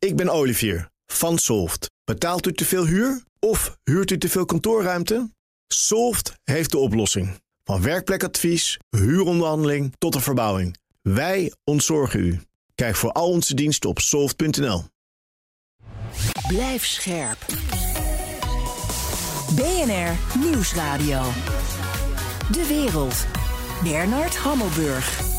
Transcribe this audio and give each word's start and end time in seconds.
Ik 0.00 0.16
ben 0.16 0.28
Olivier 0.28 0.90
van 1.06 1.38
Solft. 1.38 1.90
Betaalt 2.04 2.46
u 2.46 2.52
te 2.52 2.64
veel 2.64 2.86
huur 2.86 3.22
of 3.38 3.78
huurt 3.84 4.10
u 4.10 4.18
te 4.18 4.28
veel 4.28 4.44
kantoorruimte? 4.44 5.30
Solft 5.66 6.32
heeft 6.44 6.70
de 6.70 6.78
oplossing. 6.78 7.40
Van 7.64 7.82
werkplekadvies, 7.82 8.78
huuronderhandeling 8.90 9.94
tot 9.98 10.12
de 10.12 10.20
verbouwing. 10.20 10.76
Wij 11.02 11.52
ontzorgen 11.64 12.20
u. 12.20 12.40
Kijk 12.74 12.96
voor 12.96 13.12
al 13.12 13.28
onze 13.28 13.54
diensten 13.54 13.90
op 13.90 13.98
soft.nl. 13.98 14.84
Blijf 16.48 16.86
scherp. 16.86 17.46
BNR 19.54 20.38
Nieuwsradio. 20.38 21.22
De 22.52 22.66
wereld. 22.68 23.26
Bernard 23.82 24.36
Hammelburg. 24.36 25.29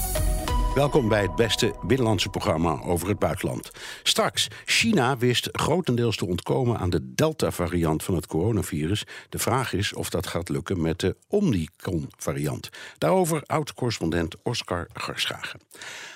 Welkom 0.76 1.10
bij 1.10 1.22
het 1.22 1.36
beste 1.36 1.74
binnenlandse 1.82 2.30
programma 2.30 2.82
over 2.84 3.08
het 3.08 3.20
buitenland. 3.20 3.72
Straks, 4.04 4.48
China 4.66 5.18
wist 5.18 5.50
grotendeels 5.52 6.18
te 6.18 6.26
ontkomen 6.26 6.78
aan 6.78 6.90
de 6.90 7.14
Delta-variant 7.14 8.04
van 8.04 8.16
het 8.16 8.28
coronavirus. 8.28 9.04
De 9.30 9.40
vraag 9.40 9.74
is 9.74 9.94
of 9.94 10.10
dat 10.10 10.28
gaat 10.28 10.50
lukken 10.50 10.82
met 10.82 11.00
de 11.00 11.16
Omicron-variant. 11.28 12.70
Daarover 12.98 13.44
oud-correspondent 13.46 14.36
Oscar 14.44 14.88
Garschagen. 14.94 15.60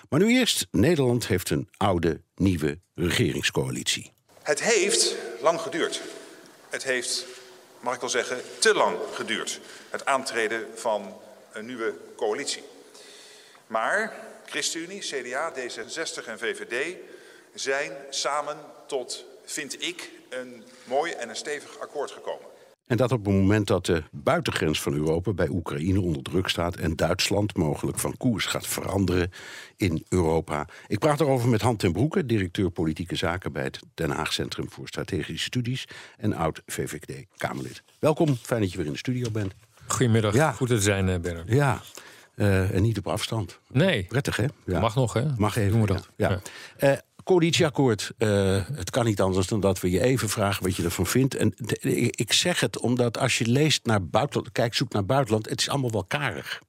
Maar 0.10 0.20
nu 0.20 0.30
eerst, 0.30 0.68
Nederland 0.72 1.27
heeft 1.27 1.49
een 1.49 1.70
oude, 1.77 2.22
nieuwe 2.35 2.80
regeringscoalitie. 2.94 4.12
Het 4.41 4.63
heeft 4.63 5.16
lang 5.41 5.62
geduurd. 5.62 6.02
Het 6.70 6.84
heeft, 6.84 7.26
mag 7.80 7.94
ik 7.94 7.99
wel 7.99 8.10
zeggen, 8.10 8.38
te 8.60 8.74
lang 8.74 8.98
geduurd. 9.13 9.60
Het 9.90 10.05
aantreden 10.05 10.66
van 10.76 11.13
een 11.54 11.66
nieuwe 11.66 11.94
coalitie. 12.16 12.63
Maar 13.68 14.25
ChristenUnie, 14.45 14.99
CDA, 14.99 15.54
D66 15.54 16.27
en 16.27 16.40
VVD 16.40 16.95
zijn 17.54 17.91
samen 18.09 18.58
tot, 18.88 19.26
vind 19.45 19.81
ik, 19.84 20.12
een 20.30 20.63
mooi 20.84 21.12
en 21.12 21.30
een 21.30 21.35
stevig 21.35 21.79
akkoord 21.79 22.12
gekomen. 22.12 22.54
En 22.87 22.98
dat 22.98 23.12
op 23.12 23.26
het 23.26 23.34
moment 23.34 23.68
dat 23.68 23.85
de 23.85 24.04
buitengrens 24.12 24.82
van 24.82 24.93
Europa 24.93 25.34
bij 25.34 25.48
Oekraïne 25.49 26.02
onder 26.02 26.24
druk 26.24 26.48
staat 26.48 26.76
en 26.76 26.96
Duitsland 26.96 27.55
mogelijk 27.57 27.99
van 27.99 28.18
koers 28.18 28.46
gaat 28.46 28.68
veranderen 28.68 29.32
in 29.77 30.05
Europa. 30.10 30.68
Ik 30.87 30.99
praat 30.99 31.20
erover 31.20 31.49
met 31.49 31.62
Han 31.62 31.76
ten 31.76 31.91
Broeke, 31.91 32.26
directeur 32.26 32.70
politieke 32.70 33.15
zaken 33.15 33.52
bij 33.52 33.63
het 33.63 33.80
Den 33.93 34.09
Haag 34.09 34.34
Centrum 34.34 34.71
voor 34.71 34.87
Strategische 34.87 35.46
Studies 35.46 35.85
en 36.18 36.34
oud 36.34 36.62
VVD-Kamerlid. 36.65 37.84
Welkom, 37.99 38.35
fijn 38.41 38.62
dat 38.62 38.71
je 38.71 38.77
weer 38.77 38.85
in 38.85 38.91
de 38.91 38.98
studio 38.98 39.32
bent. 39.32 39.54
Goedemiddag, 39.87 40.34
Ja. 40.34 40.52
goed 40.52 40.68
te 40.68 40.82
zijn, 40.82 41.09
eh, 41.09 41.20
Bernard. 41.20 41.48
Ja, 41.49 41.82
eh, 42.36 42.76
en 42.76 42.82
niet 42.82 42.98
op 42.98 43.08
afstand. 43.08 43.60
Nee, 43.72 44.04
Prettig, 44.04 44.36
hè? 44.36 44.46
Ja. 44.66 44.80
mag 44.80 44.96
nog, 44.96 45.14
hè? 45.14 45.24
Mag 45.38 45.55
even. 45.55 45.72
Doen 45.72 45.82
we 45.82 45.88
dat. 45.88 46.10
Ja. 46.18 46.30
ja. 46.30 46.42
Eh, 46.92 46.98
coalitieakkoord. 47.24 48.12
eh, 48.18 48.62
het 48.74 48.90
kan 48.90 49.05
niet 49.05 49.22
anders 49.22 49.48
dan 49.48 49.60
dat 49.60 49.80
we 49.80 49.90
je 49.92 50.02
even 50.02 50.30
vragen 50.30 50.64
wat 50.64 50.76
je 50.76 50.84
ervan 50.84 51.05
vindt. 51.08 51.36
En 51.36 51.54
ik- 52.16 52.34
zeg 52.34 52.60
het 52.60 52.80
omdat 52.80 53.18
als 53.18 53.38
je 53.38 53.48
leest 53.48 53.86
naar 53.86 54.05
buitenland, 54.05 54.52
kijk, 54.52 54.74
zoekt 54.74 54.94
naar 54.94 55.05
buitenland, 55.05 55.50
het 55.50 55.60
is 55.60 55.70
allemaal 55.70 55.92
wel 55.92 56.04
karig. 56.05 56.62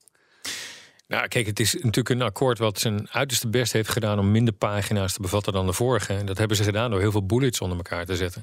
Nou, 1.08 1.28
kijk, 1.28 1.47
het 1.47 1.61
is 1.61 1.73
natuurlijk 1.75 2.08
een 2.08 2.23
akkoord 2.23 2.58
wat 2.58 2.78
zijn 2.78 3.08
uiterste 3.11 3.48
best 3.48 3.73
heeft 3.73 3.89
gedaan 3.89 4.19
om 4.19 4.30
minder 4.30 4.55
pagina's 4.55 5.12
te 5.12 5.20
bevatten 5.20 5.53
dan 5.53 5.67
de 5.67 5.73
vorige. 5.73 6.12
En 6.14 6.27
dat 6.27 6.39
hebben 6.39 6.56
ze 6.56 6.62
gedaan 6.62 6.91
door 6.91 7.01
heel 7.01 7.11
veel 7.11 7.27
bullets 7.27 7.61
onder 7.61 7.77
elkaar 7.77 8.05
te 8.06 8.17
zetten. 8.17 8.42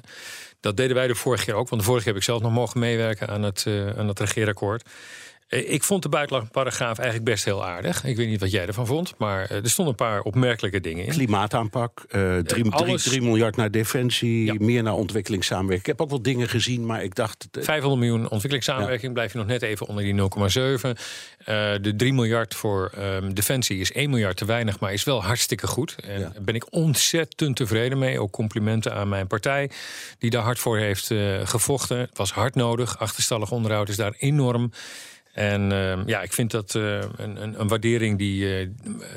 Dat 0.60 0.76
deden 0.76 0.96
wij 0.96 1.06
de 1.06 1.14
vorige 1.14 1.44
keer 1.44 1.54
ook, 1.54 1.68
want 1.68 1.80
de 1.80 1.86
vorige 1.86 2.04
keer 2.04 2.12
heb 2.12 2.22
ik 2.22 2.28
zelf 2.28 2.42
nog 2.42 2.52
mogen 2.52 2.80
meewerken 2.80 3.28
aan 3.28 3.42
het, 3.42 3.64
aan 3.96 4.08
het 4.08 4.20
regeerakkoord. 4.20 4.88
Eh, 5.54 5.72
Ik 5.72 5.82
vond 5.82 6.02
de 6.02 6.08
buitenlandparagraaf 6.08 6.98
eigenlijk 6.98 7.28
best 7.30 7.44
heel 7.44 7.64
aardig. 7.64 8.04
Ik 8.04 8.16
weet 8.16 8.28
niet 8.28 8.40
wat 8.40 8.50
jij 8.50 8.66
ervan 8.66 8.86
vond, 8.86 9.14
maar 9.18 9.44
eh, 9.50 9.56
er 9.56 9.70
stonden 9.70 9.94
een 9.98 10.06
paar 10.06 10.20
opmerkelijke 10.20 10.80
dingen 10.80 11.04
in. 11.04 11.10
Klimaataanpak, 11.12 12.04
eh 12.08 12.36
3 12.38 12.70
alles- 12.70 13.18
miljard 13.20 13.56
naar 13.56 13.70
defensie, 13.70 14.44
Ja. 14.44 14.54
meer 14.58 14.82
naar 14.82 14.92
ontwikkelingssamenwerking. 14.94 15.80
Ik 15.80 15.86
heb 15.86 16.00
ook 16.00 16.10
wel 16.10 16.22
dingen 16.22 16.48
gezien, 16.48 16.86
maar 16.86 17.02
ik 17.04 17.14
dacht. 17.14 17.48
eh, 17.52 17.62
500 17.62 18.00
miljoen 18.02 18.22
ontwikkelingssamenwerking 18.22 19.12
blijf 19.12 19.32
je 19.32 19.38
nog 19.38 19.46
net 19.46 19.62
even 19.62 19.86
onder 19.86 20.04
die 20.04 20.14
0,7. 20.14 20.96
Eh, 21.38 21.72
de 21.80 21.92
3 21.96 22.12
miljard 22.12 22.54
voor 22.54 22.90
ehm, 22.96 23.32
defensie 23.32 23.78
is 23.80 23.92
1 23.92 24.10
miljard 24.10 24.36
te 24.36 24.44
weinig, 24.44 24.80
maar 24.80 24.92
is 24.92 25.04
wel 25.04 25.22
hartstikke 25.22 25.66
goed. 25.66 25.94
En 26.04 26.20
Ja. 26.20 26.28
daar 26.34 26.42
ben 26.42 26.54
ik 26.54 26.66
ontzettend 26.72 27.56
tevreden 27.56 27.98
mee. 27.98 28.20
Ook 28.20 28.30
complimenten 28.32 28.94
aan 28.94 29.08
mijn 29.08 29.26
partij, 29.26 29.70
die 30.18 30.30
daar 30.30 30.42
hard 30.42 30.58
voor 30.58 30.78
heeft 30.78 31.10
eh, 31.10 31.18
gevochten. 31.44 31.98
Het 31.98 32.16
was 32.18 32.32
hard 32.32 32.54
nodig. 32.54 32.98
Achterstallig 32.98 33.50
onderhoud 33.50 33.88
is 33.88 33.96
daar 33.96 34.14
enorm. 34.18 34.70
En 35.34 35.72
ehm, 35.72 36.02
ja, 36.08 36.22
ik 36.22 36.32
vind 36.32 36.50
dat 36.50 36.74
eh, 36.74 36.98
een, 36.98 37.42
een, 37.42 37.60
een 37.60 37.68
waardering 37.68 38.18
die, 38.18 38.58
eh, 38.58 38.68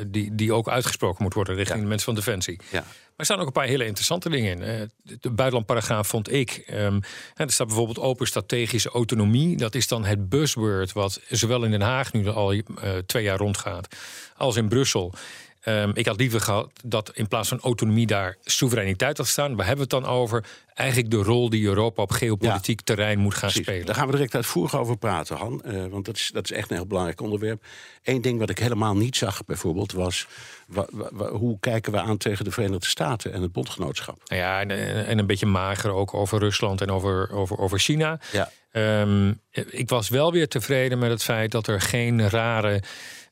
die, 0.08 0.36
die 0.36 0.54
ook 0.54 0.70
uitgesproken 0.70 1.24
moet 1.24 1.34
worden 1.34 1.56
richting 1.56 1.82
de 1.82 1.88
mensen 1.88 2.06
van 2.06 2.16
Defensie. 2.16 2.60
ja. 2.72 2.84
Maar 3.18 3.26
er 3.26 3.34
staan 3.34 3.40
ook 3.40 3.56
een 3.56 3.62
paar 3.62 3.72
hele 3.72 3.86
interessante 3.86 4.30
dingen 4.30 4.62
in. 4.62 4.90
De 5.04 5.30
buitenlandparagraaf 5.30 6.08
vond 6.08 6.32
ik. 6.32 6.64
ehm, 6.66 7.00
er 7.36 7.52
staat 7.52 7.68
bijvoorbeeld 7.68 8.00
open 8.00 8.28
strategische 8.28 8.90
autonomie. 8.90 9.58
Dat 9.58 9.76
is 9.76 9.88
dan 9.88 10.06
het 10.06 10.30
buzzword 10.30 10.94
wat 10.94 11.22
zowel 11.30 11.64
in 11.64 11.72
Den 11.72 11.82
Haag 11.82 12.14
nu 12.14 12.28
al 12.28 12.52
eh, 12.52 12.62
twee 13.06 13.24
jaar 13.24 13.38
rondgaat, 13.38 13.96
als 14.36 14.56
in 14.56 14.70
Brussel. 14.70 15.14
Ehm, 15.68 15.92
ik 15.94 16.06
had 16.06 16.18
liever 16.20 16.42
gehad 16.42 16.72
dat 16.86 17.12
in 17.14 17.28
plaats 17.28 17.50
van 17.50 17.60
autonomie 17.60 18.08
daar 18.08 18.38
soevereiniteit 18.44 19.18
had 19.18 19.28
staan. 19.28 19.56
Waar 19.56 19.66
hebben 19.66 19.88
we 19.90 19.96
het 19.96 20.04
dan 20.04 20.14
over? 20.14 20.44
Eigenlijk 20.74 21.12
de 21.12 21.18
rol 21.18 21.50
die 21.50 21.66
Europa 21.66 22.02
op 22.02 22.12
geopolitiek 22.12 22.82
terrein 22.82 23.20
moet 23.20 23.34
gaan 23.34 23.50
Precies. 23.50 23.62
spelen. 23.68 23.86
Daar 23.86 23.96
gaan 23.96 24.06
we 24.06 24.12
direct 24.12 24.36
uitvoerig 24.36 24.76
over 24.76 24.98
praten, 24.98 25.38
Han. 25.38 25.64
Eh, 25.64 25.86
want 25.86 26.06
dat 26.06 26.16
is, 26.16 26.30
dat 26.34 26.44
is 26.44 26.52
echt 26.52 26.70
een 26.70 26.76
heel 26.76 26.86
belangrijk 26.86 27.22
onderwerp. 27.22 27.64
Eén 28.04 28.22
ding 28.22 28.40
wat 28.40 28.50
ik 28.50 28.60
helemaal 28.60 28.96
niet 28.96 29.16
zag, 29.16 29.46
bijvoorbeeld, 29.46 29.92
was 29.92 30.28
wa- 30.68 30.88
wa- 30.92 31.10
wa- 31.12 31.30
hoe 31.32 31.60
kijken 31.60 31.92
we 31.92 32.00
aan 32.00 32.18
tegen 32.18 32.46
de 32.46 32.52
Verenigde 32.52 32.88
Staten 32.88 33.34
en 33.34 33.42
het 33.42 33.52
bondgenootschap. 33.52 34.20
Nou 34.26 34.42
ja, 34.42 34.60
en, 34.62 34.72
en 35.06 35.18
een 35.20 35.28
beetje 35.28 35.46
mager 35.46 35.92
ook 35.92 36.14
over 36.14 36.40
Rusland 36.40 36.82
en 36.82 36.92
over, 36.92 37.32
over, 37.32 37.58
over 37.58 37.80
China. 37.80 38.20
Ja. 38.32 38.52
Ehm, 38.72 39.34
ik 39.70 39.90
was 39.90 40.10
wel 40.10 40.32
weer 40.32 40.48
tevreden 40.48 41.00
met 41.00 41.10
het 41.10 41.24
feit 41.24 41.52
dat 41.52 41.68
er 41.68 41.82
geen 41.82 42.30
rare 42.30 42.82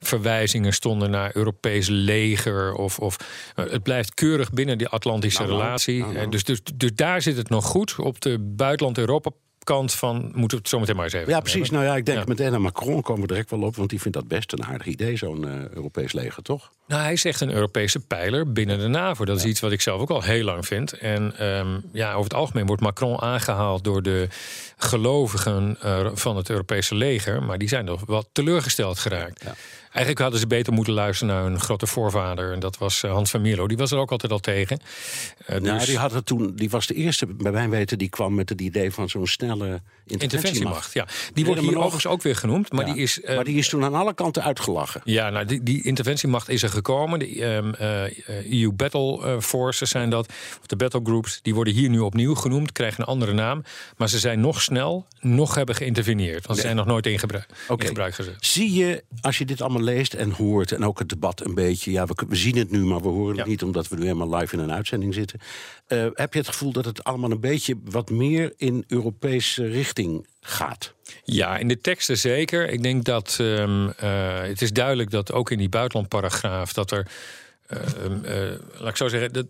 verwijzingen 0.07 0.73
stonden 0.73 1.09
naar 1.09 1.31
Europees 1.33 1.87
leger. 1.87 2.73
Of, 2.73 2.99
of, 2.99 3.17
eh, 3.55 3.65
het 3.69 3.83
blijft 3.83 4.13
keurig 4.13 4.51
binnen 4.51 4.77
die 4.77 4.87
Atlantische 4.87 5.39
Nou, 5.41 5.51
nou, 5.51 5.63
relatie. 5.63 5.99
nou, 5.99 6.13
nou. 6.13 6.25
Eh, 6.25 6.31
Dus, 6.31 6.43
dus, 6.43 6.59
dus 6.75 6.91
daar 6.95 7.21
zit 7.21 7.37
het 7.37 7.49
nog 7.49 7.65
goed. 7.65 7.95
Op 7.99 8.21
de 8.21 8.39
buitenland-Europa 8.39 9.29
kant 9.63 9.93
van 9.93 10.15
moeten 10.33 10.57
we 10.57 10.63
het 10.63 10.67
zo 10.69 10.79
meteen 10.79 10.95
maar 10.95 11.03
eens 11.03 11.13
even 11.13 11.29
Ja, 11.29 11.39
precies. 11.39 11.59
hebben. 11.61 11.77
Nou 11.79 11.91
ja, 11.91 11.95
ik 11.97 12.05
denk 12.05 12.17
Ja. 12.17 12.23
meteen 12.27 12.53
aan 12.53 12.61
Macron 12.61 13.01
komen 13.01 13.21
we 13.21 13.27
direct 13.27 13.49
wel 13.49 13.61
op, 13.61 13.75
want 13.75 13.89
die 13.89 14.01
vindt 14.01 14.17
dat 14.17 14.27
best 14.27 14.53
een 14.53 14.65
aardig 14.65 14.87
idee, 14.87 15.15
zo'n 15.17 15.47
eh, 15.47 15.67
Europees 15.73 16.11
leger, 16.13 16.43
toch? 16.43 16.71
Nou, 16.87 17.01
hij 17.01 17.13
echt 17.23 17.41
een 17.41 17.51
Europese 17.51 17.99
pijler 17.99 18.51
binnen 18.51 18.79
de 18.79 18.87
NAVO. 18.87 19.25
Dat 19.25 19.37
is 19.37 19.43
iets 19.43 19.59
wat 19.59 19.71
ik 19.71 19.81
zelf 19.81 20.01
ook 20.01 20.09
al 20.09 20.21
heel 20.21 20.43
lang 20.43 20.65
vind. 20.65 20.93
En 20.93 21.37
ehm, 21.37 21.79
ja, 21.93 22.09
over 22.11 22.23
het 22.23 22.33
algemeen 22.33 22.65
wordt 22.65 22.81
Macron 22.81 23.21
aangehaald 23.21 23.83
door 23.83 24.01
de 24.01 24.27
gelovigen 24.77 25.77
van 26.13 26.37
het 26.37 26.49
Europese 26.49 26.95
leger. 26.95 27.43
Maar 27.43 27.57
die 27.57 27.67
zijn 27.67 27.85
nog 27.85 28.01
wat 28.05 28.27
teleurgesteld 28.31 28.99
geraakt. 28.99 29.43
Ja. 29.43 29.55
Eigenlijk 29.95 30.19
hadden 30.19 30.39
ze 30.39 30.47
beter 30.47 30.73
moeten 30.73 30.93
luisteren 30.93 31.33
naar 31.35 31.43
hun 31.43 31.59
grote 31.59 31.87
voorvader. 31.87 32.53
En 32.53 32.59
dat 32.59 32.77
was 32.77 33.03
eh, 33.03 33.11
Hans 33.11 33.29
van 33.31 33.41
Mierlo. 33.41 33.67
Die 33.67 33.77
was 33.77 33.91
er 33.91 33.97
ook 33.97 34.11
altijd 34.11 34.31
al 34.31 34.39
tegen. 34.39 34.79
Nou, 35.47 35.61
dus 35.61 35.85
die, 35.85 35.97
had 35.97 36.11
het 36.11 36.25
toen, 36.25 36.55
die 36.55 36.69
was 36.69 36.87
de 36.87 36.93
eerste, 36.93 37.25
bij 37.25 37.51
mijn 37.51 37.69
weten, 37.69 37.97
die 37.97 38.09
kwam 38.09 38.35
met 38.35 38.49
het 38.49 38.61
idee 38.61 38.91
van 38.91 39.09
zo'n 39.09 39.27
snelle 39.27 39.65
interventiemacht. 39.65 40.23
interventiemacht. 40.23 40.93
Ja. 40.93 41.07
Die 41.33 41.45
wordt 41.45 41.61
hier 41.61 41.69
nog? 41.71 41.79
overigens 41.79 42.07
ook 42.07 42.21
weer 42.21 42.35
genoemd. 42.35 42.71
Maar 42.71 42.87
Ja. 42.87 42.93
die 42.93 43.01
is... 43.03 43.21
eh, 43.21 43.35
maar 43.35 43.43
die 43.43 43.57
is 43.57 43.69
toen 43.69 43.83
aan 43.83 43.93
alle 43.95 44.13
kanten 44.13 44.43
uitgelachen. 44.43 45.01
Ja, 45.03 45.29
nou, 45.29 45.45
die, 45.45 45.63
die 45.63 45.83
interventiemacht 45.83 46.49
is 46.49 46.63
er 46.63 46.69
gekomen. 46.69 47.19
De 47.19 47.41
ehm, 47.43 47.73
eh, 47.73 48.61
EU 48.61 48.71
Battle 48.71 49.41
Forces 49.41 49.89
zijn 49.89 50.09
dat. 50.09 50.27
Of 50.59 50.65
de 50.65 50.75
Battle 50.75 51.01
Groups. 51.03 51.39
Die 51.41 51.53
worden 51.55 51.73
hier 51.73 51.89
nu 51.89 51.99
opnieuw 51.99 52.35
genoemd. 52.35 52.71
Krijgen 52.71 52.99
een 52.99 53.05
andere 53.07 53.33
naam. 53.33 53.63
Maar 53.97 54.09
ze 54.09 54.19
zijn 54.19 54.39
nog 54.39 54.61
snel, 54.61 55.05
nog 55.19 55.55
hebben 55.55 55.75
geïnterveneerd. 55.75 56.45
Want 56.45 56.59
ze 56.59 56.65
zijn 56.65 56.75
nog 56.75 56.85
nooit 56.85 57.05
in 57.05 57.19
gebruik, 57.19 57.47
in 57.77 57.81
gebruik 57.87 58.13
gezet. 58.15 58.35
Zie 58.39 58.73
je, 58.73 59.03
als 59.21 59.37
je 59.37 59.45
dit 59.45 59.61
allemaal 59.61 59.81
leest 59.85 60.13
en 60.13 60.31
hoort, 60.31 60.71
en 60.71 60.85
ook 60.85 60.99
het 60.99 61.09
debat 61.09 61.45
een 61.45 61.53
beetje, 61.53 61.91
ja, 61.91 62.05
we, 62.05 62.15
we 62.27 62.35
zien 62.35 62.57
het 62.57 62.71
nu, 62.71 62.85
maar 62.85 63.01
we 63.01 63.07
horen 63.07 63.37
het 63.37 63.47
niet 63.47 63.63
omdat 63.63 63.87
we 63.87 63.95
nu 63.95 64.01
helemaal 64.01 64.35
live 64.35 64.55
in 64.55 64.61
een 64.61 64.71
uitzending 64.71 65.13
zitten. 65.13 65.39
Eh, 65.87 66.07
heb 66.13 66.33
je 66.33 66.39
het 66.39 66.47
gevoel 66.47 66.71
dat 66.71 66.85
het 66.85 67.03
allemaal 67.03 67.31
een 67.31 67.39
beetje 67.39 67.75
wat 67.83 68.09
meer 68.09 68.53
in 68.57 68.83
Europese 68.87 69.67
richting 69.67 70.27
gaat? 70.41 70.93
Ja, 71.23 71.57
in 71.57 71.67
de 71.67 71.81
teksten 71.81 72.17
zeker. 72.17 72.69
Ik 72.69 72.83
denk 72.83 73.03
dat 73.03 73.37
ehm, 73.39 73.89
eh, 73.97 74.41
het 74.41 74.61
is 74.61 74.71
duidelijk 74.71 75.11
dat 75.11 75.31
ook 75.31 75.51
in 75.51 75.57
die 75.57 75.69
buitenlandparagraaf 75.69 76.73
dat 76.73 76.91
er, 76.91 77.07
ehm, 77.67 78.23
eh, 78.23 78.59
laat 78.79 78.89
ik 78.89 78.95
zo 78.95 79.07
zeggen, 79.07 79.33
dat 79.33 79.45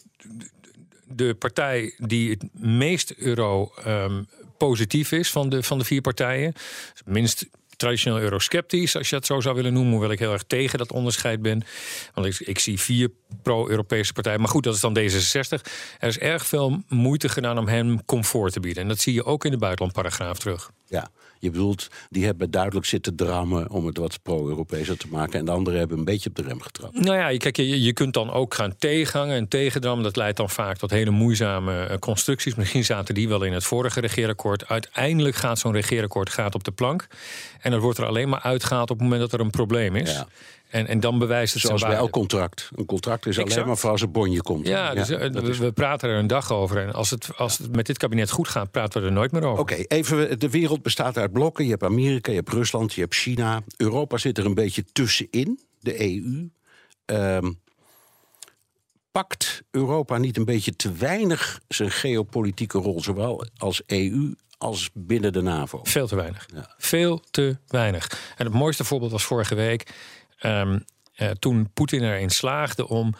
de 1.07 1.33
partij 1.33 1.93
die 1.97 2.29
het 2.29 2.43
meest 2.61 3.13
euro 3.17 3.71
ehm, 3.83 4.23
positief 4.57 5.11
is 5.11 5.31
van 5.31 5.49
de, 5.49 5.63
van 5.63 5.77
de 5.77 5.85
vier 5.85 6.01
partijen, 6.01 6.53
minst 7.05 7.47
traditioneel 7.75 8.19
eurosceptisch, 8.19 8.95
als 8.95 9.09
je 9.09 9.15
dat 9.15 9.25
zo 9.25 9.39
zou 9.39 9.55
willen 9.55 9.73
noemen, 9.73 9.91
hoewel 9.91 10.11
ik 10.11 10.19
heel 10.19 10.31
erg 10.31 10.43
tegen 10.43 10.77
dat 10.77 10.91
onderscheid 10.91 11.41
ben. 11.41 11.63
Want 12.13 12.27
ik, 12.27 12.47
ik 12.47 12.59
zie 12.59 12.79
vier 12.79 13.09
pro-Europese 13.41 14.13
partij. 14.13 14.37
Maar 14.37 14.47
goed, 14.47 14.63
dat 14.63 14.75
is 14.75 14.79
dan 14.79 14.97
D66. 14.99 15.61
Er 15.99 16.07
is 16.07 16.19
erg 16.19 16.45
veel 16.45 16.83
moeite 16.87 17.29
gedaan 17.29 17.57
om 17.57 17.67
hem 17.67 18.05
comfort 18.05 18.53
te 18.53 18.59
bieden. 18.59 18.83
En 18.83 18.89
dat 18.89 18.99
zie 18.99 19.13
je 19.13 19.25
ook 19.25 19.45
in 19.45 19.51
de 19.51 19.57
buitenlandparagraaf 19.57 20.39
terug. 20.39 20.71
Ja, 20.85 21.09
je 21.45 21.51
bedoelt, 21.51 21.87
die 22.09 22.25
hebben 22.25 22.51
duidelijk 22.51 22.85
zitten 22.85 23.15
drammen 23.15 23.69
om 23.69 23.85
het 23.85 23.97
wat 23.97 24.21
pro-Europeeser 24.21 24.97
te 24.97 25.07
maken. 25.09 25.39
En 25.39 25.45
de 25.45 25.51
anderen 25.51 25.79
hebben 25.79 25.97
een 25.97 26.05
beetje 26.05 26.29
op 26.29 26.35
de 26.35 26.41
rem 26.41 26.61
getrapt. 26.61 26.99
Nou 26.99 27.17
ja, 27.17 27.37
kijk, 27.37 27.57
je, 27.57 27.81
je 27.81 27.93
kunt 27.93 28.13
dan 28.13 28.31
ook 28.31 28.53
gaan 28.53 28.75
tegenhangen 28.77 29.35
en 29.35 29.47
tegendrammen. 29.47 30.03
Dat 30.03 30.15
leidt 30.15 30.37
dan 30.37 30.49
vaak 30.49 30.77
tot 30.77 30.89
hele 30.89 31.09
moeizame 31.09 31.85
eh, 31.85 31.97
constructies. 31.97 32.55
Misschien 32.55 32.85
zaten 32.85 33.15
die 33.15 33.27
wel 33.27 33.43
in 33.43 33.53
het 33.53 33.63
vorige 33.63 33.99
regeerakkoord. 33.99 34.67
Uiteindelijk 34.67 35.35
gaat 35.35 35.59
zo'n 35.59 35.73
regeerakkoord 35.73 36.29
gaat 36.29 36.55
op 36.55 36.63
de 36.63 36.71
plank. 36.71 37.07
En 37.59 37.71
dat 37.71 37.81
wordt 37.81 37.97
er 37.97 38.05
alleen 38.05 38.29
maar 38.29 38.41
uitgehaald 38.41 38.89
op 38.89 38.95
het 38.99 39.03
moment 39.03 39.21
dat 39.21 39.33
er 39.33 39.45
een 39.45 39.51
probleem 39.51 39.95
is. 39.95 40.11
Ja. 40.11 40.27
En, 40.69 40.87
en 40.87 40.99
dan 40.99 41.19
bewijst 41.19 41.53
het 41.53 41.61
Zoals 41.61 41.81
bij 41.81 41.95
elk 41.95 42.11
contract. 42.11 42.69
Een 42.75 42.85
contract 42.85 43.25
is 43.25 43.37
Exact. 43.37 43.55
alleen 43.55 43.67
maar 43.67 43.77
voor 43.77 43.89
als 43.89 44.01
een 44.01 44.11
bonje 44.11 44.41
komt. 44.41 44.67
Ja, 44.67 44.93
dus, 44.93 45.09
eh, 45.09 45.19
dat 45.19 45.43
we, 45.43 45.49
is- 45.49 45.57
we 45.57 45.71
praten 45.71 46.09
er 46.09 46.17
een 46.17 46.27
dag 46.27 46.51
over. 46.51 46.77
En 46.77 46.93
als 46.93 47.09
het, 47.09 47.29
als 47.37 47.57
het 47.57 47.75
met 47.75 47.85
dit 47.85 47.97
kabinet 47.97 48.29
goed 48.29 48.47
gaat, 48.47 48.71
praten 48.71 49.01
we 49.01 49.07
er 49.07 49.13
nooit 49.13 49.31
meer 49.31 49.43
over. 49.43 49.59
Oké, 49.61 49.73
even. 49.75 50.39
De 50.39 50.49
wereld 50.49 50.81
bestaat 50.81 51.17
uit 51.17 51.31
blokken. 51.31 51.63
Je 51.65 51.69
hebt 51.71 51.83
Amerika, 51.83 52.31
je 52.31 52.37
hebt 52.37 52.49
Rusland, 52.49 52.93
je 52.93 53.01
hebt 53.01 53.15
China. 53.15 53.61
Europa 53.77 54.17
zit 54.17 54.37
er 54.37 54.45
een 54.45 54.53
beetje 54.53 54.83
tussenin, 54.91 55.59
de 55.79 56.01
EU. 56.01 56.49
Ehm, 57.05 57.51
pakt 59.11 59.61
Europa 59.71 60.17
niet 60.17 60.37
een 60.37 60.45
beetje 60.45 60.75
te 60.75 60.91
weinig 60.91 61.59
zijn 61.67 61.91
geopolitieke 61.91 62.77
rol, 62.77 63.01
zowel 63.01 63.45
als 63.57 63.81
EU 63.85 64.33
als 64.57 64.89
binnen 64.93 65.33
de 65.33 65.41
NAVO? 65.41 65.79
Veel 65.83 66.07
te 66.07 66.15
weinig. 66.15 66.47
Ja. 66.53 66.73
Veel 66.77 67.21
te 67.31 67.57
weinig. 67.67 68.33
En 68.37 68.45
het 68.45 68.53
mooiste 68.53 68.83
voorbeeld 68.83 69.11
was 69.11 69.23
vorige 69.23 69.55
week. 69.55 69.93
Ehm, 70.37 70.79
eh, 71.15 71.29
toen 71.29 71.69
Poetin 71.73 72.03
erin 72.03 72.29
slaagde 72.29 72.87
om 72.87 73.15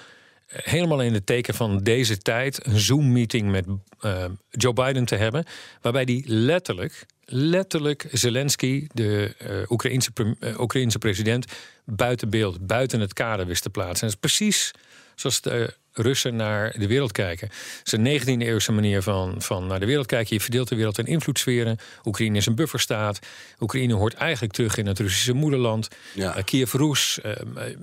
eh, 0.46 0.60
helemaal 0.64 1.02
in 1.02 1.14
het 1.14 1.26
teken 1.26 1.54
van 1.54 1.78
deze 1.78 2.18
tijd 2.18 2.66
een 2.66 2.80
Zoom-meeting 2.80 3.52
met 3.52 3.66
eh, 4.00 4.26
Joe 4.50 4.74
Biden 4.74 5.06
te 5.06 5.16
hebben. 5.16 5.46
Waarbij 5.82 6.04
hij 6.04 6.24
letterlijk, 6.26 7.06
letterlijk 7.26 8.08
Zelensky, 8.12 8.88
de 8.94 9.66
Oekraïense, 9.70 10.12
pre- 10.12 10.36
eh, 10.40 10.60
Oekraïense 10.60 10.98
president, 10.98 11.46
buiten 11.86 12.30
beeld, 12.30 12.68
buiten 12.68 13.00
het 13.00 13.14
kader 13.14 13.46
wist 13.46 13.62
te 13.62 13.70
plaatsen. 13.70 14.08
En 14.08 14.14
dat 14.14 14.24
is 14.24 14.38
precies 14.38 14.72
zoals 15.16 15.42
de 15.42 15.74
Russen 15.98 16.36
naar 16.36 16.76
de 16.78 16.88
wereld 16.88 17.12
kijken. 17.12 17.48
Het 17.48 17.82
is 17.84 17.92
een 17.92 18.06
19e-eeuwse 18.06 18.72
manier 18.72 19.02
van, 19.02 19.36
van 19.42 19.68
naar 19.68 19.80
de 19.80 19.86
wereld 19.86 20.06
kijken. 20.06 20.36
Je 20.36 20.42
verdeelt 20.42 20.68
de 20.68 20.76
wereld 20.76 20.98
in 20.98 21.06
invloedssferen. 21.06 21.78
Oekraïne 22.06 22.38
is 22.38 22.46
een 22.46 22.56
bufferstaat. 22.56 23.20
Oekraïne 23.60 23.94
hoort 23.94 24.14
eigenlijk 24.14 24.54
terug 24.54 24.78
in 24.78 24.88
het 24.88 25.00
Russische 25.00 25.34
moederland. 25.34 25.88
Ja. 26.14 26.36
Eh, 26.36 26.44
Kiev, 26.44 26.74
Roes. 26.74 27.22
eh, 27.22 27.34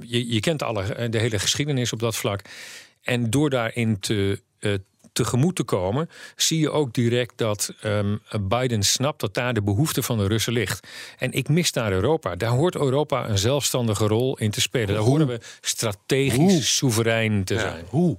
je, 0.00 0.32
je 0.32 0.40
kent 0.40 0.62
alle, 0.62 0.82
eh, 0.82 1.10
de 1.10 1.18
hele 1.18 1.38
geschiedenis 1.38 1.92
op 1.92 1.98
dat 1.98 2.16
vlak. 2.16 2.40
En 3.02 3.30
door 3.30 3.50
daarin 3.50 4.00
te, 4.00 4.40
tegemoet 5.12 5.56
te 5.56 5.62
komen, 5.64 6.08
zie 6.36 6.60
je 6.60 6.70
ook 6.70 6.92
direct 6.92 7.32
dat 7.38 7.72
ehm, 7.80 8.16
Biden 8.40 8.82
snapt 8.82 9.20
dat 9.20 9.34
daar 9.34 9.54
de 9.54 9.62
behoefte 9.62 10.02
van 10.02 10.18
de 10.18 10.26
Russen 10.26 10.52
ligt. 10.52 10.86
En 11.18 11.32
ik 11.32 11.48
mis 11.48 11.72
daar 11.72 11.92
Europa. 11.92 12.36
Daar 12.36 12.50
hoort 12.50 12.74
Europa 12.76 13.28
een 13.28 13.38
zelfstandige 13.38 14.06
rol 14.06 14.38
in 14.38 14.50
te 14.50 14.60
spelen. 14.60 14.94
Daar 14.94 15.04
horen 15.04 15.26
we 15.26 15.40
strategisch 15.60 16.36
Hoe? 16.36 16.62
soeverein 16.62 17.44
te 17.44 17.54
Ja, 17.54 17.60
zijn. 17.60 17.84
Hoe? 17.88 18.18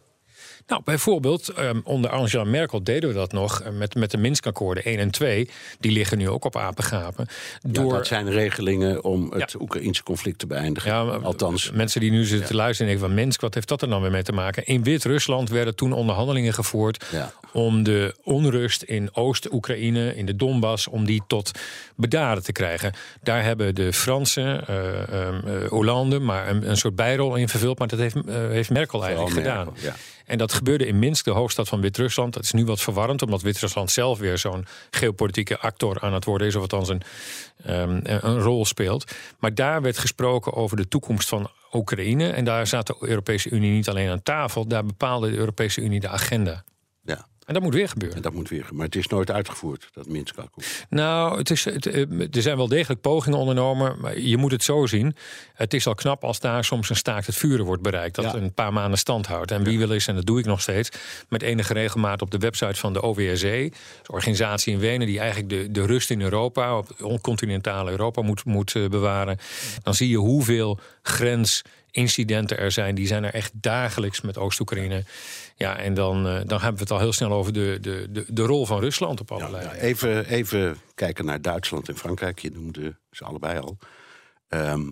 Nou, 0.68 0.82
bijvoorbeeld, 0.84 1.50
ehm, 1.50 1.80
onder 1.84 2.10
Angela 2.10 2.44
Merkel 2.44 2.84
deden 2.84 3.10
we 3.10 3.16
dat 3.16 3.32
nog 3.32 3.62
eh, 3.62 3.72
met, 3.72 3.96
met 3.96 4.12
de 4.12 4.18
Minsk-akkoorden 4.18 4.84
1 4.86 5.00
en 5.00 5.12
2. 5.12 5.50
Die 5.80 5.92
liggen 5.92 6.18
nu 6.18 6.30
ook 6.30 6.46
op 6.46 6.58
apengapen. 6.58 7.28
Ja, 7.62 7.70
Door, 7.72 7.94
dat 7.94 8.08
zijn 8.08 8.30
regelingen 8.30 9.04
om 9.04 9.32
het 9.32 9.52
Ja. 9.52 9.60
Oekraïnse 9.60 10.04
conflict 10.04 10.40
te 10.40 10.48
beëindigen. 10.48 10.92
Ja, 10.92 11.04
maar 11.04 11.20
Althans, 11.24 11.72
mensen 11.72 12.00
die 12.02 12.12
nu 12.12 12.24
zitten 12.26 12.48
te 12.48 12.56
luisteren 12.56 12.92
en 12.92 12.98
denken 12.98 13.16
van 13.16 13.24
Minsk, 13.24 13.42
wat 13.42 13.54
heeft 13.54 13.68
dat 13.68 13.82
er 13.82 13.90
dan 13.90 14.02
weer 14.02 14.12
mee 14.12 14.24
te 14.24 14.32
maken? 14.32 14.66
In 14.66 14.84
Wit-Rusland 14.84 15.50
werden 15.50 15.76
toen 15.76 15.94
onderhandelingen 15.94 16.54
gevoerd 16.54 17.06
om 17.52 17.84
de 17.84 18.16
onrust 18.24 18.82
in 18.82 19.16
Oost-Oekraïne, 19.16 20.16
in 20.16 20.26
de 20.26 20.36
Donbass, 20.36 20.88
om 20.88 21.06
die 21.06 21.22
tot 21.28 21.52
bedaren 21.96 22.44
te 22.44 22.52
krijgen. 22.52 22.94
Daar 23.24 23.44
hebben 23.44 23.76
de 23.76 23.94
Fransen, 23.94 24.68
eh, 24.68 25.68
Hollande, 25.70 26.20
maar 26.20 26.50
een, 26.50 26.70
een 26.70 26.78
soort 26.78 26.96
bijrol 26.96 27.36
in 27.36 27.50
vervuld, 27.50 27.80
maar 27.80 27.88
dat 27.88 28.00
heeft, 28.00 28.16
heeft 28.28 28.70
Merkel 28.70 29.04
eigenlijk 29.06 29.36
Merkel, 29.36 29.74
gedaan. 29.74 29.94
En 30.26 30.38
dat 30.38 30.54
gebeurde 30.54 30.88
in 30.88 31.00
Minsk, 31.00 31.26
de 31.26 31.32
hoofdstad 31.32 31.68
van 31.68 31.82
Wit-Rusland. 31.82 32.34
Dat 32.34 32.44
is 32.44 32.52
nu 32.52 32.66
wat 32.66 32.82
verwarrend, 32.82 33.22
omdat 33.22 33.42
Wit-Rusland 33.42 33.92
zelf 33.92 34.20
weer 34.20 34.38
zo'n 34.38 34.66
geopolitieke 34.90 35.60
actor 35.60 36.02
aan 36.02 36.14
het 36.14 36.26
worden 36.26 36.48
is, 36.48 36.56
of 36.56 36.62
althans 36.62 36.90
een, 36.90 37.02
ehm, 37.64 38.00
een 38.04 38.40
rol 38.40 38.66
speelt. 38.66 39.12
Maar 39.40 39.56
daar 39.56 39.82
werd 39.82 39.98
gesproken 39.98 40.54
over 40.54 40.78
de 40.78 40.88
toekomst 40.88 41.30
van 41.30 41.50
Oekraïne. 41.74 42.30
En 42.30 42.46
daar 42.46 42.68
zat 42.68 42.88
de 42.88 42.96
Europese 43.00 43.50
Unie 43.50 43.72
niet 43.72 43.90
alleen 43.90 44.10
aan 44.10 44.24
tafel, 44.24 44.68
daar 44.68 44.86
bepaalde 44.86 45.32
de 45.32 45.38
Europese 45.38 45.82
Unie 45.82 46.00
de 46.00 46.10
agenda. 46.10 46.64
ja, 47.06 47.26
En 47.46 47.54
dat 47.54 47.64
moet 47.64 47.74
weer 47.74 47.90
gebeuren. 47.90 48.18
en 48.18 48.24
dat 48.24 48.34
moet 48.34 48.50
weer. 48.50 48.66
Maar 48.74 48.86
het 48.86 48.96
is 48.96 49.08
nooit 49.08 49.32
uitgevoerd, 49.32 49.90
dat 49.94 50.08
Minsk-akkoord. 50.08 50.86
Nou, 50.90 51.38
het 51.38 51.50
is, 51.50 51.66
het, 51.66 51.86
eh, 51.86 52.36
er 52.36 52.42
zijn 52.42 52.58
wel 52.58 52.68
degelijk 52.68 53.02
pogingen 53.02 53.38
ondernomen. 53.40 53.96
Maar 54.02 54.20
je 54.20 54.38
moet 54.38 54.52
het 54.52 54.64
zo 54.64 54.86
zien. 54.86 55.16
Het 55.54 55.74
is 55.74 55.88
al 55.88 55.96
knap 55.96 56.24
als 56.24 56.40
daar 56.40 56.64
soms 56.64 56.90
een 56.90 56.96
staakt 56.96 57.26
het 57.26 57.36
vuren 57.36 57.66
wordt 57.66 57.82
bereikt. 57.82 58.16
Dat 58.16 58.26
Ja. 58.26 58.34
een 58.34 58.54
paar 58.54 58.74
maanden 58.74 59.00
stand 59.00 59.28
houdt. 59.28 59.52
En 59.52 59.64
wie 59.64 59.78
wil 59.78 59.92
is, 59.92 60.08
en 60.08 60.16
dat 60.16 60.26
doe 60.26 60.40
ik 60.40 60.46
nog 60.46 60.62
steeds, 60.62 60.90
met 61.30 61.42
enige 61.42 61.74
regelmaat 61.74 62.22
op 62.22 62.32
de 62.32 62.38
website 62.38 62.80
van 62.80 62.94
de 62.94 63.02
OWSE. 63.02 63.72
De 64.04 64.12
organisatie 64.12 64.74
in 64.74 64.80
Wenen 64.80 65.08
die 65.08 65.20
eigenlijk 65.20 65.50
de, 65.50 65.72
de 65.72 65.86
rust 65.86 66.10
in 66.10 66.22
Europa, 66.22 66.78
op 67.02 67.22
continentale 67.22 67.92
Europa, 67.92 68.22
moet, 68.22 68.46
moet 68.46 68.76
eh, 68.76 68.88
bewaren. 68.88 69.38
Dan 69.84 69.94
zie 69.94 70.10
je 70.10 70.18
hoeveel 70.18 70.80
grensincidenten 71.94 72.58
er 72.58 72.72
zijn. 72.72 72.96
Die 72.96 73.08
zijn 73.08 73.24
er 73.24 73.34
echt 73.34 73.52
dagelijks 73.54 74.22
met 74.22 74.38
Oost-Oekraïne. 74.38 75.04
Ja, 75.56 75.78
en 75.78 75.94
dan, 75.94 76.28
eh, 76.28 76.42
dan 76.46 76.62
hebben 76.62 76.74
we 76.74 76.80
het 76.80 76.92
al 76.92 77.00
heel 77.00 77.14
snel 77.14 77.32
over 77.32 77.54
de, 77.54 77.78
de, 77.82 78.08
de, 78.10 78.26
de 78.28 78.42
rol 78.42 78.66
van 78.66 78.80
Rusland 78.80 79.20
op 79.20 79.32
allerlei. 79.32 79.64
Ja, 79.64 79.74
even, 79.74 80.26
even 80.26 80.78
kijken 80.96 81.26
naar 81.26 81.42
Duitsland 81.42 81.90
en 81.90 81.98
Frankrijk. 81.98 82.40
Je 82.40 82.52
noemde 82.52 82.96
ze 83.12 83.24
allebei 83.24 83.60
al. 83.60 83.78
Ehm, 84.48 84.92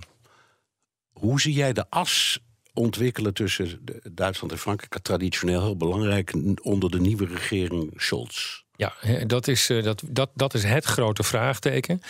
hoe 1.12 1.42
zie 1.42 1.54
jij 1.54 1.74
de 1.74 1.90
as 1.90 2.40
ontwikkelen 2.74 3.34
tussen 3.34 3.86
Duitsland 4.12 4.52
en 4.52 4.60
Frankrijk? 4.60 4.98
Traditioneel 5.02 5.62
heel 5.62 5.78
belangrijk 5.78 6.34
onder 6.62 6.92
de 6.92 7.00
nieuwe 7.00 7.26
regering 7.26 7.94
Scholz. 7.96 8.62
Ja, 8.76 8.94
dat 9.26 9.48
is, 9.48 9.70
eh, 9.70 9.84
dat, 9.84 10.04
dat, 10.08 10.30
dat 10.34 10.54
is 10.54 10.64
het 10.64 10.86
grote 10.86 11.24
vraagteken. 11.24 12.02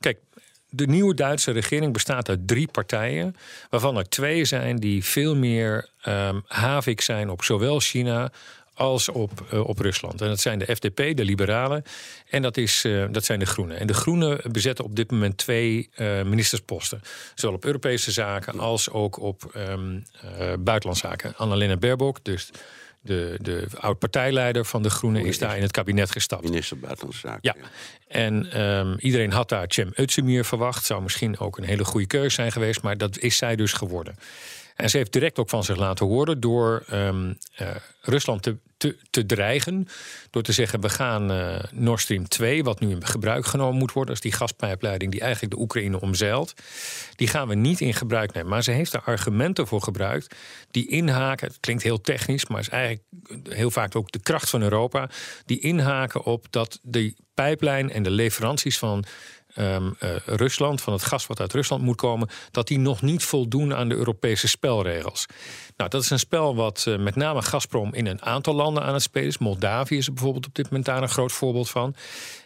Kijk, 0.00 0.18
de 0.74 0.86
nieuwe 0.86 1.14
Duitse 1.14 1.50
regering 1.50 1.92
bestaat 1.92 2.28
uit 2.28 2.46
drie 2.48 2.68
partijen, 2.68 3.36
waarvan 3.70 3.96
er 3.96 4.08
twee 4.08 4.44
zijn 4.44 4.76
die 4.76 5.04
veel 5.04 5.36
meer 5.36 5.88
ehm 6.02 6.40
havik 6.46 7.00
zijn 7.00 7.30
op 7.30 7.44
zowel 7.44 7.80
China 7.80 8.30
als 8.74 9.08
op, 9.08 9.44
eh, 9.50 9.68
op 9.68 9.78
Rusland. 9.78 10.20
En 10.20 10.28
dat 10.28 10.40
zijn 10.40 10.58
de 10.58 10.76
FDP, 10.76 11.16
de 11.16 11.24
Liberalen, 11.24 11.82
en 12.28 12.42
dat, 12.42 12.56
is, 12.56 12.84
eh, 12.84 13.04
dat 13.10 13.24
zijn 13.24 13.38
de 13.38 13.46
Groenen. 13.46 13.78
En 13.78 13.86
de 13.86 13.94
Groenen 13.94 14.40
bezetten 14.52 14.84
op 14.84 14.96
dit 14.96 15.10
moment 15.10 15.36
twee 15.36 15.90
eh, 15.94 16.22
ministersposten. 16.22 17.02
Zowel 17.34 17.56
op 17.56 17.64
Europese 17.64 18.10
zaken 18.10 18.58
als 18.58 18.90
ook 18.90 19.20
op 19.20 19.50
ehm 19.54 19.98
eh 20.20 20.52
buitenlandzaken. 20.58 21.36
Annalena 21.36 21.76
Baerbock, 21.76 22.18
dus 22.22 22.50
de, 23.02 23.38
de 23.40 23.66
oud-partijleider 23.78 24.64
van 24.64 24.82
de 24.82 24.90
Groenen, 24.90 25.24
is 25.24 25.38
daar 25.38 25.56
in 25.56 25.62
het 25.62 25.70
kabinet 25.70 26.10
gestapt. 26.10 26.42
Minister 26.42 26.78
Buitenlandse 26.78 27.20
Zaken. 27.20 27.40
Ja. 27.42 27.54
En 28.08 28.52
ehm, 28.52 28.94
iedereen 28.98 29.32
had 29.32 29.48
daar 29.48 29.64
Cem 29.68 29.92
Özdemir 29.92 30.40
verwacht. 30.40 30.84
Zou 30.84 31.02
misschien 31.02 31.38
ook 31.38 31.58
een 31.58 31.64
hele 31.64 31.84
goede 31.84 32.06
keus 32.06 32.34
zijn 32.34 32.52
geweest. 32.52 32.82
Maar 32.82 32.98
dat 32.98 33.18
is 33.18 33.36
zij 33.36 33.56
dus 33.56 33.72
geworden. 33.72 34.14
En 34.82 34.90
ze 34.90 34.96
heeft 34.96 35.12
direct 35.12 35.38
ook 35.38 35.48
van 35.48 35.64
zich 35.64 35.76
laten 35.76 36.06
horen 36.06 36.40
door 36.40 36.84
ehm, 36.88 37.32
eh, 37.54 37.68
Rusland 38.00 38.42
te, 38.42 38.56
te, 39.10 39.26
dreigen. 39.26 39.88
Door 40.30 40.42
te 40.42 40.52
zeggen, 40.52 40.80
we 40.80 40.88
gaan 40.88 41.30
eh 41.30 41.64
Nord 41.72 42.00
Stream 42.00 42.28
2, 42.28 42.64
wat 42.64 42.80
nu 42.80 42.90
in 42.90 43.06
gebruik 43.06 43.46
genomen 43.46 43.78
moet 43.78 43.92
worden... 43.92 44.14
is 44.14 44.20
die 44.20 44.32
gaspijpleiding 44.32 45.10
die 45.10 45.20
eigenlijk 45.20 45.54
de 45.54 45.60
Oekraïne 45.60 46.00
omzeilt... 46.00 46.54
die 47.16 47.28
gaan 47.28 47.48
we 47.48 47.54
niet 47.54 47.80
in 47.80 47.94
gebruik 47.94 48.32
nemen. 48.32 48.50
Maar 48.50 48.62
ze 48.62 48.70
heeft 48.70 48.92
er 48.92 49.02
argumenten 49.02 49.66
voor 49.66 49.82
gebruikt 49.82 50.34
die 50.70 50.88
inhaken... 50.88 51.46
het 51.46 51.60
klinkt 51.60 51.82
heel 51.82 52.00
technisch, 52.00 52.46
maar 52.46 52.60
is 52.60 52.68
eigenlijk 52.68 53.02
heel 53.48 53.70
vaak 53.70 53.96
ook 53.96 54.12
de 54.12 54.22
kracht 54.22 54.50
van 54.50 54.62
Europa... 54.62 55.10
die 55.44 55.60
inhaken 55.60 56.24
op 56.24 56.46
dat 56.50 56.78
die 56.82 57.16
pijplijn 57.34 57.90
en 57.90 58.02
de 58.02 58.10
leveranties 58.10 58.78
van 58.78 59.04
eh, 59.54 60.16
Rusland, 60.26 60.80
van 60.80 60.92
het 60.92 61.02
gas 61.02 61.26
wat 61.26 61.40
uit 61.40 61.52
Rusland 61.52 61.82
moet 61.82 61.96
komen, 61.96 62.28
dat 62.50 62.68
die 62.68 62.78
nog 62.78 63.02
niet 63.02 63.24
voldoen 63.24 63.74
aan 63.74 63.88
de 63.88 63.94
Europese 63.94 64.48
spelregels. 64.48 65.26
Nou, 65.76 65.90
dat 65.90 66.02
is 66.02 66.10
een 66.10 66.18
spel 66.18 66.54
wat 66.54 66.84
eh, 66.88 66.98
met 66.98 67.16
name 67.16 67.42
Gazprom 67.42 67.94
in 67.94 68.06
een 68.06 68.22
aantal 68.22 68.54
landen 68.54 68.82
aan 68.82 68.94
het 68.94 69.02
spelen 69.02 69.28
is. 69.28 69.38
Moldavië 69.38 69.96
is 69.96 70.06
er 70.06 70.12
bijvoorbeeld 70.12 70.46
op 70.46 70.54
dit 70.54 70.64
moment 70.64 70.84
daar 70.84 71.02
een 71.02 71.08
groot 71.08 71.32
voorbeeld 71.32 71.70
van. 71.70 71.94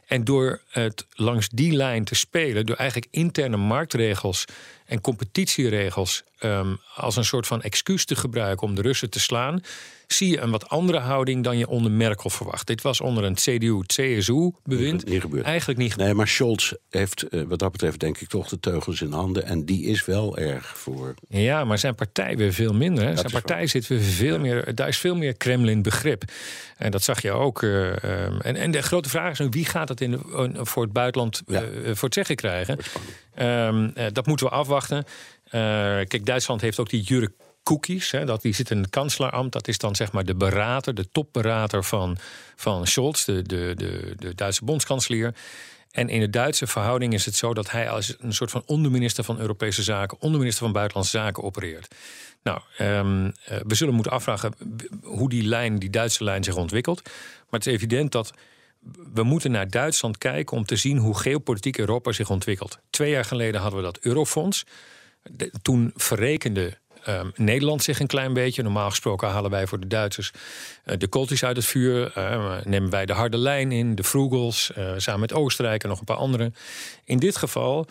En 0.07 0.25
door 0.25 0.61
het 0.69 1.07
langs 1.13 1.49
die 1.49 1.73
lijn 1.73 2.05
te 2.05 2.15
spelen, 2.15 2.67
door 2.67 2.77
eigenlijk 2.77 3.13
interne 3.13 3.57
marktregels 3.57 4.45
en 4.87 5.01
competitieregels 5.01 6.23
ehm, 6.39 6.75
als 6.95 7.17
een 7.17 7.25
soort 7.25 7.47
van 7.47 7.63
excuus 7.63 8.05
te 8.05 8.17
gebruiken 8.17 8.67
om 8.67 8.75
de 8.75 8.83
Russen 8.83 9.11
te 9.11 9.21
slaan, 9.21 9.63
zie 10.07 10.31
je 10.31 10.41
een 10.41 10.51
wat 10.51 10.69
andere 10.69 10.99
houding 10.99 11.45
dan 11.45 11.59
je 11.59 11.69
onder 11.69 11.93
Merkel 11.93 12.31
verwacht. 12.31 12.67
Dit 12.67 12.83
was 12.83 13.01
onder 13.01 13.25
een 13.25 13.35
CDU-CSU-bewind 13.35 15.05
Niet 15.05 15.43
eigenlijk 15.43 15.79
niet 15.79 15.91
gebeurd. 15.93 15.97
Nee, 15.97 16.15
maar 16.15 16.29
Scholz 16.29 16.73
heeft 16.91 17.23
eh, 17.23 17.43
wat 17.43 17.59
dat 17.59 17.73
betreft 17.73 17.99
denk 18.01 18.19
ik 18.19 18.29
toch 18.29 18.49
de 18.49 18.61
teugels 18.61 19.01
in 19.01 19.13
handen. 19.13 19.45
En 19.45 19.65
die 19.65 19.85
is 19.85 20.05
wel 20.05 20.39
erg 20.39 20.79
voor... 20.79 21.15
Ja, 21.29 21.65
maar 21.65 21.79
zijn 21.79 21.95
partij 21.95 22.37
weer 22.37 22.53
veel 22.53 22.75
minder. 22.75 23.05
Hè. 23.05 23.17
Zijn 23.17 23.33
partij 23.33 23.67
zit 23.67 23.87
weer 23.87 24.01
veel 24.01 24.39
meer. 24.39 24.75
Daar 24.75 24.89
is 24.89 24.99
veel 24.99 25.15
meer 25.17 25.37
Kremlin-begrip. 25.37 26.23
En 26.77 26.91
dat 26.91 27.03
zag 27.03 27.23
je 27.23 27.31
ook. 27.33 27.63
eh, 27.63 28.05
ehm, 28.05 28.41
en, 28.41 28.57
en 28.57 28.71
de 28.71 28.83
grote 28.83 29.09
vraag 29.09 29.33
is 29.33 29.39
nu: 29.39 29.49
wie 29.51 29.65
gaat 29.65 29.89
het 29.89 30.01
in 30.01 30.11
de, 30.11 30.51
voor 30.65 30.83
het 30.83 30.93
buitenland 30.93 31.43
Ja. 31.47 31.63
eh, 31.63 31.69
voor 31.85 32.05
het 32.05 32.15
zeggen 32.15 32.37
krijgen? 32.37 32.79
Ehm, 33.35 33.91
eh, 33.95 34.07
dat 34.13 34.27
moeten 34.27 34.47
we 34.47 34.53
afwachten. 34.53 35.05
Kijk, 36.09 36.27
Duitsland 36.27 36.61
heeft 36.61 36.79
ook 36.79 36.91
die 36.91 37.03
Jurk 37.03 37.33
Cookies. 37.67 38.11
Hè, 38.11 38.25
dat, 38.25 38.43
die 38.43 38.55
zit 38.55 38.71
in 38.71 38.79
het 38.79 38.91
kanslerambt. 38.91 39.53
Dat 39.53 39.69
is 39.69 39.79
dan 39.79 39.95
zeg 39.97 40.13
maar 40.13 40.25
de 40.25 40.35
berater, 40.35 40.95
de 40.95 41.11
topberater 41.13 41.85
van, 41.85 42.19
van 42.57 42.87
Scholz, 42.87 43.25
de, 43.25 43.43
de, 43.43 43.73
de, 43.77 44.15
de 44.19 44.35
Duitse 44.35 44.65
bondskanselier. 44.65 45.35
En 45.91 46.09
in 46.09 46.21
de 46.21 46.31
Duitse 46.31 46.67
verhouding 46.67 47.13
is 47.13 47.25
het 47.25 47.35
zo 47.35 47.55
dat 47.55 47.71
hij 47.71 47.91
als 47.91 48.17
een 48.19 48.35
soort 48.35 48.51
van 48.51 48.63
onderminister 48.67 49.25
van 49.25 49.39
Europese 49.39 49.83
Zaken, 49.83 50.21
onderminister 50.21 50.65
van 50.65 50.73
Buitenlandse 50.73 51.17
Zaken 51.17 51.43
opereert. 51.43 51.95
Nou, 52.43 52.61
ehm, 52.77 53.31
eh, 53.45 53.59
we 53.67 53.75
zullen 53.75 53.95
moeten 53.95 54.13
afvragen 54.13 54.55
hoe 55.03 55.29
die 55.29 55.43
lijn, 55.43 55.79
die 55.79 55.91
Duitse 55.91 56.25
lijn, 56.25 56.45
zich 56.45 56.57
ontwikkelt. 56.57 57.03
Maar 57.05 57.61
het 57.61 57.67
is 57.67 57.73
evident 57.73 58.13
dat 58.13 58.33
we 59.15 59.23
moeten 59.23 59.51
naar 59.51 59.71
Duitsland 59.71 60.19
kijken 60.19 60.57
om 60.57 60.65
te 60.65 60.77
zien 60.77 60.99
hoe 60.99 61.19
geopolitiek 61.19 61.79
Europa 61.79 62.13
zich 62.13 62.31
ontwikkelt. 62.31 62.79
Twee 62.91 63.11
jaar 63.11 63.25
geleden 63.25 63.61
hadden 63.61 63.79
we 63.79 63.85
dat 63.85 63.99
Eurofonds. 63.99 64.65
Toen 65.63 65.93
verrekende 65.95 66.79
ehm, 67.07 67.31
Nederland 67.35 67.83
zich 67.83 68.01
een 68.01 68.07
klein 68.07 68.33
beetje. 68.33 68.63
Normaal 68.63 68.91
gesproken 68.91 69.29
halen 69.29 69.51
wij 69.51 69.67
voor 69.67 69.81
de 69.81 69.87
Duitsers 69.87 70.33
eh, 70.85 70.99
de 70.99 71.07
kooltjes 71.07 71.45
uit 71.45 71.57
het 71.57 71.65
vuur. 71.65 72.13
eh, 72.15 72.55
nemen 72.65 72.91
wij 72.91 73.07
de 73.07 73.13
harde 73.13 73.39
lijn 73.39 73.73
in, 73.73 73.95
de 73.95 74.05
Frugals, 74.05 74.73
eh, 74.73 74.93
samen 74.97 75.21
met 75.21 75.33
Oostenrijk 75.33 75.83
en 75.83 75.89
nog 75.89 75.99
een 75.99 76.05
paar 76.05 76.17
anderen. 76.17 76.55
In 77.05 77.19
dit 77.19 77.37
geval 77.37 77.87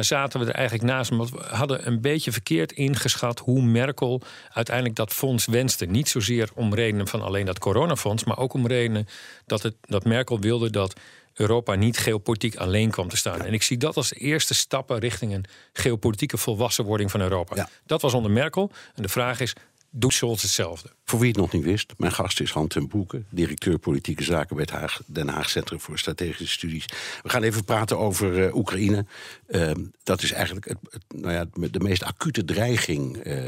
zaten 0.00 0.40
we 0.40 0.46
er 0.46 0.54
eigenlijk 0.54 0.90
naast, 0.90 1.10
omdat 1.10 1.30
we 1.30 1.38
hadden 1.38 1.86
een 1.86 2.00
beetje 2.00 2.32
verkeerd 2.32 2.72
ingeschat 2.72 3.38
hoe 3.38 3.62
Merkel 3.62 4.22
uiteindelijk 4.52 4.96
dat 4.96 5.12
fonds 5.12 5.46
wenste. 5.46 5.86
Niet 5.86 6.08
zozeer 6.08 6.48
om 6.54 6.74
redenen 6.74 7.08
van 7.08 7.22
alleen 7.22 7.46
dat 7.46 7.58
coronafonds, 7.58 8.24
maar 8.24 8.38
ook 8.38 8.52
om 8.52 8.66
redenen 8.66 9.08
dat, 9.46 9.62
het, 9.62 9.74
dat 9.80 10.04
Merkel 10.04 10.40
wilde 10.40 10.70
dat 10.70 10.94
Europa 11.34 11.74
niet 11.74 11.98
geopolitiek 11.98 12.56
alleen 12.56 12.90
kwam 12.90 13.08
te 13.08 13.16
staan. 13.16 13.42
En 13.42 13.52
ik 13.52 13.62
zie 13.62 13.76
dat 13.76 13.96
als 13.96 14.08
de 14.08 14.14
eerste 14.16 14.54
stappen 14.54 14.98
richting 14.98 15.34
een 15.34 15.44
geopolitieke 15.72 16.36
volwassenwording 16.36 17.10
van 17.10 17.20
Europa. 17.20 17.56
Ja. 17.56 17.68
Dat 17.86 18.02
was 18.02 18.14
onder 18.14 18.30
Merkel. 18.30 18.70
En 18.94 19.02
de 19.02 19.08
vraag 19.08 19.40
is, 19.40 19.52
doet 19.90 20.12
Scholz 20.12 20.42
hetzelfde? 20.42 20.90
Voor 21.04 21.18
wie 21.18 21.28
het 21.28 21.36
nog 21.36 21.52
niet 21.52 21.62
wist, 21.64 21.92
mijn 21.96 22.12
gast 22.12 22.40
is 22.40 22.50
Hans 22.50 22.68
ten 22.74 22.88
Broeke, 22.88 23.22
directeur 23.30 23.78
politieke 23.78 24.22
zaken 24.24 24.56
bij 24.56 24.64
het 24.70 24.74
Haag, 24.80 25.00
Den 25.06 25.28
Haag 25.28 25.50
Centrum 25.50 25.80
voor 25.80 25.98
Strategische 25.98 26.46
Studies. 26.46 26.84
We 27.22 27.28
gaan 27.28 27.42
even 27.42 27.64
praten 27.64 27.98
over 27.98 28.46
eh, 28.46 28.54
Oekraïne. 28.54 29.06
Ehm, 29.46 29.84
dat 30.02 30.22
is 30.22 30.32
eigenlijk 30.32 30.68
het, 30.68 30.78
het- 30.90 31.20
nou 31.20 31.32
ja, 31.32 31.44
de 31.70 31.80
meest 31.80 32.02
acute 32.04 32.44
dreiging 32.44 33.16
eh, 33.16 33.44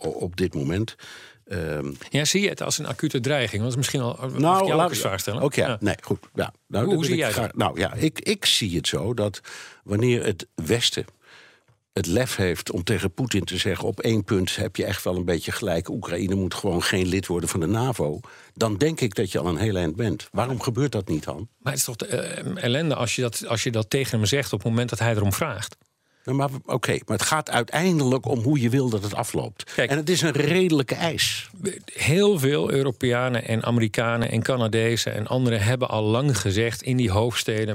op 0.00 0.36
dit 0.36 0.54
moment. 0.54 0.94
Ehm, 1.44 1.92
Ja, 2.10 2.24
zie 2.24 2.42
je 2.42 2.48
het 2.48 2.62
als 2.62 2.78
een 2.78 2.86
acute 2.86 3.20
dreiging? 3.20 3.62
Dat 3.62 3.70
is 3.70 3.76
misschien 3.76 4.00
al. 4.00 4.24
ik 4.24 4.38
nou, 4.38 4.74
laat- 4.74 4.90
eens 4.90 4.98
vraag 5.00 5.20
stellen? 5.20 5.42
Ook 5.42 5.54
ja, 5.54 5.68
Ja. 5.68 5.76
nee, 5.80 5.94
goed. 6.00 6.18
Ja, 6.34 6.52
nou, 6.68 6.94
Hoe 6.94 7.04
zie 7.04 7.16
jij 7.16 7.28
ik 7.30 7.36
dat? 7.36 7.56
Nou 7.56 7.78
ja, 7.78 7.92
ik, 7.94 8.20
ik 8.20 8.44
zie 8.44 8.76
het 8.76 8.86
zo 8.88 9.14
dat 9.14 9.40
wanneer 9.84 10.24
het 10.24 10.46
Westen 10.54 11.04
het 11.92 12.06
lef 12.06 12.36
heeft 12.36 12.70
om 12.70 12.84
tegen 12.84 13.12
Poetin 13.14 13.44
te 13.44 13.56
zeggen: 13.56 13.88
op 13.88 14.00
één 14.00 14.24
punt 14.24 14.56
heb 14.56 14.76
je 14.76 14.84
echt 14.84 15.04
wel 15.04 15.16
een 15.16 15.24
beetje 15.24 15.52
gelijk. 15.52 15.88
Oekraïne 15.88 16.34
moet 16.34 16.54
gewoon 16.54 16.82
geen 16.82 17.06
lid 17.06 17.26
worden 17.26 17.48
van 17.48 17.60
de 17.60 17.66
NAVO. 17.66 18.20
Dan 18.54 18.76
denk 18.76 19.00
ik 19.00 19.14
dat 19.14 19.32
je 19.32 19.38
al 19.38 19.46
een 19.46 19.56
heel 19.56 19.76
eind 19.76 19.96
bent. 19.96 20.28
Waarom 20.32 20.60
gebeurt 20.60 20.92
dat 20.92 21.08
niet, 21.08 21.24
Han? 21.24 21.48
Maar 21.58 21.72
het 21.72 21.80
is 21.80 21.86
toch 21.86 21.96
de, 21.96 22.06
eh, 22.06 22.62
ellende 22.64 22.94
als 22.94 23.14
je, 23.16 23.22
dat, 23.22 23.46
als 23.46 23.62
je 23.62 23.70
dat 23.70 23.90
tegen 23.90 24.18
hem 24.18 24.26
zegt 24.26 24.52
op 24.52 24.58
het 24.58 24.68
moment 24.68 24.90
dat 24.90 24.98
hij 24.98 25.14
erom 25.14 25.32
vraagt. 25.32 25.76
Nou, 26.24 26.36
maar 26.36 26.48
oké, 26.66 26.92
maar 26.92 27.16
het 27.16 27.26
gaat 27.26 27.50
uiteindelijk 27.50 28.26
om 28.26 28.42
hoe 28.42 28.60
je 28.60 28.68
wil 28.68 28.88
dat 28.88 29.02
het 29.02 29.14
afloopt. 29.14 29.72
Kijk. 29.74 29.90
en 29.90 29.96
het 29.96 30.08
is 30.08 30.20
een 30.20 30.32
redelijke 30.32 30.94
eis. 30.94 31.50
Heel 31.92 32.38
veel 32.38 32.70
Europeanen 32.70 33.44
en 33.44 33.62
Amerikanen 33.62 34.30
en 34.30 34.42
Canadezen 34.42 35.14
en 35.14 35.26
anderen 35.26 35.60
hebben 35.60 35.88
al 35.88 36.02
lang 36.02 36.38
gezegd 36.38 36.82
in 36.82 36.96
die 36.96 37.10
hoofdsteden. 37.10 37.74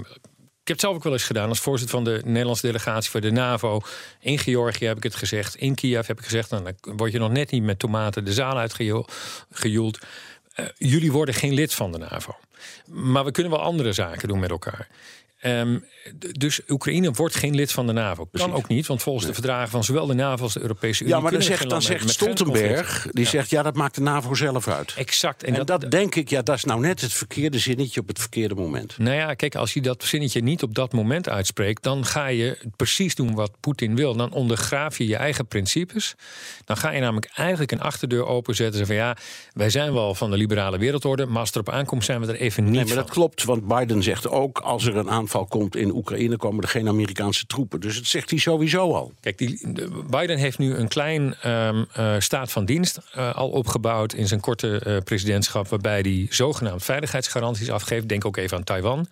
Ik 0.67 0.73
heb 0.73 0.81
het 0.81 0.91
zelf 0.91 0.95
ook 0.95 1.03
wel 1.03 1.13
eens 1.13 1.23
gedaan 1.23 1.49
als 1.49 1.59
voorzitter 1.59 1.95
van 1.95 2.03
de 2.03 2.21
Nederlandse 2.25 2.65
delegatie 2.65 3.11
voor 3.11 3.21
de 3.21 3.31
NAVO. 3.31 3.81
In 4.19 4.39
Georgië 4.39 4.85
heb 4.85 4.97
ik 4.97 5.03
het 5.03 5.15
gezegd. 5.15 5.55
In 5.55 5.75
Kiev 5.75 6.07
heb 6.07 6.17
ik 6.17 6.23
gezegd. 6.23 6.49
Nou, 6.49 6.63
dan 6.63 6.97
word 6.97 7.11
je 7.11 7.19
nog 7.19 7.31
net 7.31 7.51
niet 7.51 7.63
met 7.63 7.79
tomaten 7.79 8.25
de 8.25 8.33
zaal 8.33 8.57
uitgejoeld. 8.57 9.99
Eh, 10.53 10.65
jullie 10.77 11.11
worden 11.11 11.35
geen 11.35 11.53
lid 11.53 11.73
van 11.73 11.91
de 11.91 11.97
NAVO. 11.97 12.35
Maar 12.85 13.25
we 13.25 13.31
kunnen 13.31 13.51
wel 13.51 13.61
andere 13.61 13.93
zaken 13.93 14.27
doen 14.27 14.39
met 14.39 14.49
elkaar. 14.49 14.87
Ehm, 15.37 15.79
dus 16.31 16.59
Oekraïne 16.67 17.11
wordt 17.11 17.35
geen 17.35 17.55
lid 17.55 17.71
van 17.71 17.87
de 17.87 17.93
NAVO. 17.93 18.15
Kan 18.15 18.29
Precies. 18.31 18.53
ook 18.53 18.67
niet, 18.67 18.87
want 18.87 19.03
volgens 19.03 19.25
de 19.25 19.33
verdragen 19.33 19.69
van 19.69 19.83
zowel 19.83 20.05
de 20.05 20.13
NAVO 20.13 20.43
als 20.43 20.53
de 20.53 20.61
Europese 20.61 21.03
Unie. 21.03 21.15
Ja, 21.15 21.21
maar 21.21 21.31
dan 21.31 21.41
zegt, 21.41 21.69
dan 21.69 21.81
zegt. 21.81 22.09
Stoltenberg, 22.09 23.07
die 23.11 23.25
zegt 23.25 23.49
ja, 23.49 23.63
dat 23.63 23.75
maakt 23.75 23.95
de 23.95 24.01
NAVO 24.01 24.33
zelf 24.33 24.67
uit. 24.67 24.93
Exact. 24.97 25.43
En, 25.43 25.65
dat, 25.65 25.91
denk 25.91 26.15
ik, 26.15 26.29
ja, 26.29 26.41
dat 26.41 26.55
is 26.55 26.63
nou 26.63 26.79
net 26.79 27.01
het 27.01 27.13
verkeerde 27.13 27.59
zinnetje 27.59 27.99
op 27.99 28.07
het 28.07 28.19
verkeerde 28.19 28.55
moment. 28.55 28.97
Nou 28.97 29.15
ja, 29.15 29.33
kijk, 29.33 29.55
als 29.55 29.73
je 29.73 29.81
dat 29.81 30.03
zinnetje 30.03 30.41
niet 30.41 30.63
op 30.63 30.75
dat 30.75 30.93
moment 30.93 31.29
uitspreekt, 31.29 31.83
dan 31.83 32.05
ga 32.05 32.27
je 32.27 32.57
precies 32.75 33.15
doen 33.15 33.35
wat 33.35 33.51
Poetin 33.59 33.95
wil. 33.95 34.15
Dan 34.15 34.31
ondergraaf 34.31 34.97
je 34.97 35.07
je 35.07 35.15
eigen 35.15 35.47
principes. 35.47 36.15
Dan 36.65 36.77
ga 36.77 36.91
je 36.91 36.99
namelijk 36.99 37.31
eigenlijk 37.33 37.71
een 37.71 37.81
achterdeur 37.81 38.25
openzetten. 38.25 38.85
Van 38.85 38.95
ja, 38.95 39.17
wij 39.53 39.69
zijn 39.69 39.93
wel 39.93 40.15
van 40.15 40.31
de 40.31 40.37
liberale 40.37 40.77
wereldorde, 40.77 41.25
maar 41.25 41.39
als 41.39 41.47
het 41.47 41.57
erop 41.57 41.73
aankomt, 41.73 42.03
zijn 42.03 42.21
we 42.21 42.27
er 42.27 42.35
even 42.39 42.63
niet 42.63 42.71
Nee, 42.71 42.83
maar 42.83 42.93
van. 42.93 43.03
dat 43.03 43.09
klopt, 43.09 43.43
want 43.43 43.67
Biden 43.67 44.03
zegt 44.03 44.29
ook... 44.29 44.59
als 44.59 44.85
er 44.85 44.95
een 44.95 45.09
aanval 45.27 45.45
komt 45.45 45.75
in 45.75 45.95
Oekraïne, 45.95 46.37
komen 46.37 46.63
er 46.63 46.69
geen 46.69 46.87
Amerikaanse 46.87 47.45
troepen. 47.45 47.79
Dus 47.79 47.95
dat 47.95 48.05
zegt 48.05 48.29
hij 48.29 48.39
sowieso 48.39 48.93
al. 48.93 49.11
Kijk, 49.19 49.37
die, 49.37 49.73
de- 49.73 50.03
Biden 50.09 50.37
heeft 50.37 50.57
nu 50.57 50.73
een 50.75 50.87
klein 50.87 51.35
ehm, 51.41 51.83
eh, 51.93 52.15
staat 52.19 52.51
van 52.51 52.65
dienst 52.65 52.99
eh, 53.13 53.35
al 53.35 53.49
opgebouwd 53.49 54.13
in 54.13 54.27
zijn 54.27 54.39
korte 54.39 54.79
eh, 54.79 54.97
presidentschap, 55.03 55.67
waarbij 55.67 55.99
hij 55.99 56.27
zogenaamd 56.29 56.83
veiligheidsgaranties 56.83 57.69
afgeeft. 57.69 58.09
Denk 58.09 58.25
ook 58.25 58.37
even 58.37 58.57
aan 58.57 58.63
Taiwan. 58.63 59.07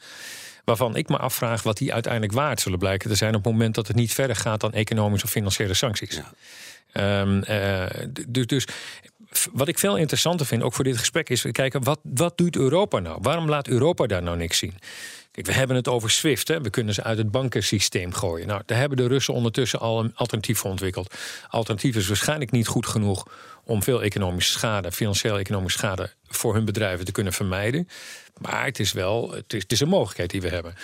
Waarvan 0.65 0.95
ik 0.95 1.10
me 1.10 1.17
afvraag 1.17 1.63
wat 1.63 1.77
die 1.77 1.93
uiteindelijk 1.93 2.34
waard 2.34 2.62
zullen 2.62 2.79
blijken 2.79 3.10
te 3.10 3.15
zijn 3.15 3.36
op 3.36 3.43
het 3.43 3.51
moment 3.53 3.75
dat 3.75 3.88
het 3.88 3.95
niet 3.95 4.13
verder 4.13 4.36
gaat 4.36 4.60
dan 4.62 4.74
economische 4.74 5.25
of 5.25 5.31
financiële 5.31 5.74
sancties. 5.74 6.15
Ja. 6.15 6.31
Ehm, 6.91 7.41
eh, 7.41 8.07
dus, 8.27 8.45
dus 8.45 8.67
wat 9.53 9.67
ik 9.67 9.79
veel 9.79 9.98
interessanter 9.98 10.45
vind, 10.45 10.63
ook 10.63 10.74
voor 10.74 10.84
dit 10.84 10.98
gesprek, 10.98 11.29
is 11.29 11.45
kijken 11.51 11.84
wat, 11.84 12.00
wat 12.03 12.38
doet 12.38 12.55
Europa 12.55 13.00
nou? 13.00 13.17
Waarom 13.22 13.50
laat 13.50 13.67
Europa 13.67 14.05
daar 14.05 14.24
nou 14.24 14.38
niks 14.38 14.57
zien? 14.57 14.74
We 15.36 15.54
hebben 15.54 15.75
het 15.75 15.88
over 15.88 16.10
SWIFT. 16.10 16.48
Hè. 16.48 16.62
We 16.62 16.70
kunnen 16.70 16.94
ze 16.94 17.04
uit 17.04 17.18
het 17.18 17.32
bankensysteem 17.32 18.13
gooien. 18.13 18.48
Nou, 18.48 18.62
daar 18.65 18.77
hebben 18.77 18.98
de 18.98 19.08
Russen 19.08 19.34
ondertussen 19.34 19.80
al 19.80 20.00
een 20.00 20.12
alternatief 20.15 20.60
voor 20.60 20.70
ontwikkeld. 20.70 21.15
Alternatief 21.50 21.96
is 21.96 22.08
waarschijnlijk 22.08 22.51
niet 22.51 22.68
goed 22.68 22.88
genoeg 22.88 23.27
om 23.63 23.84
veel 23.84 24.04
economische 24.04 24.51
schade, 24.51 24.92
financiële 24.92 25.39
economische 25.39 25.77
schade 25.77 26.10
voor 26.27 26.54
hun 26.54 26.65
bedrijven 26.65 27.06
te 27.06 27.12
kunnen 27.12 27.34
vermijden. 27.34 27.88
Maar 28.38 28.65
het 28.65 28.80
is 28.80 28.94
wel, 28.94 29.32
het 29.32 29.72
is 29.72 29.80
een 29.80 29.88
mogelijkheid 29.88 30.30
die 30.30 30.42
we 30.42 30.50
hebben. 30.50 30.75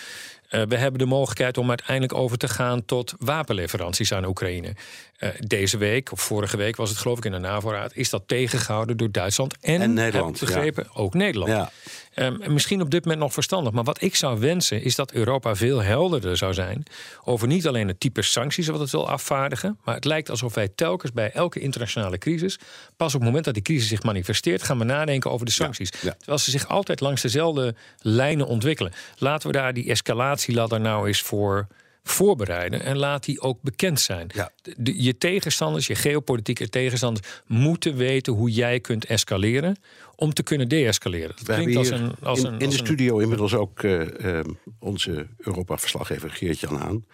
Eh, 0.51 0.61
we 0.67 0.77
hebben 0.77 0.99
de 0.99 1.05
mogelijkheid 1.05 1.57
om 1.57 1.69
uiteindelijk 1.69 2.13
over 2.13 2.37
te 2.37 2.47
gaan 2.47 2.85
tot 2.85 3.13
wapenleveranties 3.19 4.13
aan 4.13 4.25
Oekraïne. 4.25 4.75
Eh, 5.21 5.29
deze 5.39 5.77
week, 5.77 6.11
of 6.11 6.21
vorige 6.21 6.57
week 6.57 6.75
was 6.75 6.89
het 6.89 6.97
geloof 6.97 7.17
ik 7.17 7.25
in 7.25 7.31
de 7.31 7.37
NAVO-raad, 7.37 7.91
is 7.95 8.09
dat 8.09 8.23
tegengehouden 8.25 8.97
door 8.97 9.11
Duitsland 9.11 9.55
en, 9.61 9.81
En 9.81 9.93
Nederland, 9.93 10.39
begrepen, 10.39 10.87
ook 10.93 11.13
Nederland. 11.13 11.51
Ja. 11.51 11.71
Ehm, 12.13 12.41
en 12.41 12.53
misschien 12.53 12.81
op 12.81 12.89
dit 12.89 13.03
moment 13.03 13.21
nog 13.21 13.33
verstandig. 13.33 13.73
Maar 13.73 13.83
wat 13.83 14.01
ik 14.01 14.15
zou 14.15 14.39
wensen 14.39 14.83
is 14.83 14.95
dat 14.95 15.11
Europa 15.11 15.55
veel 15.55 15.81
helderder 15.81 16.37
zou 16.37 16.53
zijn 16.53 16.83
over 17.23 17.47
niet 17.47 17.67
alleen 17.67 17.87
het 17.87 17.99
type 17.99 18.21
sancties 18.21 18.67
wat 18.67 18.79
het 18.79 18.91
wil 18.91 19.09
afvaardigen. 19.09 19.77
Maar 19.83 19.95
het 19.95 20.05
lijkt 20.05 20.29
alsof 20.29 20.53
wij 20.53 20.67
telkens 20.75 21.11
bij 21.11 21.31
elke 21.31 21.59
internationale 21.59 22.17
crisis, 22.17 22.59
pas 22.97 23.13
op 23.13 23.19
het 23.19 23.23
moment 23.23 23.45
dat 23.45 23.53
die 23.53 23.63
crisis 23.63 23.87
zich 23.87 24.03
manifesteert, 24.03 24.63
gaan 24.63 24.77
we 24.77 24.83
nadenken 24.83 25.31
over 25.31 25.45
de 25.45 25.51
sancties. 25.51 25.89
ja. 26.01 26.13
Terwijl 26.17 26.37
ze 26.37 26.51
zich 26.51 26.67
altijd 26.67 26.99
langs 26.99 27.21
dezelfde 27.21 27.75
lijnen 27.99 28.47
ontwikkelen. 28.47 28.93
Laten 29.17 29.47
we 29.47 29.57
daar 29.57 29.73
die 29.73 29.89
escalatieladder 29.89 30.79
nou 30.79 31.07
eens 31.07 31.21
voor 31.21 31.67
voorbereiden 32.03 32.81
en 32.83 32.97
laat 32.97 33.23
die 33.23 33.41
ook 33.41 33.61
bekend 33.61 33.99
zijn. 33.99 34.29
Ja. 34.33 34.51
De- 34.61 34.73
de- 34.77 35.03
je 35.03 35.17
tegenstanders, 35.17 35.87
je 35.87 35.95
geopolitieke 35.95 36.69
tegenstanders, 36.69 37.27
moeten 37.47 37.95
weten 37.95 38.33
hoe 38.33 38.49
jij 38.51 38.79
kunt 38.79 39.05
escaleren 39.05 39.77
om 40.15 40.33
te 40.33 40.43
kunnen 40.43 40.67
deescaleren. 40.67 41.35
Dat 41.35 41.45
We 41.47 41.53
hebben 41.53 41.71
klinkt 41.71 41.91
als 41.91 41.99
een, 42.01 42.15
als 42.23 42.39
in, 42.39 42.45
een, 42.45 42.51
in 42.51 42.59
de 42.59 42.65
een- 42.65 42.71
studio 42.85 43.19
inmiddels 43.19 43.53
ook 43.53 43.83
eh, 43.83 44.39
eh, 44.39 44.45
onze 44.79 45.27
Europa-verslaggever 45.37 46.29
Geert-Jan 46.29 46.75
Haan. 46.75 47.05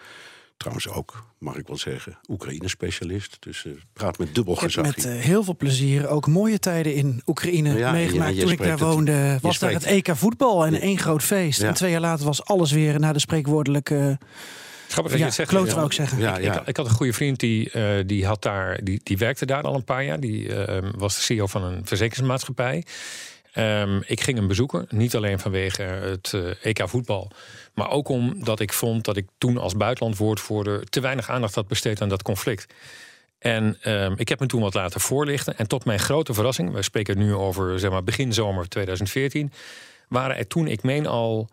Trouwens 0.56 0.88
ook, 0.88 1.24
mag 1.38 1.56
ik 1.56 1.66
wel 1.66 1.76
zeggen, 1.76 2.18
Oekraïne-specialist. 2.28 3.36
Dus 3.40 3.64
eh, 3.66 3.72
praat 3.92 4.18
met 4.18 4.34
dubbel 4.34 4.54
Ik 4.54 4.60
heb 4.60 4.68
gezag 4.70 4.96
met 4.96 5.08
heel 5.08 5.44
veel 5.44 5.56
plezier 5.56 6.08
ook 6.08 6.26
mooie 6.26 6.58
tijden 6.58 6.94
in 6.94 7.22
Oekraïne 7.26 7.78
Ja, 7.78 7.92
meegemaakt. 7.92 8.34
ja, 8.34 8.42
Toen 8.42 8.50
ik 8.50 8.58
daar 8.58 8.68
het- 8.70 8.80
woonde, 8.80 9.32
was 9.32 9.58
daar 9.58 9.70
spreekt- 9.70 9.84
het 9.84 10.08
EK 10.08 10.16
voetbal 10.16 10.66
en 10.66 10.74
één 10.80 10.98
groot 10.98 11.22
feest. 11.22 11.60
Ja. 11.60 11.68
En 11.68 11.74
twee 11.74 11.90
jaar 11.90 12.00
later 12.00 12.24
was 12.26 12.44
alles 12.44 12.72
weer 12.72 13.00
naar 13.00 13.12
de 13.12 13.18
spreekwoordelijke 13.20 14.18
Grappig 14.88 15.12
dat 15.12 15.12
je 15.12 15.18
Ja, 15.18 15.24
het 15.24 15.34
zegt. 15.34 15.84
ik 15.84 15.92
zeggen. 15.92 16.18
Ja, 16.18 16.38
ja. 16.38 16.60
Ik, 16.60 16.66
ik 16.66 16.76
had 16.76 16.86
een 16.86 16.92
goede 16.92 17.12
vriend 17.12 17.40
die, 17.40 17.70
eh, 17.70 17.84
die, 18.06 18.26
had 18.26 18.42
daar, 18.42 18.80
die, 18.84 19.00
die 19.02 19.18
werkte 19.18 19.46
daar 19.46 19.62
al 19.62 19.74
een 19.74 19.84
paar 19.84 20.04
jaar. 20.04 20.20
Die 20.20 20.54
eh, 20.54 20.88
was 20.96 21.16
de 21.16 21.22
CEO 21.22 21.46
van 21.46 21.64
een 21.64 21.86
verzekeringsmaatschappij. 21.86 22.84
Ehm, 23.52 24.00
ik 24.06 24.20
ging 24.20 24.38
hem 24.38 24.46
bezoeken, 24.46 24.86
niet 24.90 25.16
alleen 25.16 25.38
vanwege 25.38 25.82
het 25.82 26.32
eh, 26.34 26.64
EK 26.66 26.88
voetbal, 26.88 27.30
maar 27.74 27.90
ook 27.90 28.08
omdat 28.08 28.60
ik 28.60 28.72
vond 28.72 29.04
dat 29.04 29.16
ik 29.16 29.26
toen 29.38 29.58
als 29.58 29.76
buitenlandwoordvoerder 29.76 30.84
te 30.88 31.00
weinig 31.00 31.30
aandacht 31.30 31.54
had 31.54 31.68
besteed 31.68 32.02
aan 32.02 32.08
dat 32.08 32.22
conflict. 32.22 32.74
En 33.38 33.76
ehm, 33.80 34.12
ik 34.16 34.28
heb 34.28 34.40
me 34.40 34.46
toen 34.46 34.60
wat 34.60 34.74
laten 34.74 35.00
voorlichten. 35.00 35.58
En 35.58 35.68
tot 35.68 35.84
mijn 35.84 35.98
grote 35.98 36.34
verrassing, 36.34 36.72
we 36.72 36.82
spreken 36.82 37.18
nu 37.18 37.34
over 37.34 37.78
zeg 37.78 37.90
maar, 37.90 38.04
begin 38.04 38.32
zomer 38.32 38.68
2014, 38.68 39.52
waren 40.08 40.36
er 40.36 40.46
toen, 40.46 40.66
ik 40.66 40.82
meen 40.82 41.06
al. 41.06 41.48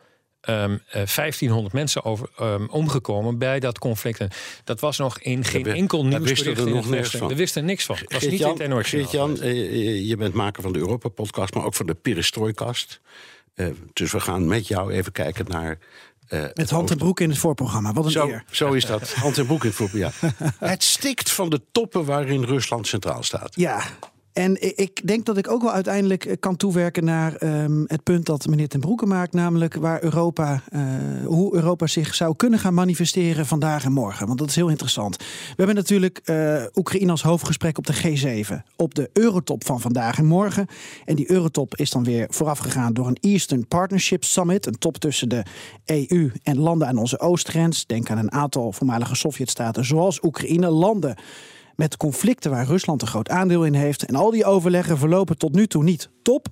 Ehm, 0.46 0.78
eh, 0.88 1.06
1500 1.06 1.74
mensen 1.74 2.04
over, 2.04 2.30
ehm, 2.38 2.66
omgekomen 2.66 3.38
bij 3.38 3.60
dat 3.60 3.80
conflict. 3.80 4.20
En 4.20 4.30
dat 4.64 4.80
was 4.80 4.98
nog 4.98 5.20
in 5.20 5.44
geen 5.44 5.64
we- 5.64 5.72
enkel 5.72 6.02
we 6.04 6.08
nieuwsbericht. 6.08 6.44
wisten 6.44 6.64
er 6.64 6.70
in 6.70 6.76
nog 6.76 6.86
het 6.86 6.94
niks 6.96 7.10
van. 7.10 7.28
We 7.28 7.36
wisten 7.36 7.66
niks 7.66 7.86
van. 7.86 7.96
Het 7.96 8.14
was 8.14 8.22
niet 8.22 8.32
in 8.32 8.38
Geert-Jan, 8.38 8.72
het 8.78 8.88
Geert-Jan, 8.88 9.42
eh, 9.42 10.08
je 10.08 10.16
bent 10.18 10.34
maker 10.34 10.64
van 10.64 10.74
de 10.74 10.80
Europa-podcast, 10.80 11.54
maar 11.54 11.66
ook 11.66 11.74
van 11.76 11.86
de 11.86 11.94
Perestroikast. 11.94 13.00
Eh, 13.56 13.68
dus 13.94 14.12
we 14.12 14.20
gaan 14.20 14.48
met 14.48 14.68
jou 14.68 14.92
even 14.92 15.12
kijken 15.12 15.46
naar... 15.48 15.78
eh, 16.28 16.42
Met 16.42 16.52
het 16.58 16.70
hand 16.70 16.92
en 16.92 16.98
broek 16.98 17.20
in 17.20 17.30
het 17.30 17.38
voorprogramma. 17.38 17.94
Wat 17.94 18.06
een 18.06 18.12
Zo, 18.12 18.28
eer. 18.28 18.44
zo 18.52 18.74
is 18.74 18.86
dat. 18.86 19.14
Hand 19.14 19.38
en 19.38 19.46
broek 19.46 19.62
in 19.64 19.68
het 19.68 19.78
voetbal. 19.78 20.00
Ja. 20.00 20.12
Het 20.60 20.84
stikt 20.84 21.32
van 21.32 21.50
de 21.50 21.62
toppen 21.72 22.06
waarin 22.06 22.44
Rusland 22.44 22.88
centraal 22.88 23.24
staat. 23.24 23.52
Ja. 23.56 23.82
En 24.36 24.78
ik 24.78 25.08
denk 25.08 25.26
dat 25.26 25.38
ik 25.38 25.52
ook 25.52 25.62
wel 25.62 25.72
uiteindelijk 25.72 26.26
eh, 26.26 26.36
kan 26.40 26.56
toewerken 26.56 27.04
naar 27.04 27.36
ehm, 27.36 27.84
het 27.88 28.04
punt 28.04 28.26
dat 28.26 28.48
meneer 28.48 28.68
Ten 28.68 28.80
Broeke 28.80 29.06
maakt. 29.06 29.34
Namelijk 29.34 29.76
waar 29.76 30.04
Europa, 30.04 30.62
eh, 30.70 30.82
hoe 31.26 31.56
Europa 31.56 31.88
zich 31.88 32.16
zou 32.16 32.36
kunnen 32.36 32.60
gaan 32.60 32.74
manifesteren 32.74 33.46
vandaag 33.46 33.84
en 33.84 33.92
morgen. 33.92 34.28
Want 34.28 34.40
dat 34.40 34.50
is 34.50 34.56
heel 34.56 34.70
interessant. 34.70 35.18
We 35.18 35.54
hebben 35.56 35.76
natuurlijk 35.76 36.22
eh, 36.24 36.64
Oekraïne 36.74 37.12
als 37.12 37.22
hoofdgesprek 37.22 37.78
op 37.78 37.86
de 37.86 37.94
G7. 37.94 38.64
Op 38.76 38.96
de 38.96 39.10
Eurotop 39.14 39.66
van 39.66 39.82
vandaag 39.82 40.18
en 40.18 40.26
morgen. 40.26 40.68
En 41.06 41.16
die 41.16 41.32
Eurotop 41.32 41.76
is 41.76 41.90
dan 41.90 42.04
weer 42.04 42.28
voorafgegaan 42.30 42.94
door 42.94 43.08
een 43.08 43.18
Eastern 43.22 43.68
Partnership 43.68 44.24
Summit. 44.24 44.66
Een 44.66 44.78
top 44.78 44.98
tussen 44.98 45.30
de 45.30 45.44
EU 45.86 46.32
en 46.44 46.60
landen 46.60 46.88
aan 46.88 46.98
onze 46.98 47.20
oostgrens. 47.20 47.86
Denk 47.86 48.10
aan 48.10 48.18
een 48.18 48.32
aantal 48.32 48.72
voormalige 48.72 49.16
Sovjetstaten 49.16 49.86
zoals 49.86 50.24
Oekraïne. 50.24 50.70
Landen 50.70 51.16
met 51.76 51.98
conflicten 51.98 52.52
waar 52.52 52.66
Rusland 52.66 53.02
een 53.02 53.08
groot 53.08 53.30
aandeel 53.30 53.64
in 53.66 53.74
heeft. 53.74 54.04
En 54.06 54.16
al 54.16 54.32
die 54.32 54.46
overleggen 54.46 54.98
verlopen 54.98 55.38
tot 55.38 55.54
nu 55.54 55.68
toe 55.68 55.84
niet 55.84 56.10
top, 56.24 56.48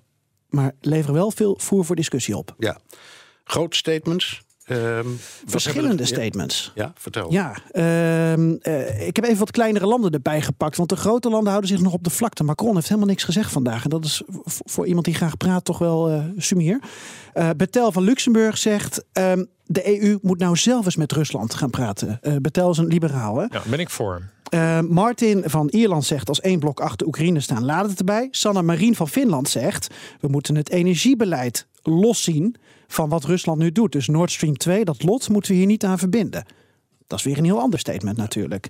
maar 0.49 0.71
leveren 0.81 1.15
wel 1.15 1.31
veel 1.31 1.57
voer 1.61 1.85
voor 1.85 1.95
discussie 1.95 2.37
op. 2.37 2.55
Ja. 2.57 2.77
Grote 3.43 3.77
statements. 3.77 4.41
Ehm, 4.63 5.07
Verschillende 5.45 6.05
statements. 6.05 6.71
Ja, 6.75 6.83
ja, 6.83 6.91
vertel. 6.95 7.31
Ja, 7.31 7.55
ehm, 7.71 8.55
eh, 8.61 9.07
ik 9.07 9.15
heb 9.15 9.25
even 9.25 9.37
wat 9.37 9.51
kleinere 9.51 9.85
landen 9.85 10.11
erbij 10.11 10.41
gepakt. 10.41 10.77
Want 10.77 10.89
de 10.89 10.95
grote 10.95 11.29
landen 11.29 11.49
houden 11.49 11.69
zich 11.69 11.81
nog 11.81 11.93
op 11.93 12.03
de 12.03 12.09
vlakte. 12.09 12.43
Macron 12.43 12.75
heeft 12.75 12.87
helemaal 12.87 13.09
niks 13.09 13.23
gezegd 13.23 13.51
vandaag. 13.51 13.83
En 13.83 13.89
dat 13.89 14.05
is 14.05 14.21
voor 14.45 14.87
iemand 14.87 15.05
die 15.05 15.13
graag 15.13 15.37
praat 15.37 15.65
toch 15.65 15.77
wel 15.77 16.09
eh 16.09 16.23
sumier. 16.37 16.79
Eh 17.33 17.49
Betel 17.57 17.91
van 17.91 18.03
Luxemburg 18.03 18.57
zegt... 18.57 19.03
ehm, 19.11 19.43
de 19.65 20.01
EU 20.01 20.17
moet 20.21 20.39
nou 20.39 20.55
zelf 20.57 20.85
eens 20.85 20.95
met 20.95 21.11
Rusland 21.11 21.53
gaan 21.53 21.69
praten. 21.69 22.19
Eh 22.21 22.35
Betel 22.41 22.69
is 22.71 22.77
een 22.77 22.87
liberaal, 22.87 23.37
hè? 23.37 23.45
Ja, 23.49 23.61
ben 23.65 23.79
ik 23.79 23.89
voor. 23.89 24.21
Uh, 24.53 24.79
Martin 24.79 25.43
van 25.45 25.67
Ierland 25.69 26.05
zegt 26.05 26.29
als 26.29 26.41
één 26.41 26.59
blok 26.59 26.79
achter 26.79 27.07
Oekraïne 27.07 27.39
staan, 27.39 27.65
laat 27.65 27.89
het 27.89 27.99
erbij. 27.99 28.27
Sanna 28.31 28.61
Marien 28.61 28.95
van 28.95 29.07
Finland 29.07 29.49
zegt, 29.49 29.87
we 30.19 30.27
moeten 30.27 30.55
het 30.55 30.69
energiebeleid 30.69 31.67
loszien 31.83 32.55
van 32.87 33.09
wat 33.09 33.23
Rusland 33.23 33.59
nu 33.59 33.71
doet. 33.71 33.91
Dus 33.91 34.07
Nord 34.07 34.31
Stream 34.31 34.57
2, 34.57 34.85
dat 34.85 35.03
lot 35.03 35.29
moeten 35.29 35.51
we 35.51 35.57
hier 35.57 35.65
niet 35.65 35.83
aan 35.83 35.99
verbinden. 35.99 36.45
Dat 37.07 37.19
is 37.19 37.25
weer 37.25 37.37
een 37.37 37.43
heel 37.43 37.59
ander 37.59 37.79
statement 37.79 38.17
natuurlijk. 38.17 38.67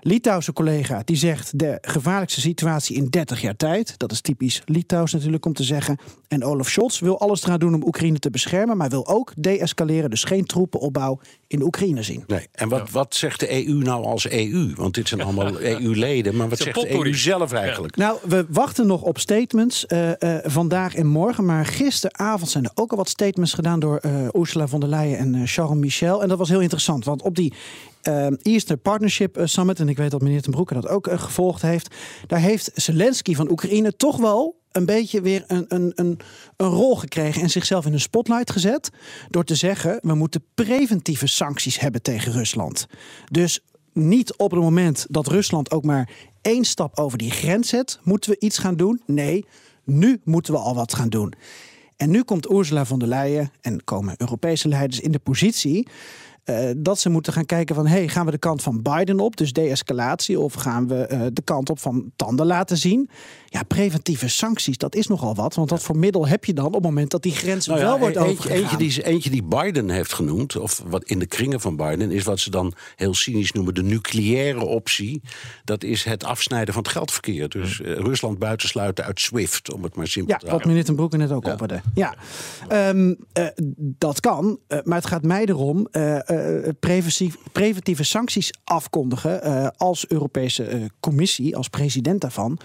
Litouwse 0.00 0.52
collega 0.52 1.02
die 1.04 1.16
zegt 1.16 1.58
de 1.58 1.78
gevaarlijkste 1.80 2.40
situatie 2.40 2.96
in 2.96 3.06
30 3.06 3.40
jaar 3.40 3.56
tijd. 3.56 3.94
Dat 3.98 4.12
is 4.12 4.20
typisch 4.20 4.62
Litouws 4.64 5.12
natuurlijk 5.12 5.46
om 5.46 5.52
te 5.52 5.62
zeggen. 5.62 5.98
En 6.28 6.44
Olaf 6.44 6.68
Scholz 6.68 7.00
wil 7.00 7.20
alles 7.20 7.42
eraan 7.42 7.58
doen 7.58 7.74
om 7.74 7.82
Oekraïne 7.82 8.18
te 8.18 8.30
beschermen, 8.30 8.76
maar 8.76 8.88
wil 8.88 9.08
ook 9.08 9.32
deescaleren, 9.36 10.10
dus 10.10 10.24
geen 10.24 10.44
troepenopbouw 10.44 11.20
in 11.46 11.62
Oekraïne 11.62 12.02
zien. 12.02 12.24
Nee. 12.26 12.48
En 12.52 12.68
wat, 12.68 12.90
wat 12.90 13.14
zegt 13.14 13.40
de 13.40 13.66
EU 13.66 13.74
nou 13.74 14.04
als 14.04 14.28
EU? 14.28 14.72
Want 14.74 14.94
dit 14.94 15.08
zijn 15.08 15.20
allemaal 15.22 15.60
EU-leden. 15.80 16.36
Maar 16.36 16.48
wat 16.48 16.58
zegt 16.58 16.74
de 16.74 16.80
EU 16.80 16.86
potpourri. 16.86 17.14
zelf 17.14 17.52
eigenlijk? 17.52 17.96
Nou, 17.96 18.18
we 18.22 18.46
wachten 18.48 18.86
nog 18.86 19.02
op 19.02 19.18
statements 19.18 19.86
eh, 19.86 20.22
eh, 20.22 20.44
vandaag 20.44 20.94
en 20.94 21.06
morgen. 21.06 21.44
Maar 21.44 21.66
gisteravond 21.66 22.50
zijn 22.50 22.64
er 22.64 22.70
ook 22.74 22.90
al 22.90 22.96
wat 22.96 23.08
statements 23.08 23.54
gedaan 23.54 23.80
door 23.80 23.96
eh, 23.96 24.28
Ursula 24.32 24.68
von 24.68 24.80
der 24.80 24.88
Leyen 24.88 25.18
en 25.18 25.34
eh, 25.34 25.40
Charles 25.44 25.78
Michel. 25.78 26.22
En 26.22 26.28
dat 26.28 26.38
was 26.38 26.48
heel 26.48 26.60
interessant, 26.60 27.04
want 27.04 27.22
op 27.22 27.36
die 27.36 27.52
eh, 28.02 28.26
Eastern 28.42 28.80
Partnership 28.80 29.36
eh, 29.36 29.46
Summit, 29.46 29.80
en 29.80 29.88
ik 29.88 29.96
weet 29.96 30.10
dat 30.10 30.22
meneer 30.22 30.42
Ten 30.42 30.50
Broeke 30.50 30.74
dat 30.74 30.88
ook 30.88 31.06
eh, 31.06 31.20
gevolgd 31.20 31.62
heeft, 31.62 31.94
daar 32.26 32.40
heeft 32.40 32.70
Zelensky 32.74 33.34
van 33.34 33.50
Oekraïne 33.50 33.96
toch 33.96 34.16
wel 34.16 34.60
een 34.72 34.86
beetje 34.86 35.20
weer 35.20 35.44
een, 35.46 35.64
een, 35.68 35.92
een, 35.94 36.18
een 36.56 36.68
rol 36.68 36.96
gekregen 36.96 37.42
en 37.42 37.50
zichzelf 37.50 37.86
in 37.86 37.92
een 37.92 38.00
spotlight 38.00 38.50
gezet. 38.50 38.90
Door 39.28 39.44
te 39.44 39.54
zeggen: 39.54 39.98
we 40.02 40.14
moeten 40.14 40.44
preventieve 40.54 41.26
sancties 41.26 41.80
hebben 41.80 42.02
tegen 42.02 42.32
Rusland. 42.32 42.86
Dus 43.30 43.60
niet 43.92 44.36
op 44.36 44.50
het 44.50 44.60
moment 44.60 45.06
dat 45.08 45.26
Rusland 45.26 45.70
ook 45.70 45.84
maar 45.84 46.10
één 46.42 46.64
stap 46.64 46.98
over 46.98 47.18
die 47.18 47.30
grens 47.30 47.68
zet, 47.68 48.00
moeten 48.02 48.30
we 48.30 48.36
iets 48.38 48.58
gaan 48.58 48.76
doen. 48.76 49.02
Nee, 49.06 49.44
nu 49.84 50.20
moeten 50.24 50.52
we 50.52 50.58
al 50.58 50.74
wat 50.74 50.94
gaan 50.94 51.08
doen. 51.08 51.34
En 51.96 52.10
nu 52.10 52.22
komt 52.22 52.50
Ursula 52.50 52.84
von 52.84 52.98
der 52.98 53.08
Leyen 53.08 53.52
en 53.60 53.84
komen 53.84 54.14
Europese 54.18 54.68
leiders 54.68 55.00
in 55.00 55.12
de 55.12 55.18
positie. 55.18 55.88
Eh, 56.44 56.70
dat 56.76 56.98
ze 56.98 57.08
moeten 57.08 57.32
gaan 57.32 57.46
kijken 57.46 57.74
van, 57.74 57.86
hey, 57.86 58.08
gaan 58.08 58.24
we 58.24 58.30
de 58.30 58.38
kant 58.38 58.62
van 58.62 58.82
Biden 58.82 59.20
op, 59.20 59.36
dus 59.36 59.52
de-escalatie, 59.52 60.38
of 60.40 60.54
gaan 60.54 60.88
we 60.88 60.94
eh, 61.06 61.20
de 61.32 61.42
kant 61.42 61.70
op 61.70 61.78
van 61.78 62.12
tanden 62.16 62.46
laten 62.46 62.76
zien? 62.76 63.10
Ja, 63.46 63.62
preventieve 63.62 64.28
sancties, 64.28 64.76
dat 64.78 64.94
is 64.94 65.06
nogal 65.06 65.34
wat, 65.34 65.54
want 65.54 65.70
wat 65.70 65.82
voor 65.82 65.96
middel 65.96 66.26
heb 66.26 66.44
je 66.44 66.52
dan 66.54 66.64
op 66.66 66.72
het 66.74 66.82
moment 66.82 67.10
dat 67.10 67.22
die 67.22 67.32
grens 67.32 67.66
Nou 67.66 67.78
ja, 67.78 67.84
wel 67.86 67.98
wordt 67.98 68.16
eentje, 68.16 68.30
overgegaan? 68.30 68.58
eentje, 68.62 68.76
die, 68.76 69.04
eentje 69.04 69.30
die 69.30 69.42
Biden 69.42 69.90
heeft 69.90 70.12
genoemd, 70.12 70.56
of 70.56 70.82
wat 70.86 71.04
in 71.04 71.18
de 71.18 71.26
kringen 71.26 71.60
van 71.60 71.76
Biden, 71.76 72.10
is 72.10 72.24
wat 72.24 72.40
ze 72.40 72.50
dan 72.50 72.72
heel 72.96 73.14
cynisch 73.14 73.52
noemen 73.52 73.74
de 73.74 73.82
nucleaire 73.82 74.64
optie. 74.64 75.22
Dat 75.64 75.84
is 75.84 76.04
het 76.04 76.24
afsnijden 76.24 76.74
van 76.74 76.82
het 76.82 76.92
geldverkeer. 76.92 77.48
Dus 77.48 77.80
eh, 77.80 77.92
Rusland 77.94 78.38
buitensluiten 78.38 79.04
uit 79.04 79.20
SWIFT, 79.20 79.72
om 79.72 79.82
het 79.82 79.96
maar 79.96 80.06
simpel 80.06 80.32
Ja, 80.32 80.38
te 80.38 80.40
wat 80.44 80.48
houden. 80.50 80.68
meneer 80.68 80.84
Ten 80.84 80.94
Broeke 80.96 81.16
net 81.16 81.30
ook 81.32 81.46
opperde. 81.46 81.80
Ja, 81.94 82.14
Ehm, 82.68 83.14
eh, 83.32 83.46
dat 83.78 84.20
kan. 84.20 84.58
maar 84.84 84.96
het 84.98 85.06
gaat 85.06 85.22
mij 85.22 85.44
erom 85.44 85.88
eh, 86.38 86.68
eh, 86.68 86.74
preventief, 86.80 87.36
preventieve 87.52 88.04
sancties 88.04 88.50
afkondigen 88.64 89.42
eh, 89.42 89.68
als 89.76 90.08
Europese 90.08 90.64
eh, 90.64 90.84
Commissie, 91.00 91.56
als 91.56 91.68
president 91.68 92.20
daarvan. 92.20 92.58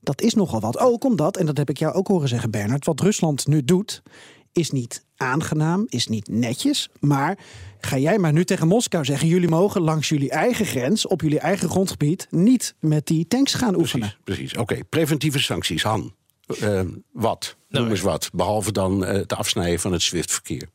Dat 0.00 0.20
is 0.20 0.34
nogal 0.34 0.60
wat. 0.60 0.78
Ook 0.78 1.04
omdat, 1.04 1.36
en 1.36 1.46
dat 1.46 1.56
heb 1.56 1.70
ik 1.70 1.78
jou 1.78 1.94
ook 1.94 2.08
horen 2.08 2.28
zeggen, 2.28 2.50
Bernard, 2.50 2.84
wat 2.84 3.00
Rusland 3.00 3.46
nu 3.46 3.64
doet, 3.64 4.02
is 4.52 4.70
niet 4.70 5.04
aangenaam, 5.16 5.86
is 5.88 6.06
niet 6.06 6.28
netjes. 6.28 6.88
Maar 7.00 7.38
ga 7.80 7.98
jij 7.98 8.18
maar 8.18 8.32
nu 8.32 8.44
tegen 8.44 8.68
Moskou 8.68 9.04
zeggen: 9.04 9.28
jullie 9.28 9.48
mogen 9.48 9.80
langs 9.80 10.08
jullie 10.08 10.30
eigen 10.30 10.66
grens, 10.66 11.06
op 11.06 11.20
jullie 11.20 11.40
eigen 11.40 11.68
grondgebied, 11.68 12.26
niet 12.30 12.74
met 12.80 13.06
die 13.06 13.26
tanks 13.26 13.54
gaan 13.54 13.76
oefenen. 13.76 14.14
Precies, 14.24 14.48
precies. 14.48 14.60
Oké, 14.60 14.84
preventieve 14.88 15.38
sancties, 15.38 15.82
Han. 15.82 16.12
Wat? 17.12 17.56
Noem 17.68 17.82
Nou, 17.82 17.90
eens 17.90 18.00
wat. 18.00 18.30
Behalve 18.32 18.72
dan 18.72 19.04
eh, 19.04 19.12
het 19.12 19.32
afsnijden 19.32 19.80
van 19.80 19.92
het 19.92 20.02
SWIFT-verkeer. 20.02 20.68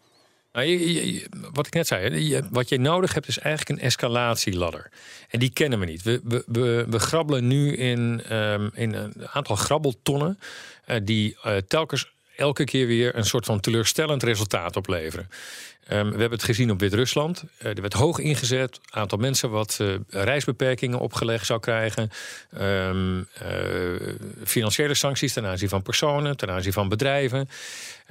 Nou, 0.54 1.28
wat 1.54 1.68
ik 1.68 1.74
net 1.74 1.88
zei, 1.88 2.42
wat 2.50 2.70
je 2.70 2.80
nodig 2.80 3.14
hebt 3.14 3.28
is 3.28 3.40
eigenlijk 3.40 3.80
een 3.80 3.86
escalatieladder. 3.86 4.90
En 5.30 5.40
die 5.40 5.52
kennen 5.52 5.80
we 5.80 5.86
niet. 5.86 6.04
We, 6.04 6.22
we, 6.24 6.86
we, 6.90 7.00
grabbelen 7.00 7.48
nu 7.48 7.76
in, 7.76 8.22
ehm, 8.30 8.70
in 8.74 8.94
een 8.94 9.28
aantal 9.28 9.56
grabbeltonnen 9.56 10.40
eh, 10.86 10.98
die 11.04 11.38
eh, 11.44 11.58
telkens 11.58 12.12
elke 12.36 12.64
keer 12.64 12.88
weer 12.88 13.16
een 13.16 13.26
soort 13.26 13.46
van 13.46 13.60
teleurstellend 13.60 14.24
resultaat 14.24 14.76
opleveren. 14.76 15.30
Ehm, 15.88 16.06
we 16.06 16.20
hebben 16.20 16.32
het 16.32 16.44
gezien 16.44 16.72
op 16.72 16.80
Wit-Rusland. 16.80 17.44
Eh, 17.58 17.70
er 17.70 17.82
werd 17.82 17.94
hoog 17.94 18.20
ingezet. 18.20 18.80
Aantal 18.90 19.18
mensen 19.18 19.50
wat 19.50 19.80
reisbeperkingen 20.10 21.00
opgelegd 21.00 21.46
zou 21.46 21.60
krijgen. 21.60 22.10
Ehm, 22.52 23.22
eh, 23.34 24.14
financiële 24.44 24.94
sancties 24.94 25.34
ten 25.34 25.46
aanzien 25.46 25.70
van 25.70 25.82
personen, 25.82 26.38
ten 26.38 26.50
aanzien 26.50 26.74
van 26.74 26.90
bedrijven. 26.90 27.50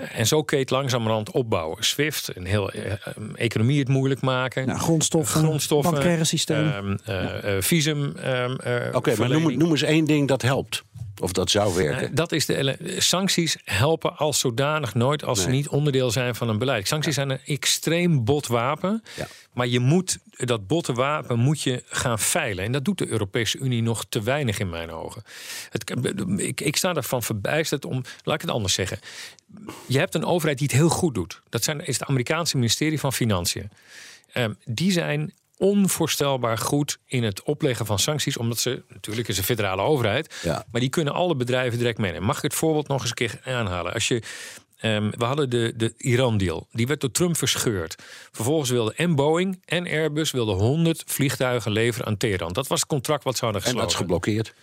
Eh, 0.00 0.18
en 0.18 0.26
zo 0.26 0.42
keet 0.42 0.70
langzamerhand 0.70 1.30
opbouwen. 1.30 1.84
SWIFT, 1.84 2.30
een 2.34 2.46
heel 2.46 2.70
eh, 2.70 2.92
um, 3.18 3.34
economie 3.34 3.78
het 3.78 3.88
moeilijk 3.88 4.20
maken. 4.20 4.66
Nou, 4.66 4.78
grondstoffen, 4.78 5.40
grondstoffen, 5.40 5.92
bankaire 5.92 6.24
systeem. 6.24 6.68
ehm, 6.68 6.96
eh, 7.04 7.56
eh, 7.56 7.62
visum. 7.62 8.16
ehm, 8.16 8.54
eh, 8.54 8.94
Oké, 8.94 9.14
maar 9.16 9.28
noem 9.56 9.70
eens 9.70 9.82
één 9.82 10.04
ding 10.04 10.28
dat 10.28 10.42
helpt. 10.42 10.82
Of 11.20 11.32
dat 11.32 11.50
zou 11.50 11.74
werken. 11.74 12.14
Dat 12.14 12.32
is 12.32 12.46
de 12.46 12.76
sancties 12.98 13.56
helpen 13.64 14.16
als 14.16 14.38
zodanig 14.38 14.94
nooit 14.94 15.24
als 15.24 15.42
ze 15.42 15.48
niet 15.48 15.68
onderdeel 15.68 16.10
zijn 16.10 16.34
van 16.34 16.48
een 16.48 16.58
beleid. 16.58 16.88
Sancties 16.88 17.14
zijn 17.14 17.30
een 17.30 17.40
extreem 17.44 18.24
bot 18.24 18.46
wapen. 18.46 19.02
Ja. 19.16 19.26
Maar 19.52 19.66
je 19.66 19.78
moet 19.78 20.18
dat 20.30 20.66
botte 20.66 20.92
wapen 20.92 21.38
moet 21.38 21.62
je 21.62 21.82
gaan 21.86 22.18
veilen. 22.18 22.64
En 22.64 22.72
dat 22.72 22.84
doet 22.84 22.98
de 22.98 23.08
Europese 23.08 23.58
Unie 23.58 23.82
nog 23.82 24.04
te 24.08 24.22
weinig 24.22 24.58
in 24.58 24.70
mijn 24.70 24.90
ogen. 24.90 25.22
Het, 25.70 25.92
ik, 26.36 26.60
ik 26.60 26.76
sta 26.76 26.94
ervan 26.94 27.22
verbijsterd 27.22 27.84
om. 27.84 28.02
Laat 28.22 28.34
ik 28.34 28.40
het 28.40 28.50
anders 28.50 28.74
zeggen. 28.74 28.98
Je 29.86 29.98
hebt 29.98 30.14
een 30.14 30.24
overheid 30.24 30.58
die 30.58 30.66
het 30.66 30.76
heel 30.76 30.88
goed 30.88 31.14
doet. 31.14 31.40
Dat 31.48 31.64
zijn, 31.64 31.86
is 31.86 31.98
het 31.98 32.08
Amerikaanse 32.08 32.56
ministerie 32.56 33.00
van 33.00 33.12
Financiën. 33.12 33.70
Ehm, 34.32 34.52
die 34.64 34.92
zijn 34.92 35.32
onvoorstelbaar 35.60 36.58
goed 36.58 36.98
in 37.06 37.22
het 37.24 37.42
opleggen 37.42 37.86
van 37.86 37.98
sancties. 37.98 38.36
Omdat 38.36 38.58
ze, 38.58 38.82
natuurlijk 38.88 39.28
is 39.28 39.38
een 39.38 39.44
federale 39.44 39.82
overheid, 39.82 40.34
Ja. 40.42 40.64
maar 40.72 40.80
die 40.80 40.90
kunnen 40.90 41.12
alle 41.14 41.36
bedrijven 41.36 41.78
direct 41.78 41.98
meenemen. 41.98 42.26
Mag 42.26 42.36
ik 42.36 42.42
het 42.42 42.54
voorbeeld 42.54 42.88
nog 42.88 43.00
eens 43.00 43.08
een 43.10 43.14
keer 43.16 43.40
aanhalen? 43.44 43.92
Als 43.92 44.08
je, 44.08 44.22
ehm, 44.80 45.10
we 45.10 45.24
hadden 45.24 45.50
de, 45.50 45.72
de 45.76 45.94
Iran-deal. 45.96 46.66
Die 46.72 46.86
werd 46.86 47.00
door 47.00 47.10
Trump 47.10 47.36
verscheurd. 47.36 47.94
Vervolgens 48.32 48.70
wilden 48.70 48.96
en 48.96 49.14
Boeing 49.14 49.62
en 49.64 49.86
Airbus 49.86 50.30
wilden 50.30 50.54
100 50.56 51.02
vliegtuigen 51.06 51.72
leveren 51.72 52.06
aan 52.06 52.16
Teheran. 52.16 52.52
Dat 52.52 52.66
was 52.66 52.80
het 52.80 52.88
contract 52.88 53.24
wat 53.24 53.36
ze 53.36 53.44
hadden 53.44 53.62
En 53.62 53.66
gesloten. 53.68 53.88
dat 53.90 54.00
is 54.00 54.06
geblokkeerd. 54.06 54.54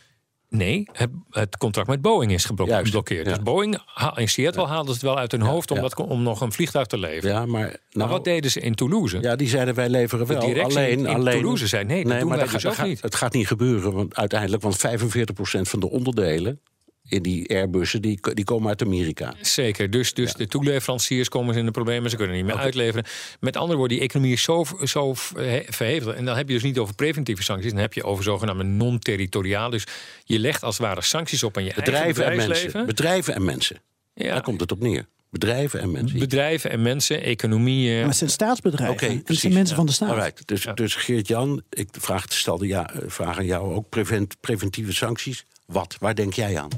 Nee, 0.49 0.87
het, 1.31 1.57
contract 1.57 1.87
met 1.87 2.01
Boeing 2.01 2.31
is 2.33 2.49
Juist, 2.55 2.85
geblokkeerd. 2.87 3.25
ja. 3.25 3.33
Dus 3.33 3.43
Boeing, 3.43 3.77
in 4.15 4.29
Seattle 4.29 4.65
haalden 4.65 4.85
ze 4.85 4.91
het 4.91 5.01
wel 5.01 5.17
uit 5.17 5.31
hun 5.31 5.41
hoofd 5.41 5.71
om, 5.71 5.75
ja. 5.77 5.81
dat, 5.83 5.95
om 5.95 6.23
nog 6.23 6.41
een 6.41 6.51
vliegtuig 6.51 6.87
te 6.87 6.97
leveren. 6.97 7.35
Ja, 7.35 7.45
maar, 7.45 7.61
Maar 7.61 7.77
nou, 7.91 8.09
wat 8.09 8.23
deden 8.23 8.51
ze 8.51 8.59
in 8.59 8.75
Toulouse? 8.75 9.17
ja, 9.21 9.35
die 9.35 9.47
zeiden 9.49 9.73
wij 9.75 9.89
leveren 9.89 10.27
De 10.27 10.33
wel. 10.33 10.45
directie 10.45 10.77
alleen, 10.77 10.99
in 10.99 11.07
alleen, 11.07 11.33
Toulouse 11.33 11.67
zei, 11.67 11.83
nee, 11.83 12.03
dat 12.05 12.19
doen 12.19 12.29
wij 12.29 12.37
dat 12.39 12.49
dus 12.51 12.63
gaat- 12.63 12.79
ook 12.79 12.85
niet. 12.85 13.01
Het 13.01 13.15
gaat 13.15 13.33
niet 13.33 13.47
gebeuren, 13.47 13.93
want 13.93 14.15
uiteindelijk, 14.15 14.63
want 14.63 14.77
45% 14.77 15.69
van 15.69 15.79
de 15.79 15.89
onderdelen 15.89 16.61
in 17.09 17.21
die 17.23 17.49
Airbussen, 17.49 18.01
die, 18.01 18.19
die 18.33 18.45
komen 18.45 18.67
uit 18.69 18.81
Amerika. 18.81 19.33
Zeker, 19.41 19.89
dus, 19.89 20.13
dus 20.13 20.33
de 20.33 20.47
toeleveranciers 20.47 21.29
komen 21.29 21.55
in 21.55 21.65
de 21.65 21.71
problemen, 21.71 22.09
ze 22.09 22.15
kunnen 22.15 22.35
niet 22.35 22.45
meer 22.45 22.57
uitleveren. 22.57 23.05
Met 23.39 23.57
andere 23.57 23.77
woorden, 23.77 23.97
die 23.97 24.05
economie 24.07 24.33
is 24.33 24.41
zo, 24.41 24.65
zo 24.83 25.13
verhe- 25.13 25.65
verhevigd. 25.69 26.17
En 26.17 26.25
dan 26.25 26.37
heb 26.37 26.47
je 26.47 26.53
dus 26.53 26.63
niet 26.63 26.77
over 26.77 26.95
preventieve 26.95 27.43
sancties, 27.43 27.71
dan 27.71 27.81
heb 27.81 27.93
je 27.93 28.03
over 28.03 28.23
zogenaamde 28.23 28.63
non-territoriaal. 28.63 29.69
Dus 29.69 29.83
je 30.23 30.39
legt 30.39 30.63
als 30.63 30.77
het 30.77 30.87
ware 30.87 31.01
sancties 31.01 31.43
op 31.43 31.57
aan 31.57 31.63
je 31.63 31.73
Bedrijven 31.75 32.23
eigen 32.25 32.41
en 32.43 32.49
mensen. 32.49 32.85
Bedrijven 32.85 33.35
en 33.35 33.45
mensen. 33.45 33.77
Ja, 34.13 34.31
Daar 34.31 34.41
komt 34.41 34.59
het 34.59 34.71
op 34.71 34.79
neer. 34.79 35.05
Bedrijven 35.29 35.79
en 35.79 35.91
mensen. 35.91 36.19
bedrijven 36.19 36.71
en 36.71 36.81
mensen, 36.81 37.21
economie. 37.23 37.89
eh, 37.91 37.97
Maar 37.99 38.07
het 38.07 38.15
zijn 38.17 38.29
staatsbedrijven. 38.29 38.95
Oké, 38.95 39.05
en 39.05 39.13
het 39.13 39.23
precies. 39.23 39.41
zijn 39.41 39.53
mensen 39.53 39.71
Ja. 39.71 39.75
van 39.77 39.85
de 39.85 39.91
staat. 39.91 40.09
Alright, 40.09 40.47
Dus, 40.47 40.67
dus 40.75 40.95
Geert-Jan, 40.95 41.61
ik 41.69 41.87
vraag, 41.91 42.25
stelde 42.29 42.67
ja, 42.67 42.93
eh, 42.93 43.01
vraag 43.07 43.37
aan 43.37 43.45
jou 43.45 43.73
ook 43.73 43.89
prevent, 43.89 44.35
preventieve 44.39 44.93
sancties. 44.93 45.45
Wat? 45.65 45.95
Waar 45.99 46.15
denk 46.15 46.33
jij 46.33 46.59
aan? 46.59 46.69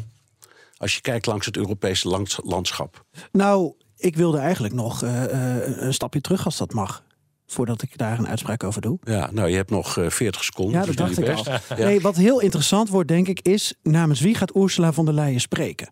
Als 0.80 0.96
je 0.96 1.02
kijkt 1.02 1.26
langs 1.26 1.46
het 1.46 1.58
Europese 1.58 2.08
lands- 2.08 2.40
landschap. 2.44 3.06
Nou, 3.32 3.74
ik 3.98 4.16
wilde 4.16 4.38
eigenlijk 4.38 4.74
nog 4.74 5.04
eh, 5.04 5.24
eh, 5.24 5.82
een 5.82 5.94
stapje 5.94 6.22
terug 6.22 6.46
als 6.46 6.58
dat 6.58 6.74
mag. 6.74 7.04
Voordat 7.46 7.82
ik 7.82 7.98
daar 7.98 8.20
een 8.20 8.28
uitspraak 8.28 8.64
over 8.64 8.82
doe. 8.82 8.98
Ja, 9.04 9.30
nou, 9.32 9.50
je 9.50 9.56
hebt 9.56 9.70
nog 9.70 9.98
eh, 9.98 10.10
40 10.10 10.44
seconden. 10.44 10.80
Ja, 10.80 10.86
dus 10.86 10.96
dat 10.96 11.08
dacht 11.08 11.20
ik 11.20 11.26
best. 11.26 11.48
al. 11.48 11.78
Ja. 11.78 11.84
Nee, 11.86 12.02
wat 12.02 12.16
heel 12.16 12.40
interessant 12.40 12.90
wordt, 12.90 13.08
denk 13.08 13.28
ik, 13.28 13.40
is 13.42 13.74
namens 13.84 14.20
wie 14.20 14.36
gaat 14.36 14.56
Ursula 14.56 14.94
von 14.94 15.06
der 15.06 15.14
Leyen 15.14 15.40
spreken? 15.42 15.90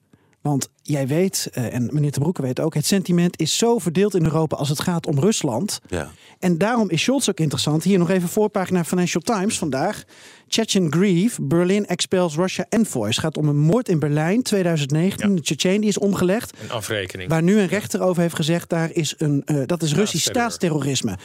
Want 0.48 0.70
jij 0.82 1.08
weet, 1.08 1.50
eh, 1.54 1.74
en 1.74 1.90
meneer 1.94 2.12
Te 2.12 2.20
Broeke 2.20 2.42
weet 2.42 2.60
ook, 2.60 2.74
het 2.74 2.86
sentiment 2.86 3.40
is 3.40 3.58
zo 3.58 3.78
verdeeld 3.78 4.16
in 4.16 4.24
Europa 4.24 4.56
als 4.56 4.70
het 4.70 4.80
gaat 4.80 5.08
om 5.08 5.20
Rusland. 5.20 5.80
Ja. 5.88 6.12
En 6.40 6.58
daarom 6.58 6.90
is 6.90 7.02
Scholz 7.02 7.30
ook 7.30 7.40
interessant. 7.40 7.84
Hier 7.84 7.98
nog 7.98 8.10
even 8.10 8.30
voorpagina 8.30 8.84
Financial 8.84 9.22
Times 9.22 9.58
vandaag. 9.58 10.04
Chechen 10.48 10.94
Grieve, 10.94 11.42
Berlin 11.42 11.86
expels 11.88 12.36
Russia 12.36 12.66
envoys. 12.70 13.16
Het 13.16 13.26
gaat 13.26 13.38
om 13.38 13.48
een 13.48 13.58
moord 13.58 13.90
in 13.90 14.00
Berlijn 14.00 14.42
2019. 14.42 15.36
De 15.36 15.42
Chechen 15.44 15.82
die 15.82 15.90
is 15.90 15.98
omgelegd. 15.98 16.54
een 16.62 16.72
afrekening. 16.72 17.30
Waar 17.30 17.44
nu 17.44 17.60
een 17.60 17.68
rechter 17.68 18.02
over 18.02 18.22
heeft 18.22 18.36
gezegd, 18.36 18.70
daar 18.70 18.92
is 18.92 19.16
een, 19.18 19.42
eh, 19.46 19.62
dat 19.66 19.82
is 19.82 19.94
Russisch 19.94 20.26
staatsterrorisme. 20.26 21.18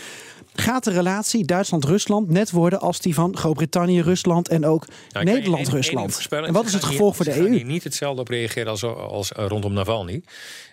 Gaat 0.54 0.84
de 0.84 0.90
relatie 0.90 1.44
Duitsland-Rusland 1.44 2.30
net 2.30 2.50
worden 2.50 2.80
als 2.80 3.00
die 3.00 3.14
van 3.14 3.36
Groot-Brittannië-Rusland 3.36 4.48
en 4.48 4.66
ook 4.66 4.86
Nou, 4.86 5.26
ik 5.26 5.32
Nederland-Rusland? 5.32 6.26
En 6.30 6.52
wat 6.52 6.66
is 6.66 6.72
het 6.72 6.84
gevolg 6.84 7.16
hier- 7.16 7.24
voor 7.24 7.34
de 7.34 7.40
EU? 7.40 7.54
hier 7.54 7.64
niet 7.64 7.84
hetzelfde 7.84 8.20
op 8.20 8.28
reageren 8.28 8.70
als, 8.70 8.84
als 8.84 9.32
eh, 9.32 9.46
rondom 9.46 9.72
Navalny. 9.72 10.22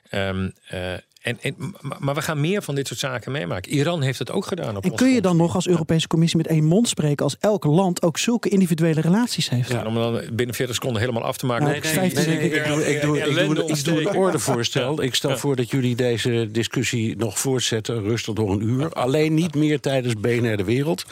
Ehm, 0.09 0.49
eh, 0.67 0.93
en, 1.19 1.37
en, 1.41 1.75
maar, 1.99 2.15
we 2.15 2.21
gaan 2.21 2.41
meer 2.41 2.61
van 2.61 2.75
dit 2.75 2.87
soort 2.87 2.99
zaken 2.99 3.31
meemaken. 3.31 3.71
Iran 3.71 4.01
heeft 4.01 4.19
het 4.19 4.31
ook 4.31 4.45
gedaan. 4.45 4.77
Op 4.77 4.83
En 4.83 4.95
kun 4.95 5.13
je 5.13 5.21
dan 5.21 5.37
nog 5.37 5.55
als 5.55 5.67
Europese 5.67 6.07
Commissie 6.07 6.37
met 6.37 6.47
één 6.47 6.63
mond 6.63 6.87
spreken 6.87 7.23
als 7.23 7.35
elk 7.39 7.63
land 7.63 8.01
ook 8.01 8.17
zulke 8.17 8.49
individuele 8.49 9.01
relaties 9.01 9.49
heeft? 9.49 9.69
En 9.69 9.87
om 9.87 9.95
dan 9.95 10.21
binnen 10.33 10.55
40 10.55 10.75
seconden 10.75 11.01
helemaal 11.01 11.23
af 11.23 11.37
te 11.37 11.45
maken. 11.45 11.65
Nee, 11.65 11.75
ook 11.75 11.83
nee, 11.83 11.93
nee, 11.93 12.49
ik, 12.49 12.65
doe, 12.65 12.65
ik, 12.65 12.67
doe, 12.67 12.85
ik, 12.85 13.01
doe, 13.01 13.17
ik 13.17 13.35
doe 13.35 13.55
een 13.55 13.61
ontsteken. 13.61 14.15
ordevoorstel. 14.15 15.01
Ik 15.01 15.15
stel 15.15 15.37
voor 15.37 15.55
dat 15.55 15.69
jullie 15.69 15.95
deze 15.95 16.49
discussie 16.51 17.17
nog 17.17 17.39
voortzetten. 17.39 18.03
Rustig 18.03 18.33
door 18.33 18.51
een 18.51 18.61
uur. 18.61 18.93
Alleen 18.93 19.33
niet 19.33 19.55
meer 19.55 19.79
tijdens 19.79 20.13
BNR 20.13 20.57
De 20.57 20.63
Wereld. 20.63 21.05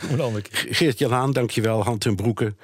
Geert-Jan 0.52 1.12
Haan, 1.12 1.34
dankjewel. 1.34 1.84
Hand 1.84 2.02
ten 2.02 2.16
Broeke, 2.16 2.56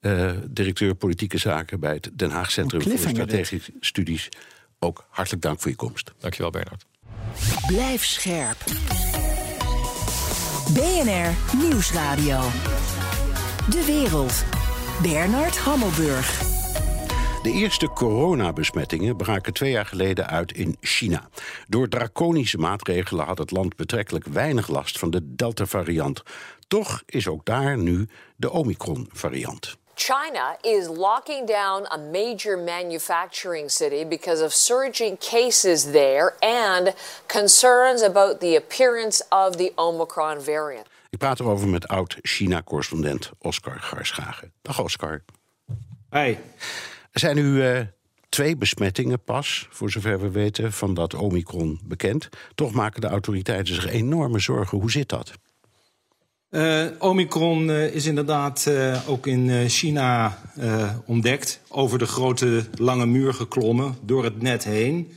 eh, 0.00 0.30
directeur 0.48 0.94
politieke 0.94 1.38
zaken... 1.38 1.80
bij 1.80 1.94
het 1.94 2.10
Den 2.12 2.30
Haag 2.30 2.50
Centrum 2.50 2.82
voor. 2.82 3.08
Strategische 3.08 3.72
Studies. 3.80 4.28
Ook 4.78 5.06
hartelijk 5.08 5.42
dank 5.42 5.60
voor 5.60 5.70
je 5.70 5.76
komst. 5.76 6.12
Dankjewel, 6.18 6.50
Bernard. 6.50 6.86
Blijf 7.66 8.04
scherp. 8.04 8.64
BNR 10.74 11.56
Nieuwsradio. 11.56 12.40
De 13.70 13.84
wereld. 13.86 14.44
Bernard 15.02 15.58
Hammelburg. 15.58 16.54
De 17.42 17.52
eerste 17.52 17.88
coronabesmettingen 17.88 19.16
braken 19.16 19.52
twee 19.52 19.70
jaar 19.70 19.86
geleden 19.86 20.26
uit 20.26 20.52
in 20.52 20.76
China. 20.80 21.28
Door 21.68 21.88
draconische 21.88 22.58
maatregelen 22.58 23.24
had 23.24 23.38
het 23.38 23.50
land 23.50 23.76
betrekkelijk 23.76 24.24
weinig 24.24 24.68
last 24.68 24.98
van 24.98 25.10
de 25.10 25.34
Delta-variant. 25.34 26.22
Toch 26.68 27.02
is 27.06 27.28
ook 27.28 27.44
daar 27.44 27.78
nu 27.78 28.08
de 28.36 28.50
Omicron-variant. 28.50 29.76
China 29.98 30.56
is 30.62 30.88
locking 30.88 31.46
down 31.46 31.86
a 31.90 31.98
major 31.98 32.56
manufacturing 32.58 33.70
city 33.70 34.04
because 34.04 34.44
of 34.44 34.52
surging 34.52 35.16
cases 35.18 35.84
there 35.84 36.34
and 36.40 36.94
concerns 37.26 38.02
about 38.02 38.40
the 38.40 38.56
appearance 38.56 39.24
of 39.30 39.56
the 39.56 39.72
Omicron 39.74 40.40
variant. 40.40 40.86
Ik 41.10 41.18
praat 41.18 41.40
erover 41.40 41.68
met 41.68 41.88
oud-China-correspondent 41.88 43.30
Oscar 43.38 43.80
Garschagen. 43.80 44.52
Dag 44.62 44.80
Oscar. 44.80 45.24
Hey, 46.10 46.38
Er 47.16 47.20
zijn 47.20 47.36
nu 47.36 47.66
eh, 47.66 47.80
twee 48.28 48.56
besmettingen 48.56 49.22
pas, 49.22 49.66
voor 49.70 49.90
zover 49.90 50.20
we 50.20 50.30
weten, 50.30 50.72
van 50.72 50.94
dat 50.94 51.14
Omicron 51.14 51.80
bekend. 51.84 52.28
Toch 52.54 52.72
maken 52.72 53.00
de 53.00 53.06
autoriteiten 53.06 53.74
zich 53.74 53.86
enorme 53.86 54.38
zorgen. 54.38 54.78
Hoe 54.78 54.90
zit 54.90 55.08
dat? 55.08 55.32
Eh, 56.56 56.86
Omicron 56.98 57.70
eh, 57.70 57.94
is 57.94 58.06
inderdaad 58.06 58.66
eh, 58.66 59.08
ook 59.08 59.26
in 59.26 59.68
China 59.68 60.38
ontdekt. 61.06 61.60
Over 61.68 61.98
de 61.98 62.06
grote 62.06 62.64
lange 62.74 63.06
muur 63.06 63.34
geklommen, 63.34 63.96
door 64.02 64.24
het 64.24 64.42
net 64.42 64.64
heen. 64.64 65.12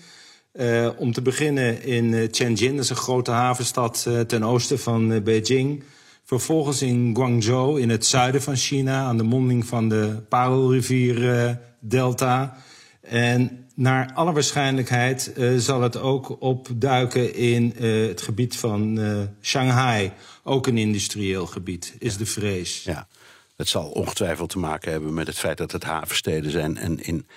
Om 0.97 1.13
te 1.13 1.21
beginnen 1.21 1.83
in 1.83 2.31
Tianjin, 2.31 2.75
dat 2.75 2.83
is 2.83 2.89
een 2.89 2.95
grote 2.95 3.31
havenstad 3.31 4.07
ten 4.27 4.43
oosten 4.43 4.79
van 4.79 5.23
Beijing. 5.23 5.83
Vervolgens 6.23 6.81
in 6.81 7.11
Guangzhou, 7.15 7.81
in 7.81 7.89
het 7.89 8.05
zuiden 8.05 8.41
van 8.41 8.55
China, 8.55 9.03
aan 9.03 9.17
de 9.17 9.23
monding 9.23 9.65
van 9.65 9.89
de 9.89 10.21
Parelrivier 10.29 11.59
Delta. 11.79 12.57
En 13.01 13.67
naar 13.79 14.13
alle 14.13 14.31
waarschijnlijkheid 14.31 15.33
eh, 15.33 15.55
zal 15.57 15.81
het 15.81 15.97
ook 15.97 16.41
opduiken 16.41 17.35
in 17.35 17.75
eh, 17.75 18.07
het 18.07 18.21
gebied 18.21 18.57
van 18.57 18.99
eh, 18.99 19.21
Shanghai. 19.41 20.11
Ook 20.43 20.67
een 20.67 20.77
industrieel 20.77 21.45
gebied, 21.45 21.95
is 21.99 22.17
de 22.17 22.25
vrees. 22.25 22.83
Ja, 22.83 23.07
het 23.55 23.67
zal 23.67 23.89
ongetwijfeld 23.89 24.49
te 24.49 24.59
maken 24.59 24.91
hebben 24.91 25.13
met 25.13 25.27
het 25.27 25.37
feit 25.37 25.57
dat 25.57 25.71
het 25.71 25.83
havensteden 25.83 26.51
zijn. 26.51 26.77
En 26.77 27.03
in, 27.03 27.27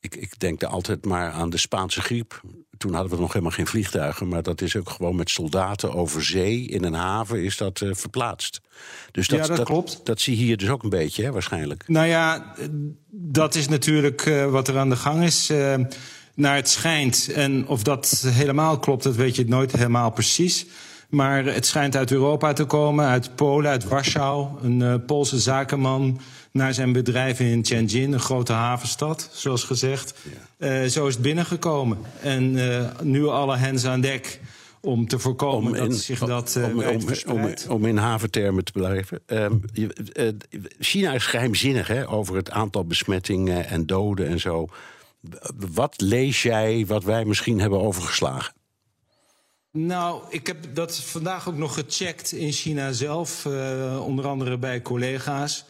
ik, 0.00 0.16
ik 0.16 0.38
denk 0.38 0.62
er 0.62 0.68
altijd 0.68 1.04
maar 1.04 1.30
aan 1.30 1.50
de 1.50 1.58
Spaanse 1.58 2.00
griep. 2.00 2.40
Toen 2.82 2.92
hadden 2.94 3.12
we 3.12 3.20
nog 3.20 3.32
helemaal 3.32 3.54
geen 3.54 3.66
vliegtuigen, 3.66 4.28
maar 4.28 4.42
dat 4.42 4.60
is 4.60 4.76
ook 4.76 4.90
gewoon 4.90 5.16
met 5.16 5.30
soldaten 5.30 5.94
over 5.94 6.24
zee 6.24 6.66
in 6.66 6.84
een 6.84 6.94
haven 6.94 7.44
is 7.44 7.56
dat 7.56 7.80
eh, 7.80 7.88
verplaatst. 7.92 8.60
Dus 9.10 9.26
dat, 9.28 9.46
Ja, 9.46 9.54
dat 9.54 9.64
klopt. 9.64 10.00
Dat 10.04 10.20
zie 10.20 10.38
je 10.38 10.44
hier 10.44 10.56
dus 10.56 10.68
ook 10.68 10.82
een 10.82 10.88
beetje, 10.88 11.24
hè, 11.24 11.32
waarschijnlijk. 11.32 11.84
Nou 11.88 12.06
ja, 12.06 12.54
dat 13.10 13.54
is 13.54 13.68
natuurlijk 13.68 14.26
eh, 14.26 14.46
wat 14.50 14.68
er 14.68 14.78
aan 14.78 14.88
de 14.88 14.96
gang 14.96 15.22
is. 15.24 15.50
eh, 15.50 15.74
naar 16.34 16.54
het 16.56 16.68
schijnt. 16.68 17.32
En 17.34 17.66
of 17.66 17.82
dat 17.82 18.24
helemaal 18.26 18.78
klopt, 18.78 19.02
dat 19.02 19.16
weet 19.16 19.36
je 19.36 19.44
nooit 19.44 19.72
helemaal 19.72 20.10
precies. 20.10 20.66
Maar 21.08 21.44
het 21.44 21.66
schijnt 21.66 21.96
uit 21.96 22.10
Europa 22.10 22.52
te 22.52 22.64
komen, 22.64 23.06
uit 23.06 23.34
Polen, 23.36 23.70
uit 23.70 23.84
Warschau. 23.84 24.48
Een 24.62 25.04
Poolse 25.04 25.38
zakenman 25.38 26.20
naar 26.52 26.74
zijn 26.74 26.92
bedrijf 26.92 27.40
in 27.40 27.62
Tianjin, 27.62 28.12
een 28.12 28.20
grote 28.20 28.52
havenstad, 28.52 29.28
zoals 29.32 29.64
gezegd. 29.64 30.14
Eh, 30.56 30.84
zo 30.84 31.06
is 31.06 31.14
het 31.14 31.22
binnengekomen. 31.22 31.98
En 32.20 32.70
eh, 32.70 33.00
nu 33.02 33.26
alle 33.26 33.56
hens 33.56 33.86
aan 33.86 34.00
dek 34.00 34.40
om 34.80 35.08
te 35.08 35.18
voorkomen 35.18 35.72
dat 35.72 35.96
zich 35.96 36.18
dat 36.18 36.56
eh 36.56 36.64
om, 36.64 36.70
om, 36.70 36.86
om, 36.86 37.00
verspreidt. 37.00 37.68
om 37.68 37.86
in 37.86 37.96
haventermen 37.96 38.64
te 38.64 38.72
blijven. 38.72 39.20
Ehm, 39.26 39.56
eh, 40.12 40.28
China 40.78 41.12
is 41.12 41.26
geheimzinnig 41.26 41.86
hè, 41.86 42.08
over 42.08 42.36
het 42.36 42.50
aantal 42.50 42.84
besmettingen 42.84 43.66
en 43.66 43.86
doden 43.86 44.28
en 44.28 44.40
zo. 44.40 44.68
Wat 45.72 46.00
lees 46.00 46.42
jij 46.42 46.84
wat 46.86 47.04
wij 47.04 47.24
misschien 47.24 47.60
hebben 47.60 47.80
overgeslagen? 47.80 48.54
Nou, 49.70 50.22
ik 50.28 50.46
heb 50.46 50.56
dat 50.74 50.98
vandaag 50.98 51.48
ook 51.48 51.56
nog 51.56 51.74
gecheckt 51.74 52.32
in 52.32 52.52
China 52.52 52.92
zelf, 52.92 53.46
onder 54.00 54.26
andere 54.26 54.58
bij 54.58 54.82
collega's. 54.82 55.64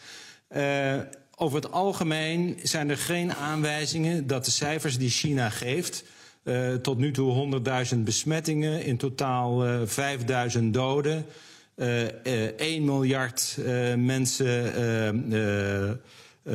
Eh, 0.52 0.98
over 1.36 1.56
het 1.56 1.72
algemeen 1.72 2.58
zijn 2.62 2.90
er 2.90 2.96
geen 2.96 3.34
aanwijzingen 3.34 4.26
dat 4.26 4.44
de 4.44 4.50
cijfers 4.50 4.98
die 4.98 5.10
China 5.10 5.50
geeft, 5.50 6.04
eh, 6.42 6.74
tot 6.74 6.98
nu 6.98 7.10
toe 7.10 7.32
100.000 7.32 8.04
besmettingen, 8.04 8.84
in 8.84 8.96
totaal 8.96 9.66
eh 9.66 9.80
5.000 9.84 10.74
doden, 10.74 11.26
uh, 11.76 12.02
1 12.56 12.84
miljard 12.84 13.58
mensen 13.96 14.72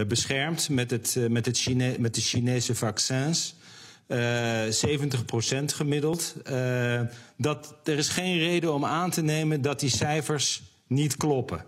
beschermd 0.07 0.69
met, 0.69 0.91
het, 0.91 1.17
met, 1.29 1.45
het 1.45 1.99
met 1.99 2.15
de 2.15 2.21
Chinese 2.21 2.75
vaccins. 2.75 3.55
70% 4.07 5.73
gemiddeld. 5.73 6.36
dat, 7.38 7.75
er 7.83 7.97
is 7.97 8.10
geen 8.10 8.38
reden 8.38 8.73
om 8.73 8.86
aan 8.86 9.10
te 9.10 9.21
nemen 9.21 9.62
dat 9.62 9.79
die 9.79 9.89
cijfers 9.89 10.62
niet 10.88 11.17
kloppen. 11.17 11.65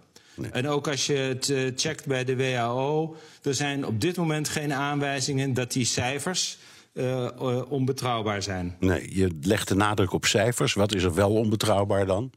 En 0.52 0.68
ook 0.68 0.88
als 0.88 1.06
je 1.06 1.14
het 1.14 1.48
uh, 1.48 1.72
checkt 1.76 2.06
bij 2.06 2.24
de 2.24 2.36
WHO, 2.36 3.16
er 3.44 3.54
zijn 3.54 3.86
op 3.86 4.02
dit 4.02 4.18
moment 4.18 4.50
geen 4.50 4.74
aanwijzingen 4.74 5.54
dat 5.54 5.72
die 5.72 5.86
cijfers 5.86 6.58
uh, 6.94 7.06
uh, 7.06 7.72
onbetrouwbaar 7.72 8.44
zijn. 8.44 8.76
Nee, 8.80 9.16
je 9.16 9.38
legt 9.42 9.68
de 9.68 9.76
nadruk 9.76 10.14
op 10.14 10.26
cijfers. 10.26 10.74
Wat 10.74 10.94
is 10.94 11.04
er 11.04 11.14
wel 11.14 11.32
onbetrouwbaar 11.32 12.06
dan? 12.06 12.32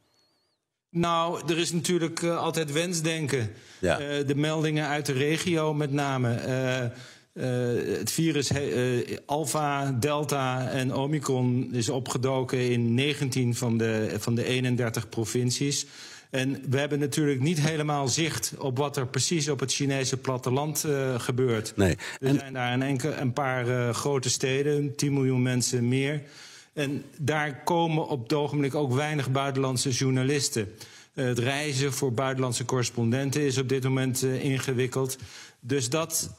Nou, 0.91 1.43
er 1.49 1.59
is 1.59 1.73
natuurlijk 1.73 2.23
altijd 2.23 2.73
wensdenken. 2.73 3.51
Ja. 3.81 3.97
de 4.27 4.35
meldingen 4.35 4.87
uit 4.87 5.07
de 5.07 5.13
regio 5.13 5.75
met 5.75 5.93
name. 5.93 6.29
het 7.99 8.11
virus 8.11 8.51
Alpha, 9.27 9.93
Delta 9.93 10.69
en 10.69 10.95
Omicron 10.95 11.69
is 11.73 11.89
opgedoken 11.89 12.71
in 12.71 12.95
19 12.95 13.55
van 13.55 13.79
de, 13.79 14.15
van 14.19 14.35
de 14.35 14.45
31 14.45 15.09
provincies. 15.09 15.87
En 16.33 16.71
we 16.71 16.79
hebben 16.79 16.99
natuurlijk 16.99 17.41
niet 17.41 17.61
helemaal 17.61 18.09
zicht 18.09 18.53
op 18.59 18.79
wat 18.79 18.97
er 18.97 19.07
precies 19.07 19.49
op 19.49 19.61
het 19.61 19.73
Chinese 19.73 20.17
platteland 20.17 20.85
uh, 20.87 21.21
gebeurt. 21.21 21.73
Nee. 21.77 21.97
Er 22.21 22.35
zijn 22.35 22.53
daar 22.53 22.73
een, 22.73 22.83
enkel, 22.83 23.13
een 23.13 23.33
paar 23.33 23.69
uh, 23.69 23.91
grote 23.91 24.31
steden, 24.31 24.97
10 24.97 25.13
miljoen 25.13 25.43
mensen 25.43 25.89
meer. 25.89 26.23
En 26.73 27.05
daar 27.17 27.63
komen 27.63 28.09
op 28.09 28.23
het 28.23 28.33
ogenblik 28.33 28.75
ook 28.75 28.93
weinig 28.93 29.31
buitenlandse 29.31 29.91
journalisten. 29.91 30.73
Uh, 31.15 31.25
het 31.25 31.39
reizen 31.39 31.93
voor 31.93 32.13
buitenlandse 32.13 32.65
correspondenten 32.65 33.43
is 33.43 33.59
op 33.59 33.69
dit 33.69 33.83
moment 33.83 34.23
ingewikkeld. 34.23 35.19
Dus 35.61 35.89
dat 35.89 36.31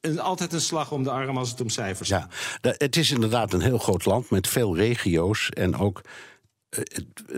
is 0.00 0.18
altijd 0.18 0.52
een 0.52 0.60
slag 0.60 0.92
om 0.92 1.02
de 1.02 1.10
arm 1.10 1.38
als 1.38 1.50
het 1.50 1.60
om 1.60 1.68
cijfers 1.68 2.08
gaat. 2.08 2.34
Ja, 2.60 2.74
het 2.76 2.96
is 2.96 3.10
inderdaad 3.10 3.52
een 3.52 3.60
heel 3.60 3.78
groot 3.78 4.04
land 4.04 4.30
met 4.30 4.48
veel 4.48 4.76
regio's 4.76 5.50
en 5.50 5.76
ook 5.76 6.00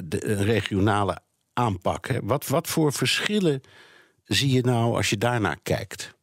een 0.08 0.44
regionale 0.44 1.24
aanpak. 1.56 2.20
Wat, 2.22 2.46
wat 2.46 2.68
voor 2.68 2.92
verschillen 2.92 3.62
zie 4.24 4.50
je 4.50 4.60
nou 4.60 4.96
als 4.96 5.10
je 5.10 5.18
daarnaar 5.18 5.58
kijkt? 5.62 6.14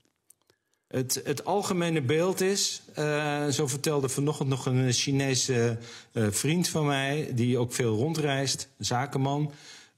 Het, 0.93 1.22
het 1.24 1.46
algemene 1.46 2.02
beeld 2.02 2.41
is, 2.41 2.82
uh, 3.00 3.48
zo 3.48 3.67
vertelde 3.67 4.10
vanochtend 4.10 4.50
nog 4.50 4.65
een 4.65 4.91
Chinese 4.91 5.78
uh, 6.13 6.28
vriend 6.30 6.69
van 6.69 6.86
mij, 6.86 7.32
die 7.34 7.58
ook 7.58 7.74
veel 7.74 7.96
rondreist, 7.96 8.69
zakenman, 8.78 9.52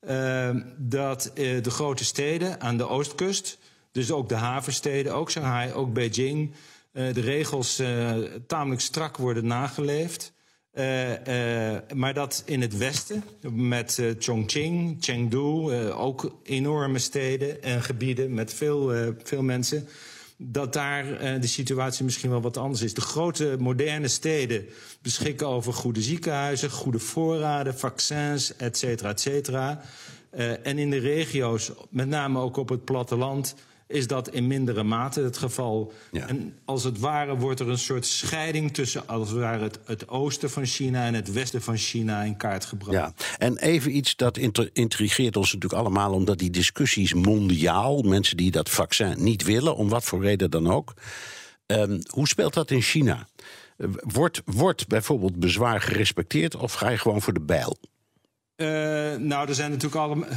uh, 0.07 0.49
dat 0.77 1.31
de 1.35 1.69
grote 1.69 2.05
steden 2.05 2.61
aan 2.61 2.77
de 2.77 2.87
oostkust, 2.87 3.57
dus 3.91 4.11
ook 4.11 4.29
de 4.29 4.35
havensteden, 4.35 5.13
ook 5.13 5.31
Shanghai, 5.31 5.73
ook 5.73 5.93
Beijing, 5.93 6.53
de 6.91 7.21
regels 7.21 7.81
tamelijk 8.47 8.81
strak 8.81 9.17
worden 9.17 9.47
nageleefd. 9.47 10.33
Uh, 10.77 11.09
uh, 11.09 11.77
maar 11.93 12.13
dat 12.13 12.43
in 12.45 12.61
het 12.61 12.77
westen, 12.77 13.23
met 13.51 13.97
uh, 13.97 14.13
Chongqing, 14.19 14.97
Chengdu, 14.99 15.73
ook 15.91 16.35
enorme 16.43 16.99
steden 16.99 17.63
en 17.63 17.81
gebieden 17.81 18.33
met 18.33 18.53
veel, 18.53 19.13
veel 19.23 19.41
mensen, 19.41 19.87
dat 20.37 20.73
daar 20.73 21.05
de 21.41 21.47
situatie 21.47 22.03
misschien 22.03 22.29
wel 22.29 22.41
wat 22.41 22.57
anders 22.57 22.81
is. 22.81 22.93
De 22.93 23.01
grote 23.01 23.55
moderne 23.59 24.07
steden 24.07 24.65
beschikken 25.01 25.47
over 25.47 25.73
goede 25.73 26.01
ziekenhuizen, 26.01 26.69
goede 26.69 26.99
voorraden, 26.99 27.77
vaccins, 27.77 28.55
et 28.55 28.77
cetera, 28.77 29.09
et 29.09 29.19
cetera. 29.19 29.81
en 30.63 30.77
in 30.77 30.89
de 30.89 30.99
regio's, 30.99 31.71
met 31.89 32.07
name 32.07 32.39
ook 32.39 32.57
op 32.57 32.69
het 32.69 32.85
platteland, 32.85 33.55
is 33.87 34.07
dat 34.07 34.29
in 34.29 34.47
mindere 34.47 34.83
mate 34.83 35.21
het 35.21 35.37
geval. 35.37 35.93
En 36.11 36.57
als 36.65 36.83
het 36.83 36.99
ware 36.99 37.35
wordt 37.35 37.59
er 37.59 37.69
een 37.69 37.77
soort 37.77 38.05
scheiding 38.05 38.73
tussen 38.73 39.07
als 39.07 39.29
het, 39.29 39.39
ware 39.39 39.63
het, 39.63 39.79
het, 39.85 40.07
oosten 40.07 40.49
van 40.49 40.65
China 40.65 41.05
en 41.05 41.13
het 41.13 41.31
westen 41.31 41.61
van 41.61 41.77
China 41.77 42.21
in 42.21 42.37
kaart 42.37 42.65
gebracht. 42.65 42.93
Ja, 42.93 43.13
en 43.37 43.57
even 43.57 43.95
iets 43.95 44.15
dat 44.15 44.37
intrigeert 44.73 45.37
ons 45.37 45.53
natuurlijk 45.53 45.81
allemaal, 45.81 46.13
omdat 46.13 46.39
die 46.39 46.49
discussies 46.49 47.13
mondiaal, 47.13 48.01
mensen 48.01 48.37
die 48.37 48.51
dat 48.51 48.69
vaccin 48.69 49.23
niet 49.23 49.43
willen, 49.43 49.75
om 49.75 49.89
wat 49.89 50.03
voor 50.03 50.21
reden 50.21 50.51
dan 50.51 50.71
ook. 50.71 50.93
Um, 51.65 52.01
hoe 52.07 52.27
speelt 52.27 52.53
dat 52.53 52.71
in 52.71 52.81
China? 52.81 53.27
Wordt, 54.01 54.41
wordt 54.45 54.87
bijvoorbeeld 54.87 55.39
bezwaar 55.39 55.81
gerespecteerd 55.81 56.55
of 56.55 56.73
ga 56.73 56.89
je 56.89 56.97
gewoon 56.97 57.21
voor 57.21 57.33
de 57.33 57.41
bijl? 57.41 57.77
Uh, 58.55 58.67
nou, 59.15 59.47
er 59.47 59.55
zijn 59.55 59.69
natuurlijk 59.69 60.01
allemaal 60.01 60.27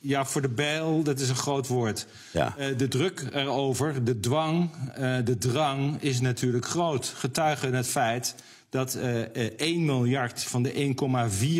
ja, 0.00 0.24
voor 0.24 0.42
de 0.42 0.48
bijl, 0.48 1.02
dat 1.02 1.20
is 1.20 1.28
een 1.28 1.34
groot 1.34 1.66
woord. 1.66 2.06
Ja. 2.32 2.54
Uh, 2.58 2.78
de 2.78 2.88
druk 2.88 3.24
erover, 3.32 4.04
de 4.04 4.20
dwang, 4.20 4.70
uh, 4.98 5.16
de 5.24 5.38
drang 5.38 6.02
is 6.02 6.20
natuurlijk 6.20 6.66
groot. 6.66 7.06
Getuige 7.16 7.66
het 7.66 7.88
feit 7.88 8.34
dat 8.70 8.96
uh, 8.96 9.20
1 9.20 9.84
miljard 9.84 10.44
van 10.44 10.62
de 10.62 10.94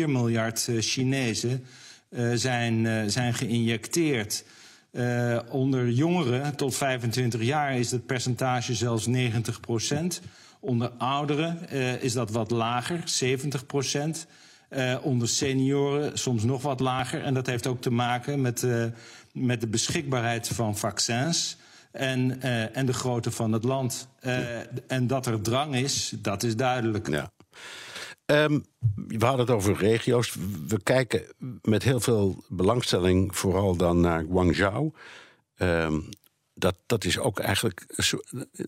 1,4 0.01 0.09
miljard 0.09 0.69
Chinezen 0.79 1.65
zijn, 2.33 3.11
zijn 3.11 3.33
geïnjecteerd. 3.33 4.43
onder 5.49 5.89
jongeren 5.89 6.55
tot 6.55 6.75
25 6.75 7.41
jaar 7.41 7.77
is 7.77 7.91
het 7.91 8.05
percentage 8.05 8.75
zelfs 8.75 9.07
90 9.07 9.59
procent. 9.59 10.21
Onder 10.59 10.89
ouderen 10.89 11.69
is 12.01 12.13
dat 12.13 12.31
wat 12.31 12.51
lager, 12.51 13.01
70 13.05 13.65
procent. 13.65 14.27
Uh, 14.75 14.95
onder 15.01 15.27
senioren 15.27 16.17
soms 16.17 16.43
nog 16.43 16.61
wat 16.61 16.79
lager. 16.79 17.23
En 17.23 17.33
dat 17.33 17.47
heeft 17.47 17.67
ook 17.67 17.81
te 17.81 17.91
maken 17.91 18.41
met, 18.41 18.61
uh, 18.61 18.85
met 19.31 19.61
de 19.61 19.67
beschikbaarheid 19.67 20.47
van 20.47 20.77
vaccins. 20.77 21.57
En, 21.91 22.39
uh, 22.43 22.77
en 22.77 22.85
de 22.85 22.93
grootte 22.93 23.31
van 23.31 23.51
het 23.51 23.63
land. 23.63 24.07
En 24.87 25.07
dat 25.07 25.25
er 25.25 25.41
drang 25.41 25.75
is, 25.75 26.13
dat 26.17 26.43
is 26.43 26.55
duidelijk. 26.55 27.09
Ja. 27.09 27.31
Um, 28.25 28.65
we 29.07 29.25
hadden 29.25 29.45
het 29.45 29.55
over 29.55 29.75
regio's. 29.75 30.35
We 30.67 30.83
kijken 30.83 31.23
met 31.61 31.83
heel 31.83 31.99
veel 31.99 32.43
belangstelling 32.49 33.37
vooral 33.37 33.75
dan 33.75 33.99
naar 33.99 34.25
Guangzhou. 34.31 34.91
Um, 35.57 36.09
dat, 36.53 36.75
dat 36.85 37.05
is 37.05 37.19
ook 37.19 37.39
eigenlijk 37.39 37.85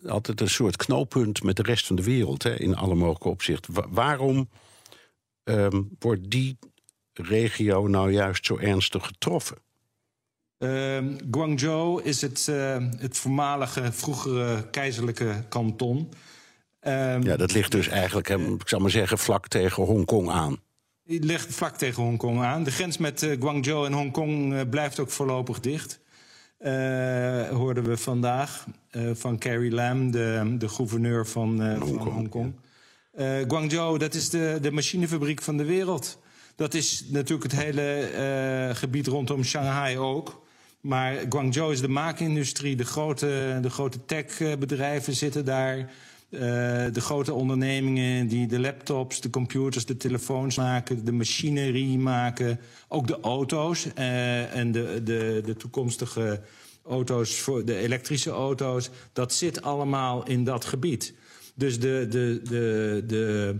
altijd 0.08 0.42
een 0.42 0.50
soort 0.50 0.76
knooppunt 0.76 1.44
met 1.44 1.56
de 1.56 1.64
rest 1.64 1.88
van 1.88 1.96
de 1.96 2.04
wereld 2.04 2.44
hè, 2.44 2.56
in 2.56 2.76
alle 2.76 2.96
mogelijke 2.96 3.30
opzichten. 3.30 3.74
waarom 3.90 4.50
um, 5.46 5.90
wordt 6.00 6.30
die 6.30 6.58
regio 7.14 7.88
nou 7.88 8.12
juist 8.12 8.46
zo 8.46 8.58
ernstig 8.58 9.06
getroffen? 9.06 9.58
Uh, 10.60 10.98
Guangzhou 11.32 12.04
is 12.04 12.22
het, 12.22 12.48
uh, 12.50 12.78
het 12.98 13.18
voormalige, 13.18 13.92
vroegere 13.92 14.70
keizerlijke 14.70 15.44
kanton. 15.50 16.10
Uh, 16.82 17.22
ja, 17.22 17.36
dat 17.38 17.54
ligt 17.54 17.72
dus 17.72 17.88
eigenlijk, 17.88 18.30
ik 18.30 18.68
zal 18.68 18.80
maar 18.80 18.90
zeggen, 18.90 19.18
vlak 19.18 19.48
tegen 19.48 19.84
Hongkong 19.84 20.30
aan. 20.30 20.60
Het 21.06 21.24
ligt 21.24 21.54
vlak 21.54 21.78
tegen 21.78 22.04
Hongkong 22.04 22.42
aan. 22.42 22.64
De 22.64 22.72
grens 22.72 22.98
met 22.98 23.22
uh, 23.22 23.36
Guangzhou 23.40 23.86
en 23.86 23.94
Hongkong 23.94 24.54
uh, 24.54 24.62
blijft 24.70 25.00
ook 25.00 25.10
voorlopig 25.10 25.60
dicht. 25.60 26.00
hoorden 27.52 27.84
we 27.84 27.98
vandaag 27.98 28.66
van 29.14 29.38
Carrie 29.38 29.72
Lam, 29.72 30.12
de, 30.12 30.56
de 30.58 30.70
gouverneur 30.70 31.28
van, 31.28 31.70
Hongkong. 31.70 31.98
Van 31.98 32.12
Hongkong. 32.12 32.54
Uh, 33.20 33.38
Guangzhou, 33.48 33.98
dat 33.98 34.14
is 34.14 34.30
de, 34.30 34.58
de 34.62 34.72
machinefabriek 34.72 35.42
van 35.42 35.58
de 35.58 35.66
wereld. 35.66 36.20
Dat 36.56 36.74
is 36.74 37.06
natuurlijk 37.08 37.52
het 37.52 37.62
hele 37.62 38.10
uh, 38.70 38.76
gebied 38.76 39.08
rondom 39.08 39.44
Shanghai 39.44 39.98
ook. 39.98 40.44
Maar 40.82 41.16
Guangzhou 41.30 41.72
is 41.72 41.82
de 41.82 41.88
maakindustrie. 41.88 42.76
De 42.76 42.86
grote, 42.86 43.60
de 43.62 43.70
grote 43.70 44.06
techbedrijven 44.06 45.14
zitten 45.14 45.46
daar. 45.46 45.78
Uh, 45.78 46.42
de 46.92 47.02
grote 47.02 47.34
ondernemingen 47.34 48.28
die 48.28 48.48
de 48.48 48.60
laptops, 48.60 49.22
de 49.22 49.30
computers, 49.30 49.86
de 49.86 49.98
telefoons 49.98 50.58
maken, 50.58 51.06
de 51.06 51.12
machinerie 51.12 51.98
maken. 51.98 52.60
Ook 52.88 53.08
de 53.08 53.20
auto's 53.20 53.94
en 53.94 54.72
de, 54.72 55.02
de, 55.04 55.42
de 55.46 55.56
toekomstige 55.58 56.42
auto's, 56.88 57.36
voor 57.36 57.66
de 57.66 57.78
elektrische 57.78 58.30
auto's. 58.30 58.90
Dat 59.14 59.34
zit 59.34 59.62
allemaal 59.62 60.28
in 60.28 60.44
dat 60.44 60.66
gebied. 60.66 61.14
Dus 61.56 61.80
de, 61.80 62.08
de, 62.10 62.42
de, 62.44 63.04
de, 63.08 63.56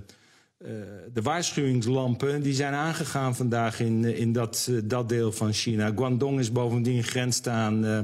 uh, 0.66 0.70
de 1.14 1.22
waarschuwingslampen 1.22 2.42
die 2.42 2.54
zijn 2.54 2.74
aangegaan 2.74 3.36
vandaag 3.36 3.80
in, 3.80 4.06
in 4.06 4.34
dat, 4.34 4.68
uh, 4.70 4.82
dat 4.84 5.10
deel 5.10 5.32
van 5.32 5.54
China. 5.54 5.92
Guangdong 5.96 6.40
is 6.40 6.52
bovendien 6.52 7.04
grenst 7.04 7.48
aan, 7.48 7.86
uh, 7.86 8.00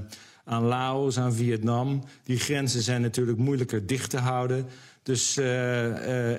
aan 0.45 0.63
Laos, 0.63 1.17
aan 1.17 1.33
Vietnam. 1.33 2.03
Die 2.23 2.39
grenzen 2.39 2.81
zijn 2.81 3.01
natuurlijk 3.01 3.37
moeilijker 3.37 3.87
dicht 3.87 4.09
te 4.09 4.17
houden. 4.17 4.65
Dus 5.03 5.35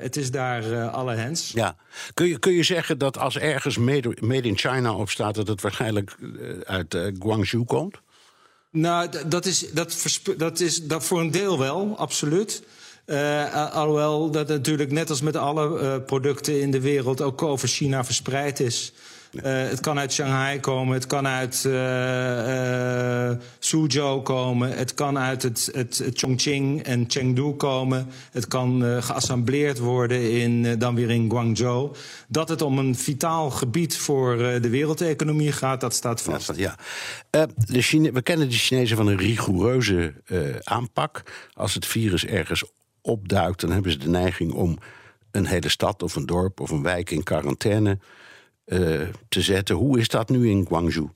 het 0.01 0.17
is 0.17 0.31
daar 0.31 0.88
alle 0.88 1.15
hens. 1.15 1.51
Ja. 1.55 1.77
Kun, 2.15 2.27
je, 2.27 2.38
kun 2.38 2.53
je 2.53 2.62
zeggen 2.62 2.99
dat 2.99 3.19
als 3.19 3.38
ergens 3.38 3.79
made, 3.79 4.17
made 4.21 4.49
in 4.49 4.59
China 4.59 4.95
op 4.95 5.11
staat... 5.11 5.35
dat 5.35 5.49
het 5.49 5.61
waarschijnlijk 5.61 6.17
uit 6.65 6.97
Guangzhou 7.19 7.65
komt? 7.65 8.01
Nou, 8.71 9.09
dat 9.29 9.47
is, 9.47 9.73
dat, 9.73 10.21
dat 10.37 10.61
is 10.61 10.87
dat 10.87 11.05
voor 11.05 11.21
een 11.21 11.31
deel 11.31 11.59
wel, 11.59 11.97
absoluut. 11.97 12.62
Uh, 13.12 13.72
alhoewel 13.72 14.31
dat 14.31 14.48
natuurlijk 14.48 14.90
net 14.90 15.11
als 15.11 15.20
met 15.20 15.37
alle 15.37 15.81
uh, 15.81 15.94
producten 16.07 16.61
in 16.61 16.70
de 16.70 16.81
wereld 16.81 17.20
ook 17.20 17.42
over 17.42 17.68
China 17.68 18.05
verspreid 18.05 18.61
is. 18.61 18.92
Eh, 19.33 19.42
het 19.53 19.81
kan 19.81 19.98
uit 19.98 20.12
Shanghai 20.12 20.61
komen, 20.61 20.94
het 20.94 21.07
kan 21.07 21.27
uit 21.27 21.55
Suzhou 23.59 24.22
komen, 24.22 24.77
het 24.77 24.94
kan 24.94 25.18
uit 25.18 25.42
het, 25.42 25.70
het, 25.72 25.98
het, 25.98 26.18
Chongqing 26.18 26.83
en 26.83 27.05
Chengdu 27.09 27.53
komen, 27.53 28.09
het 28.31 28.48
kan 28.48 29.03
geassembleerd 29.03 29.79
worden 29.79 30.31
in, 30.31 30.79
dan 30.79 30.94
weer 30.94 31.11
in 31.11 31.31
Guangzhou. 31.31 31.94
Dat 32.29 32.48
het 32.48 32.62
om 32.62 32.79
een 32.79 32.94
vitaal 32.94 33.51
gebied 33.51 33.96
voor 33.96 34.37
de 34.37 34.68
wereldeconomie 34.68 35.53
gaat, 35.53 35.81
dat 35.81 35.94
staat 35.94 36.22
vast. 36.22 36.53
Ja. 36.57 36.77
de 37.66 37.83
Chine 37.83 38.12
we 38.12 38.22
kennen 38.22 38.48
de 38.48 38.57
Chinezen 38.57 38.96
van 38.96 39.07
een 39.07 39.18
rigoureuze 39.18 40.14
aanpak. 40.62 41.22
Als 41.53 41.75
het 41.75 41.87
virus 41.87 42.27
ergens 42.27 42.64
opduikt, 43.03 43.61
dan 43.61 43.71
hebben 43.71 43.93
ze 43.93 43.99
de 43.99 44.09
neiging 44.09 44.53
om 44.53 44.79
een 45.31 45.47
hele 45.47 45.69
stad 45.69 46.03
of 46.03 46.17
een 46.17 46.27
dorp 46.27 46.61
of 46.61 46.71
een 46.71 46.83
wijk 46.83 47.11
in 47.11 47.23
quarantaine 47.23 47.99
uh, 48.67 49.01
te 49.29 49.41
zetten. 49.41 49.77
Hoe 49.77 49.99
is 49.99 50.09
dat 50.09 50.29
nu 50.29 50.51
in 50.51 50.67
Guangzhou? 50.67 51.09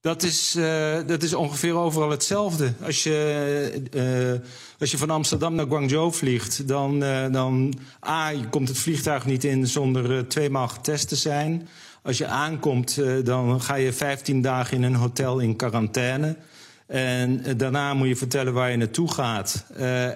Dat 0.00 0.22
is, 0.22 0.56
uh, 0.56 0.98
dat 1.06 1.22
is 1.22 1.34
ongeveer 1.34 1.74
overal 1.74 2.10
hetzelfde. 2.10 2.72
Als 2.82 3.02
je, 3.02 3.88
uh, 3.94 4.48
als 4.80 4.90
je 4.90 4.98
van 4.98 5.10
Amsterdam 5.10 5.54
naar 5.54 5.66
Guangzhou 5.66 6.12
vliegt, 6.12 6.68
dan, 6.68 6.98
dan 7.32 7.74
A, 8.06 8.28
je 8.28 8.48
komt 8.48 8.68
het 8.68 8.78
vliegtuig 8.78 9.26
niet 9.26 9.44
in 9.44 9.66
zonder 9.66 10.28
tweemaal 10.28 10.68
getest 10.68 11.08
te 11.08 11.16
zijn. 11.16 11.68
Als 12.02 12.18
je 12.18 12.26
aankomt, 12.26 13.00
dan 13.24 13.60
ga 13.60 13.74
je 13.74 13.92
15 13.92 14.42
dagen 14.42 14.76
in 14.76 14.82
een 14.82 14.94
hotel 14.94 15.38
in 15.38 15.56
quarantaine. 15.56 16.36
En 16.88 17.42
daarna 17.56 17.94
moet 17.94 18.08
je 18.08 18.16
vertellen 18.16 18.52
waar 18.52 18.70
je 18.70 18.76
naartoe 18.76 19.12
gaat. 19.12 19.64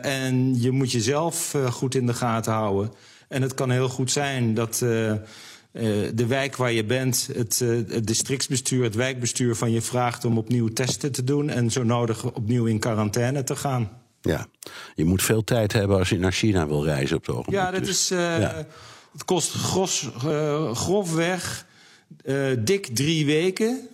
en 0.03 0.61
je 0.61 0.71
moet 0.71 0.93
jezelf 0.93 1.55
goed 1.71 1.95
in 1.95 2.07
de 2.07 2.15
gaten 2.15 2.53
houden. 2.53 2.93
En 3.29 3.43
het 3.43 3.55
kan 3.55 3.71
heel 3.71 3.89
goed 3.89 4.11
zijn 4.11 4.55
dat 4.55 4.81
uh, 4.85 5.13
de 6.15 6.27
wijk 6.27 6.57
waar 6.57 6.73
je 6.73 6.85
bent, 6.85 7.29
het, 7.35 7.59
het, 7.59 8.07
districtsbestuur, 8.07 8.85
het 8.85 8.95
wijkbestuur 8.95 9.57
van 9.57 9.71
je 9.71 9.83
vraagt 9.83 10.25
om 10.25 10.39
opnieuw 10.39 10.69
testen 10.69 11.13
te 11.13 11.25
doen 11.25 11.49
en 11.51 11.71
zo 11.71 11.83
nodig 11.83 12.25
opnieuw 12.25 12.65
in 12.65 12.79
quarantaine 12.79 13.45
te 13.45 13.57
gaan. 13.57 13.91
Ja, 14.21 14.47
je 14.95 15.05
moet 15.05 15.23
veel 15.23 15.45
tijd 15.45 15.73
hebben 15.73 15.99
als 15.99 16.09
je 16.09 16.19
naar 16.19 16.33
China 16.33 16.67
wil 16.67 16.85
reizen 16.85 17.17
op 17.17 17.27
het 17.27 17.35
ogenblik. 17.35 17.61
Ja, 17.61 17.71
dat 17.71 17.85
dus, 17.85 17.89
is, 17.89 18.09
ja. 18.09 18.67
het 19.13 19.25
kost 19.25 19.53
gros, 19.53 20.11
grofweg 20.73 21.67
dik 22.59 22.87
drie 22.87 23.27
weken. 23.27 23.89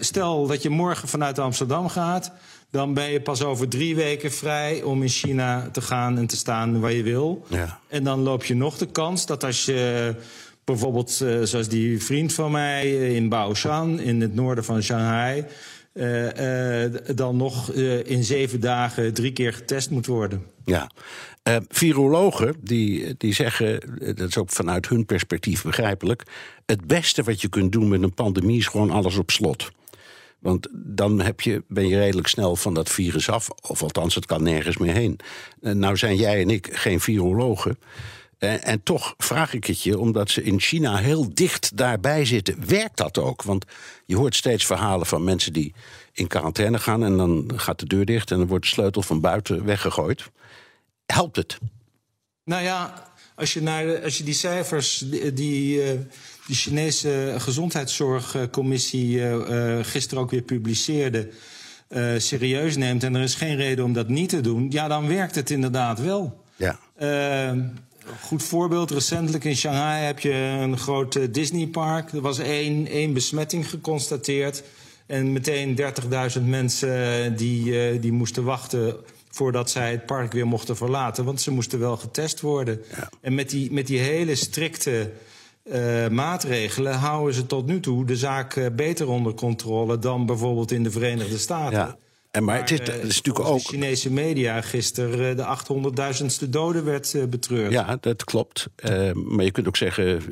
Stel 0.00 0.46
dat 0.46 0.62
je 0.62 0.70
morgen 0.70 1.08
vanuit 1.08 1.38
Amsterdam 1.38 1.88
gaat, 1.88 2.32
dan 2.70 2.94
ben 2.94 3.10
je 3.10 3.20
pas 3.20 3.42
over 3.42 3.68
drie 3.68 3.96
weken 3.96 4.32
vrij 4.32 4.82
om 4.82 5.02
in 5.02 5.08
China 5.08 5.68
te 5.72 5.80
gaan 5.80 6.18
en 6.18 6.26
te 6.26 6.36
staan 6.36 6.80
waar 6.80 6.92
je 6.92 7.02
wil. 7.02 7.44
Ja. 7.48 7.80
En 7.88 8.04
dan 8.04 8.20
loop 8.20 8.44
je 8.44 8.54
nog 8.54 8.78
de 8.78 8.86
kans 8.86 9.26
dat 9.26 9.44
als 9.44 9.64
je 9.64 10.14
Bijvoorbeeld 10.68 11.20
uh, 11.22 11.42
zoals 11.42 11.68
die 11.68 12.02
vriend 12.02 12.32
van 12.32 12.50
mij 12.50 12.82
eh, 12.82 13.14
in 13.14 13.28
Baoshan, 13.28 14.00
in 14.00 14.20
het 14.20 14.34
noorden 14.34 14.64
van 14.64 14.82
Shanghai. 14.82 15.44
Uh, 15.94 16.84
dan 17.14 17.36
nog 17.36 17.72
in 18.04 18.24
zeven 18.24 18.60
dagen 18.60 19.14
drie 19.14 19.32
keer 19.32 19.52
getest 19.52 19.90
moet 19.90 20.06
worden. 20.06 20.44
Ja. 20.64 20.90
Virologen 21.68 22.54
die, 22.60 23.14
die 23.18 23.32
zeggen, 23.32 23.80
dat 24.16 24.28
is 24.28 24.38
ook 24.38 24.50
vanuit 24.50 24.88
hun 24.88 25.06
perspectief 25.06 25.62
begrijpelijk... 25.62 26.22
het 26.66 26.86
beste 26.86 27.22
wat 27.22 27.40
je 27.40 27.48
kunt 27.48 27.72
doen 27.72 27.88
met 27.88 28.02
een 28.02 28.14
pandemie 28.14 28.58
is 28.58 28.66
gewoon 28.66 28.90
alles 28.90 29.16
op 29.16 29.30
slot. 29.30 29.70
Want 30.38 30.68
dan 30.72 31.20
heb 31.20 31.40
je, 31.40 31.62
ben 31.68 31.88
je 31.88 31.98
redelijk 31.98 32.28
snel 32.28 32.56
van 32.56 32.74
dat 32.74 32.88
virus 32.88 33.30
af. 33.30 33.48
Of 33.68 33.82
althans, 33.82 34.14
het 34.14 34.26
kan 34.26 34.42
nergens 34.42 34.76
meer 34.76 34.94
heen. 34.94 35.18
nou 35.60 35.96
zijn 35.96 36.16
jij 36.16 36.40
en 36.40 36.50
ik 36.50 36.68
geen 36.72 37.00
virologen... 37.00 37.78
En, 38.38 38.62
en, 38.62 38.82
toch 38.82 39.14
vraag 39.16 39.52
ik 39.54 39.64
het 39.64 39.82
je, 39.82 39.98
omdat 39.98 40.30
ze 40.30 40.42
in 40.42 40.60
China 40.60 40.96
heel 40.96 41.34
dicht 41.34 41.76
daarbij 41.76 42.24
zitten. 42.24 42.66
Werkt 42.66 42.96
dat 42.96 43.18
ook? 43.18 43.42
Want 43.42 43.64
je 44.04 44.16
hoort 44.16 44.36
steeds 44.36 44.66
verhalen 44.66 45.06
van 45.06 45.24
mensen 45.24 45.52
die 45.52 45.74
in 46.12 46.26
quarantaine 46.26 46.78
gaan... 46.78 47.04
en 47.04 47.16
dan 47.16 47.50
gaat 47.56 47.78
de 47.78 47.86
deur 47.86 48.04
dicht 48.04 48.30
en 48.30 48.38
dan 48.38 48.46
wordt 48.46 48.64
de 48.64 48.70
sleutel 48.70 49.02
van 49.02 49.20
buiten 49.20 49.64
weggegooid. 49.64 50.30
Helpt 51.12 51.36
het? 51.36 51.58
Nou 52.44 52.62
ja, 52.62 53.08
als 53.34 53.52
je, 53.52 53.62
naar 53.62 54.02
als 54.02 54.18
je 54.18 54.24
die 54.24 54.34
cijfers 54.34 54.98
die, 54.98 55.32
die, 55.32 55.82
uh, 55.82 56.00
die 56.46 56.56
Chinese 56.56 57.34
gezondheidszorgcommissie 57.38 59.16
uh, 59.16 59.78
gisteren 59.82 60.22
ook 60.22 60.30
weer 60.30 60.42
publiceerde... 60.42 61.28
Serieus 62.16 62.76
neemt 62.76 63.04
en 63.04 63.14
er 63.14 63.22
is 63.22 63.34
geen 63.34 63.56
reden 63.56 63.84
om 63.84 63.92
dat 63.92 64.08
niet 64.08 64.28
te 64.28 64.40
doen... 64.40 64.66
ja, 64.70 64.88
dan 64.88 65.08
werkt 65.08 65.34
het 65.34 65.50
inderdaad 65.50 66.00
wel. 66.00 66.44
Ja. 66.56 66.78
Goed 68.20 68.42
voorbeeld, 68.42 68.90
recentelijk 68.90 69.44
in 69.44 69.56
Shanghai 69.56 70.04
heb 70.04 70.18
je 70.18 70.32
een 70.32 70.78
groot 70.78 71.14
uh, 71.14 71.24
Disneypark. 71.30 72.12
Er 72.12 72.20
was 72.20 72.38
één, 72.38 72.86
één 72.86 73.12
besmetting 73.12 73.70
geconstateerd. 73.70 74.62
En 75.06 75.32
meteen 75.32 75.80
30.000 76.36 76.42
mensen 76.42 77.36
die, 77.36 77.92
uh, 77.92 78.00
die 78.00 78.12
moesten 78.12 78.44
wachten 78.44 78.96
voordat 79.38 79.70
zij 79.70 79.90
het 79.90 80.06
park 80.06 80.32
weer 80.32 80.46
mochten 80.46 80.76
verlaten. 80.76 81.24
Want 81.24 81.40
ze 81.40 81.50
moesten 81.50 81.78
wel 81.78 81.96
getest 81.96 82.40
worden. 82.40 82.82
Ja. 82.96 83.10
En 83.20 83.34
met 83.34 83.50
die, 83.50 83.72
met 83.72 83.86
die 83.86 83.98
hele 83.98 84.34
strikte 84.34 85.10
uh, 85.64 86.08
maatregelen 86.08 86.94
houden 86.94 87.34
ze 87.34 87.46
tot 87.46 87.66
nu 87.66 87.80
toe 87.80 88.04
de 88.04 88.16
zaak 88.16 88.70
beter 88.76 89.08
onder 89.08 89.34
controle 89.34 89.98
dan 89.98 90.26
bijvoorbeeld 90.26 90.70
in 90.70 90.82
de 90.82 90.90
Verenigde 90.90 91.38
Staten. 91.38 91.78
Ja. 91.78 91.96
En 92.30 92.44
maar, 92.44 92.58
het 92.58 92.70
is, 92.70 92.78
het 92.78 92.88
is 92.88 93.16
natuurlijk 93.16 93.48
ook. 93.48 93.58
De 93.58 93.64
Chinese 93.64 94.12
media 94.12 94.60
gisteren 94.60 95.36
de 95.36 96.22
800.000ste 96.44 96.48
doden 96.48 96.84
werd 96.84 97.30
betreurd. 97.30 97.72
Ja, 97.72 97.98
dat 98.00 98.24
klopt. 98.24 98.68
Uh, 98.84 99.12
maar 99.12 99.44
je 99.44 99.50
kunt 99.50 99.66
ook 99.68 99.76
zeggen: 99.76 100.22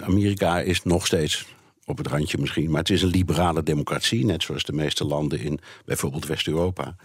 Amerika 0.00 0.60
is 0.60 0.82
nog 0.82 1.06
steeds 1.06 1.46
op 1.84 1.98
het 1.98 2.06
randje 2.06 2.38
misschien. 2.38 2.70
Maar 2.70 2.80
het 2.80 2.90
is 2.90 3.02
een 3.02 3.08
liberale 3.08 3.62
democratie, 3.62 4.24
net 4.24 4.42
zoals 4.42 4.64
de 4.64 4.72
meeste 4.72 5.04
landen 5.04 5.40
in 5.40 5.58
bijvoorbeeld 5.84 6.26
West-Europa. 6.26 6.96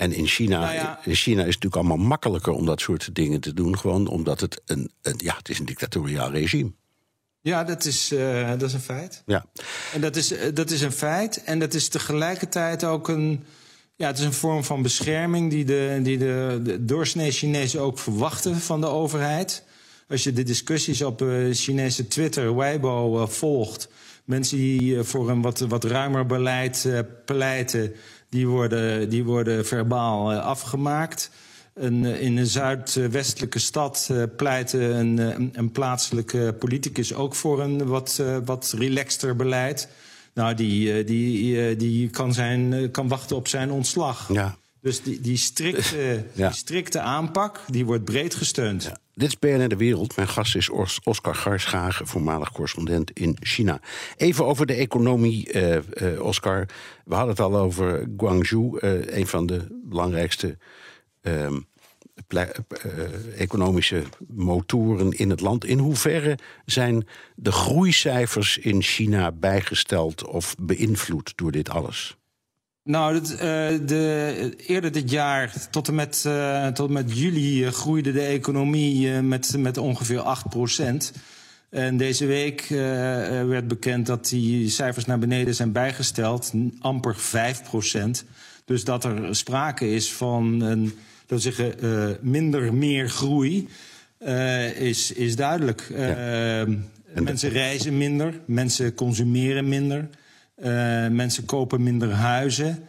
En 0.00 0.12
in 0.12 0.26
China, 0.26 0.60
nou 0.60 0.74
ja. 0.74 1.00
in 1.04 1.14
China 1.14 1.40
is 1.40 1.54
het 1.54 1.62
natuurlijk 1.62 1.76
allemaal 1.76 2.06
makkelijker 2.06 2.52
om 2.52 2.66
dat 2.66 2.80
soort 2.80 3.14
dingen 3.14 3.40
te 3.40 3.54
doen. 3.54 3.78
Gewoon 3.78 4.06
omdat 4.06 4.40
het 4.40 4.62
een, 4.66 4.90
een 5.02 5.14
ja, 5.16 5.36
het 5.36 5.48
is 5.48 5.58
een 5.58 5.64
dictatoriaal 5.64 6.30
regime. 6.30 6.72
Ja, 7.40 7.64
dat 7.64 7.84
is, 7.84 8.12
uh, 8.12 8.48
dat 8.48 8.62
is 8.62 8.72
een 8.72 8.80
feit. 8.80 9.22
Ja. 9.26 9.44
En 9.92 10.00
dat 10.00 10.16
is, 10.16 10.34
dat 10.54 10.70
is 10.70 10.80
een 10.80 10.92
feit. 10.92 11.44
En 11.44 11.58
dat 11.58 11.74
is 11.74 11.88
tegelijkertijd 11.88 12.84
ook 12.84 13.08
een 13.08 13.44
ja, 13.96 14.06
het 14.06 14.18
is 14.18 14.24
een 14.24 14.32
vorm 14.32 14.64
van 14.64 14.82
bescherming 14.82 15.50
die 15.50 15.64
de, 15.64 16.00
die 16.02 16.18
de, 16.18 16.60
de 16.62 16.84
doorsnee 16.84 17.30
Chinezen 17.30 17.80
ook 17.80 17.98
verwachten 17.98 18.56
van 18.56 18.80
de 18.80 18.86
overheid. 18.86 19.64
Als 20.08 20.24
je 20.24 20.32
de 20.32 20.42
discussies 20.42 21.02
op 21.02 21.22
uh, 21.22 21.54
Chinese 21.54 22.08
Twitter, 22.08 22.56
Weibo, 22.56 23.20
uh, 23.20 23.28
volgt... 23.28 23.88
mensen 24.24 24.56
die 24.56 25.02
voor 25.02 25.30
een 25.30 25.42
wat, 25.42 25.58
wat 25.58 25.84
ruimer 25.84 26.26
beleid 26.26 27.04
pleiten... 27.24 27.94
die 28.30 28.46
worden, 28.48 29.08
die 29.08 29.24
worden 29.24 29.66
verbaal 29.66 30.32
afgemaakt... 30.32 31.30
Een, 31.74 32.04
in 32.04 32.36
een 32.36 32.46
zuidwestelijke 32.46 33.58
stad 33.58 34.10
pleitte 34.36 34.78
een, 34.78 35.18
een, 35.52 35.72
plaatselijke 35.72 36.54
politicus 36.58 37.14
ook 37.14 37.34
voor 37.34 37.60
een 37.60 37.86
wat, 37.86 38.22
wat 38.44 38.74
relaxter 38.78 39.36
beleid. 39.36 39.88
Nou, 40.34 40.54
die, 40.54 40.92
eh, 40.92 41.06
die, 41.06 41.68
eh, 41.68 41.78
die 41.78 42.10
kan, 42.10 42.34
zijn, 42.34 42.72
eh, 42.72 42.90
kan 42.90 43.08
wachten 43.08 43.36
op 43.36 43.48
zijn 43.48 43.70
ontslag. 43.70 44.28
Ja. 44.32 44.56
Dus 44.80 45.02
die, 45.02 45.20
die, 45.20 45.36
strikte, 45.36 46.24
die 46.34 46.52
strikte 46.52 47.00
aanpak, 47.00 47.60
die 47.66 47.84
wordt 47.84 48.04
breed 48.04 48.34
gesteund. 48.34 48.82
Ja. 48.82 48.98
Dit 49.14 49.28
is 49.28 49.38
BNN 49.38 49.68
De 49.68 49.76
Wereld. 49.76 50.16
Mijn 50.16 50.28
gast 50.28 50.56
is 50.56 50.70
Oscar 51.04 51.34
Garschagen, 51.34 52.06
voormalig 52.06 52.52
correspondent 52.52 53.10
in 53.10 53.36
China. 53.40 53.80
Even 54.16 54.46
over 54.46 54.66
de 54.66 54.74
economie, 54.74 55.50
Oscar. 56.22 56.66
We 57.04 57.14
hadden 57.14 57.30
het 57.30 57.40
al 57.40 57.56
over 57.56 58.08
Guangzhou, 58.16 58.78
een 59.06 59.26
van 59.26 59.46
de 59.46 59.66
belangrijkste 59.84 60.58
ehm, 61.20 61.58
uh, 62.28 63.40
economische 63.40 64.02
motoren 64.28 65.12
in 65.12 65.30
het 65.30 65.40
land. 65.40 65.64
In 65.64 65.78
hoeverre 65.78 66.38
zijn 66.64 67.06
de 67.34 67.52
groeicijfers 67.52 68.58
in 68.58 68.82
China 68.82 69.32
bijgesteld 69.32 70.24
of 70.26 70.54
beïnvloed 70.58 71.32
door 71.36 71.50
dit 71.50 71.68
alles? 71.70 72.16
Nou, 72.84 73.14
uh, 73.14 73.28
de, 73.86 74.54
eerder 74.66 74.92
dit 74.92 75.10
jaar, 75.10 75.68
tot 75.70 75.88
en 75.88 75.94
met, 75.94 76.24
uh, 76.26 76.66
tot 76.66 76.86
en 76.86 76.92
met 76.92 77.18
juli, 77.18 77.64
uh, 77.64 77.70
groeide 77.70 78.12
de 78.12 78.20
economie 78.20 79.10
met, 79.10 79.56
met 79.58 79.76
ongeveer 79.76 80.20
8 80.20 80.48
procent. 80.48 81.12
En 81.70 81.96
deze 81.96 82.26
week 82.26 82.66
werd 83.46 83.68
bekend 83.68 84.06
dat 84.06 84.28
die 84.28 84.68
cijfers 84.68 85.04
naar 85.04 85.18
beneden 85.18 85.54
zijn 85.54 85.72
bijgesteld, 85.72 86.52
amper 86.80 87.16
5 87.16 87.62
procent. 87.62 88.24
Dus 88.64 88.84
dat 88.84 89.04
er 89.04 89.36
sprake 89.36 89.90
is 89.90 90.12
van 90.12 90.60
een 90.60 90.92
dat 91.26 91.42
zeggen, 91.42 91.74
minder 92.20 92.74
meer 92.74 93.08
groei, 93.08 93.68
is, 94.78 95.12
is 95.12 95.36
duidelijk. 95.36 95.92
Ja. 95.96 96.66
Mensen 97.14 97.50
reizen 97.50 97.98
minder, 97.98 98.40
mensen 98.44 98.94
consumeren 98.94 99.68
minder, 99.68 100.08
mensen 101.10 101.44
kopen 101.44 101.82
minder 101.82 102.12
huizen. 102.12 102.88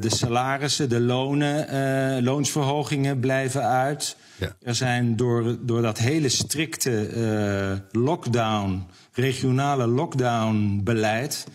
de 0.00 0.06
salarissen, 0.06 0.88
de 0.88 1.00
lonen, 1.00 2.22
loonsverhogingen 2.24 3.20
blijven 3.20 3.62
uit. 3.62 4.16
Ja. 4.38 4.56
Er 4.62 4.74
zijn 4.74 5.16
door, 5.16 5.56
door 5.60 5.82
dat 5.82 5.98
hele 5.98 6.28
strikte 6.28 7.80
lockdown, 7.92 8.86
regionale 9.12 9.86
lockdown-beleid. 9.86 11.46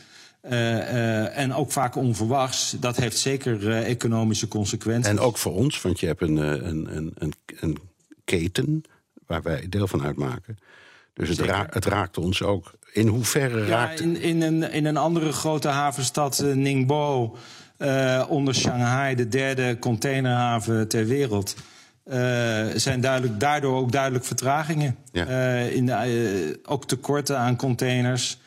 en 1.33 1.53
ook 1.53 1.71
vaak 1.71 1.95
onverwachts. 1.95 2.75
Dat 2.79 2.97
heeft 2.97 3.17
zeker 3.17 3.71
economische 3.83 4.47
consequenties. 4.47 5.11
En 5.11 5.19
ook 5.19 5.37
voor 5.37 5.53
ons, 5.53 5.81
want 5.81 5.99
je 5.99 6.05
hebt 6.05 6.21
een, 6.21 6.37
een, 6.37 6.95
een, 6.95 7.13
een, 7.17 7.33
een 7.59 7.77
keten 8.23 8.83
waar 9.27 9.41
wij 9.41 9.69
deel 9.69 9.87
van 9.87 10.03
uitmaken. 10.03 10.57
Dus 11.13 11.29
het, 11.29 11.39
ra 11.39 11.67
het 11.69 11.85
raakt 11.85 12.17
ons 12.17 12.43
ook. 12.43 12.73
In 12.91 13.07
hoeverre 13.07 13.59
Ja, 13.59 13.67
raakt 13.67 13.99
in, 13.99 14.21
in, 14.21 14.41
een, 14.41 14.71
in 14.71 14.85
een 14.85 14.97
andere 14.97 15.31
grote 15.31 15.67
havenstad, 15.67 16.41
uh, 16.43 16.55
Ningbo, 16.55 17.37
uh, 17.77 18.25
onder 18.29 18.55
Shanghai, 18.55 19.15
de 19.15 19.27
derde 19.27 19.79
containerhaven 19.79 20.87
ter 20.87 21.05
wereld. 21.05 21.55
Uh, 22.07 22.15
zijn 22.75 23.01
duidelijk, 23.01 23.39
daardoor 23.39 23.77
ook 23.77 23.91
duidelijk 23.91 24.25
vertragingen. 24.25 24.95
Ja. 25.11 25.25
in 25.59 25.85
de, 25.85 26.59
ook 26.65 26.87
tekorten 26.87 27.37
aan 27.37 27.55
containers, 27.55 28.37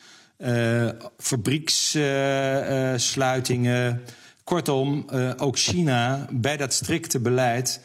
fabriekssluitingen. 1.18 4.03
Kortom, 4.45 5.07
ook 5.36 5.59
China 5.59 6.26
bij 6.30 6.57
dat 6.57 6.72
strikte 6.72 7.20
beleid 7.20 7.80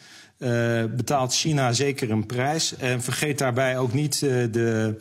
betaalt 0.95 1.35
China 1.35 1.71
zeker 1.71 2.11
een 2.11 2.25
prijs. 2.25 2.75
En 2.75 3.01
vergeet 3.01 3.37
daarbij 3.37 3.77
ook 3.77 3.93
niet 3.93 4.19
de, 4.19 4.97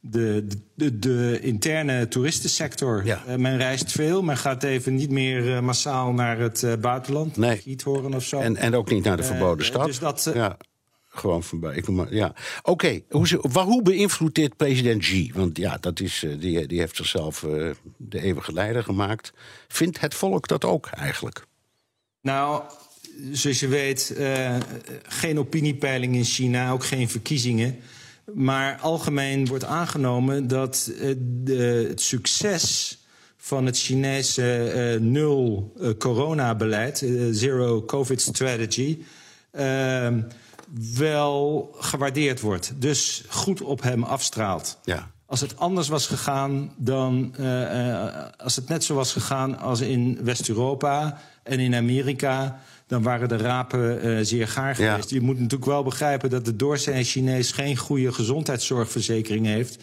de, 0.00 0.46
de, 0.74 0.98
de, 0.98 1.38
interne 1.42 2.08
toeristensector. 2.08 3.04
Ja. 3.04 3.22
Uh, 3.28 3.34
men 3.34 3.56
reist 3.56 3.92
veel, 3.92 4.22
men 4.22 4.36
gaat 4.36 4.62
even 4.62 4.94
niet 4.94 5.10
meer 5.10 5.64
massaal 5.64 6.12
naar 6.12 6.38
het 6.38 6.66
buitenland. 6.80 7.36
Nee. 7.36 7.56
Giethoorn 7.56 8.14
of 8.14 8.24
zo. 8.24 8.40
En, 8.40 8.56
en 8.56 8.74
ook 8.74 8.90
niet 8.90 9.04
naar 9.04 9.16
de 9.16 9.22
verboden 9.22 9.64
stad. 9.64 9.86
Dus 9.86 9.98
dat, 9.98 10.30
ja. 10.34 10.56
Gewoon 11.12 11.42
voorbij. 11.42 11.76
Ik 11.76 11.86
noem 11.86 11.96
maar, 11.96 12.14
ja. 12.14 12.34
Oké, 12.62 12.70
okay. 12.70 13.04
hoe, 13.10 13.40
hoe, 13.52 13.82
beïnvloedt 13.82 14.34
dit 14.34 14.56
president 14.56 15.00
Xi? 15.00 15.30
Want 15.34 15.56
ja, 15.56 15.76
dat 15.80 16.00
is, 16.00 16.26
die, 16.38 16.66
die 16.66 16.78
heeft 16.78 16.96
zichzelf 16.96 17.46
de 17.96 18.20
eeuwige 18.20 18.52
leider 18.52 18.82
gemaakt. 18.82 19.32
Vindt 19.68 20.00
het 20.00 20.14
volk 20.14 20.48
dat 20.48 20.64
ook 20.64 20.86
eigenlijk? 20.86 21.46
Nou, 22.20 22.62
zoals 23.32 23.60
je 23.60 23.68
weet, 23.68 24.16
geen 25.02 25.38
opiniepeiling 25.38 26.14
in 26.14 26.24
China, 26.24 26.70
ook 26.70 26.84
geen 26.84 27.08
verkiezingen. 27.08 27.78
Maar 28.34 28.78
algemeen 28.80 29.46
wordt 29.46 29.64
aangenomen 29.64 30.48
dat 30.48 30.90
uh, 30.92 31.14
de, 31.18 31.86
het 31.88 32.00
succes 32.00 32.98
van 33.36 33.66
het 33.66 33.78
Chinese 33.78 34.72
uh, 34.94 35.00
nul 35.00 35.72
coronabeleid, 35.98 37.06
zero 37.30 37.82
COVID 37.82 38.20
strategy, 38.20 38.98
wel 40.96 41.70
gewaardeerd 41.78 42.40
wordt. 42.40 42.72
Dus 42.76 43.24
goed 43.28 43.60
op 43.60 43.82
hem 43.82 44.02
afstraalt. 44.02 44.78
Ja. 44.84 45.10
Als 45.30 45.40
het 45.40 45.58
anders 45.58 45.88
was 45.88 46.06
gegaan 46.06 46.72
dan. 46.76 47.34
als 48.36 48.56
het 48.56 48.68
net 48.68 48.84
zo 48.84 48.94
was 48.94 49.12
gegaan 49.12 49.58
als 49.58 49.80
in 49.80 50.18
West-Europa 50.22 51.20
en 51.42 51.58
in 51.58 51.74
Amerika 51.74 52.60
dan 52.90 53.02
waren 53.02 53.28
de 53.28 53.36
rapen 53.36 54.06
uh, 54.06 54.18
zeer 54.22 54.48
gaar 54.48 54.74
geweest. 54.74 55.10
Ja. 55.10 55.16
Je 55.16 55.22
moet 55.22 55.34
natuurlijk 55.34 55.70
wel 55.70 55.82
begrijpen 55.82 56.30
dat 56.30 56.44
de 56.44 56.56
doorsnee 56.56 57.04
Chinees 57.04 57.52
geen 57.52 57.76
goede 57.76 58.12
gezondheidszorgverzekering 58.12 59.46
heeft. 59.46 59.78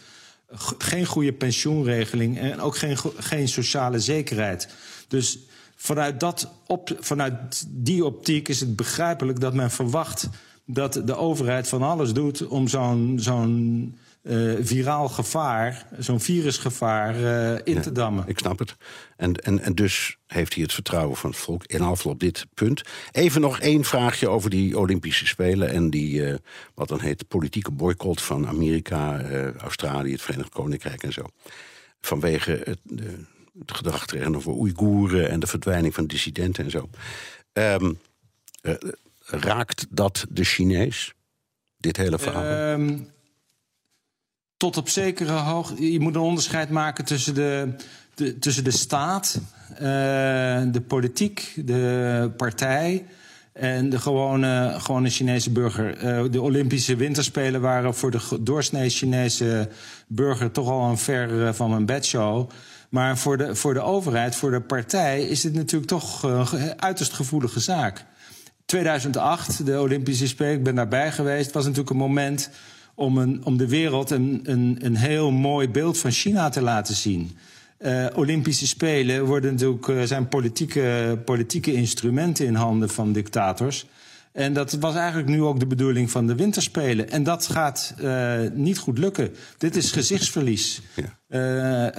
Geen 0.77 1.05
goede 1.05 1.33
pensioenregeling 1.33 2.39
en 2.39 2.59
ook 2.59 2.77
geen, 2.77 2.97
geen 3.17 3.47
sociale 3.47 3.99
zekerheid. 3.99 4.69
Dus 5.07 5.39
vanuit, 5.75 6.19
dat 6.19 6.51
op, 6.65 6.97
vanuit 6.99 7.65
die 7.67 8.05
optiek 8.05 8.47
is 8.47 8.59
het 8.59 8.75
begrijpelijk 8.75 9.39
dat 9.39 9.53
men 9.53 9.71
verwacht 9.71 10.29
dat 10.65 11.01
de 11.05 11.15
overheid 11.15 11.67
van 11.67 11.81
alles 11.81 12.13
doet 12.13 12.47
om 12.47 12.67
zo'n 12.67 13.17
zo'n 13.21 13.97
uh, 14.21 14.55
viraal 14.61 15.09
gevaar, 15.09 15.87
zo'n 15.97 16.19
virusgevaar, 16.19 17.19
uh, 17.19 17.51
in 17.63 17.73
ja, 17.73 17.81
te 17.81 17.91
dammen. 17.91 18.23
Ik 18.27 18.39
snap 18.39 18.59
het. 18.59 18.75
En, 19.17 19.35
en, 19.35 19.59
en 19.59 19.75
dus 19.75 20.17
heeft 20.27 20.53
hij 20.53 20.63
het 20.63 20.73
vertrouwen 20.73 21.17
van 21.17 21.29
het 21.29 21.39
volk 21.39 21.65
in 21.65 21.81
afval 21.81 22.11
op 22.11 22.19
dit 22.19 22.45
punt. 22.53 22.81
Even 23.11 23.41
nog 23.41 23.59
één 23.59 23.83
vraagje 23.83 24.27
over 24.27 24.49
die 24.49 24.77
Olympische 24.77 25.27
Spelen 25.27 25.69
en 25.69 25.89
die, 25.89 26.21
uh, 26.21 26.35
wat 26.73 26.87
dan 26.87 27.01
heet, 27.01 27.27
politieke 27.27 27.71
boycott 27.71 28.21
van 28.21 28.47
Amerika, 28.47 29.21
Australië, 29.57 30.11
het 30.11 30.21
Verenigd 30.21 30.49
Koninkrijk 30.49 31.03
en 31.03 31.13
zo. 31.13 31.25
Vanwege 32.01 32.61
het, 32.63 32.79
het 33.59 33.71
gedrag 33.71 34.05
tegenover 34.05 34.51
Oeigoeren 34.51 35.29
en 35.29 35.39
de 35.39 35.47
verdwijning 35.47 35.93
van 35.93 36.07
dissidenten 36.07 36.63
en 36.63 36.71
zo. 36.71 36.89
Um, 37.53 37.99
raakt 39.25 39.85
dat 39.89 40.25
de 40.29 40.43
Chinees? 40.43 41.13
Dit 41.77 41.97
hele 41.97 42.19
verhaal? 42.19 42.71
Um, 42.73 43.15
tot 44.57 44.77
op 44.77 44.89
zekere 44.89 45.31
hoogte. 45.31 45.91
Je 45.91 45.99
moet 45.99 46.15
een 46.15 46.21
onderscheid 46.21 46.69
maken 46.69 47.05
tussen 47.05 47.33
de, 47.33 47.75
de 48.13 48.39
tussen 48.39 48.63
de 48.63 48.71
staat, 48.71 49.39
uh, 49.73 49.79
de 50.71 50.83
politiek, 50.87 51.53
de 51.65 52.31
partij 52.37 53.05
en 53.53 53.89
de 53.89 53.99
gewone, 53.99 54.75
gewone 54.77 55.09
Chinese 55.09 55.51
burger. 55.51 56.03
Uh, 56.03 56.31
de 56.31 56.41
Olympische 56.41 56.95
Winterspelen 56.95 57.61
waren 57.61 57.95
voor 57.95 58.11
de 58.11 58.37
doorsnee 58.39 58.89
Chinese 58.89 59.69
burger 60.07 60.51
toch 60.51 60.69
al 60.69 60.89
een 60.89 60.97
ver 60.97 61.53
van 61.55 61.69
mijn 61.69 61.85
bedshow. 61.85 62.49
Maar 62.89 63.17
voor 63.17 63.37
de, 63.37 63.55
voor 63.55 63.73
de 63.73 63.81
overheid, 63.81 64.35
voor 64.35 64.51
de 64.51 64.61
partij, 64.61 65.21
is 65.21 65.41
dit 65.41 65.53
natuurlijk 65.53 65.91
toch 65.91 66.23
een 66.23 66.81
uiterst 66.81 67.13
gevoelige 67.13 67.59
zaak. 67.59 68.05
2008, 68.65 69.65
de 69.65 69.79
Olympische 69.79 70.27
Spelen, 70.27 70.53
ik 70.53 70.63
ben 70.63 70.75
daarbij 70.75 71.11
geweest, 71.11 71.51
was 71.51 71.63
natuurlijk 71.63 71.89
een 71.89 71.97
moment 71.97 72.49
om, 72.97 73.17
een, 73.17 73.45
om 73.45 73.57
de 73.57 73.67
wereld 73.67 74.09
een, 74.09 74.39
een, 74.43 74.77
een 74.81 74.95
heel 74.95 75.31
mooi 75.31 75.69
beeld 75.69 75.97
van 75.97 76.11
China 76.11 76.49
te 76.49 76.61
laten 76.61 76.95
zien. 76.95 77.37
Uh, 77.79 78.05
Olympische 78.15 78.67
Spelen 78.67 79.25
worden 79.25 79.51
natuurlijk, 79.51 79.87
uh, 79.87 80.01
zijn 80.03 80.27
politieke, 80.27 81.19
politieke 81.25 81.73
instrumenten 81.73 82.45
in 82.45 82.55
handen 82.55 82.89
van 82.89 83.13
dictators. 83.13 83.85
En 84.31 84.53
dat 84.53 84.73
was 84.73 84.95
eigenlijk 84.95 85.29
nu 85.29 85.41
ook 85.41 85.59
de 85.59 85.67
bedoeling 85.67 86.11
van 86.11 86.27
de 86.27 86.35
winterspelen. 86.35 87.09
En 87.09 87.23
dat 87.23 87.47
gaat 87.47 87.93
uh, 88.01 88.39
niet 88.53 88.77
goed 88.77 88.97
lukken. 88.97 89.29
Dit 89.57 89.75
is 89.75 89.91
gezichtsverlies. 89.91 90.81
Ja. 91.29 91.91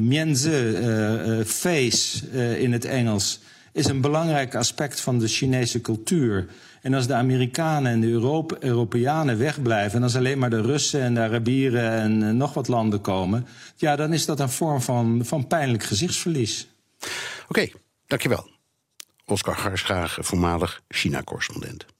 Mienze, 0.00 1.42
face 1.46 2.26
in 2.58 2.72
het 2.72 2.84
Engels, 2.84 3.40
is 3.76 3.86
een 3.86 4.00
belangrijk 4.00 4.54
aspect 4.54 5.00
van 5.00 5.18
de 5.18 5.28
Chinese 5.28 5.80
cultuur. 5.80 6.48
En 6.82 6.94
als 6.94 7.06
de 7.06 7.14
Amerikanen 7.14 7.92
en 7.92 8.00
de 8.00 8.08
Europe 8.08 8.56
Europeanen 8.60 9.38
wegblijven... 9.38 9.98
en 9.98 10.02
als 10.02 10.16
alleen 10.16 10.38
maar 10.38 10.50
de 10.50 10.60
Russen 10.60 11.00
en 11.00 11.14
de 11.14 11.20
Arabieren 11.20 11.90
en 11.90 12.22
uh, 12.22 12.30
nog 12.30 12.54
wat 12.54 12.68
landen 12.68 13.00
komen... 13.00 13.46
ja, 13.76 13.96
dan 13.96 14.12
is 14.12 14.26
dat 14.26 14.40
een 14.40 14.50
vorm 14.50 14.80
van, 14.80 15.20
van 15.24 15.46
pijnlijk 15.46 15.82
gezichtsverlies. 15.82 16.68
Oké, 17.48 17.68
dankjewel. 18.06 18.50
Oscar 19.24 19.56
Garschaag, 19.56 20.18
voormalig 20.20 20.82
China-correspondent. 20.88 21.95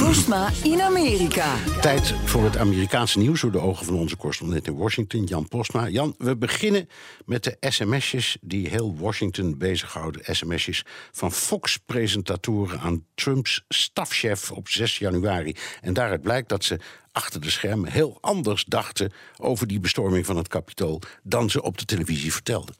Postma 0.00 0.50
in 0.62 0.82
Amerika. 0.82 1.56
Tijd 1.80 2.14
voor 2.24 2.44
het 2.44 2.56
Amerikaanse 2.56 3.18
nieuws 3.18 3.40
door 3.40 3.52
de 3.52 3.60
ogen 3.60 3.86
van 3.86 3.94
onze 3.94 4.16
correspondent 4.16 4.66
in 4.66 4.76
Washington, 4.76 5.24
Jan 5.24 5.48
Postma. 5.48 5.88
Jan, 5.88 6.14
we 6.18 6.36
beginnen 6.36 6.88
met 7.24 7.44
de 7.44 7.56
sms'jes 7.60 8.36
die 8.40 8.68
heel 8.68 8.96
Washington 8.96 9.58
bezighouden. 9.58 10.36
Sms'jes 10.36 10.84
van 11.10 11.32
Fox-presentatoren 11.32 12.80
aan 12.80 13.04
Trumps 13.14 13.64
stafchef 13.68 14.50
op 14.50 14.68
6 14.68 14.98
januari. 14.98 15.56
En 15.80 15.92
daaruit 15.92 16.22
blijkt 16.22 16.48
dat 16.48 16.64
ze 16.64 16.78
achter 17.12 17.40
de 17.40 17.50
schermen 17.50 17.90
heel 17.90 18.18
anders 18.20 18.64
dachten 18.64 19.12
over 19.36 19.66
die 19.66 19.80
bestorming 19.80 20.26
van 20.26 20.36
het 20.36 20.48
Capitool 20.48 21.00
dan 21.22 21.50
ze 21.50 21.62
op 21.62 21.78
de 21.78 21.84
televisie 21.84 22.32
vertelden. 22.32 22.74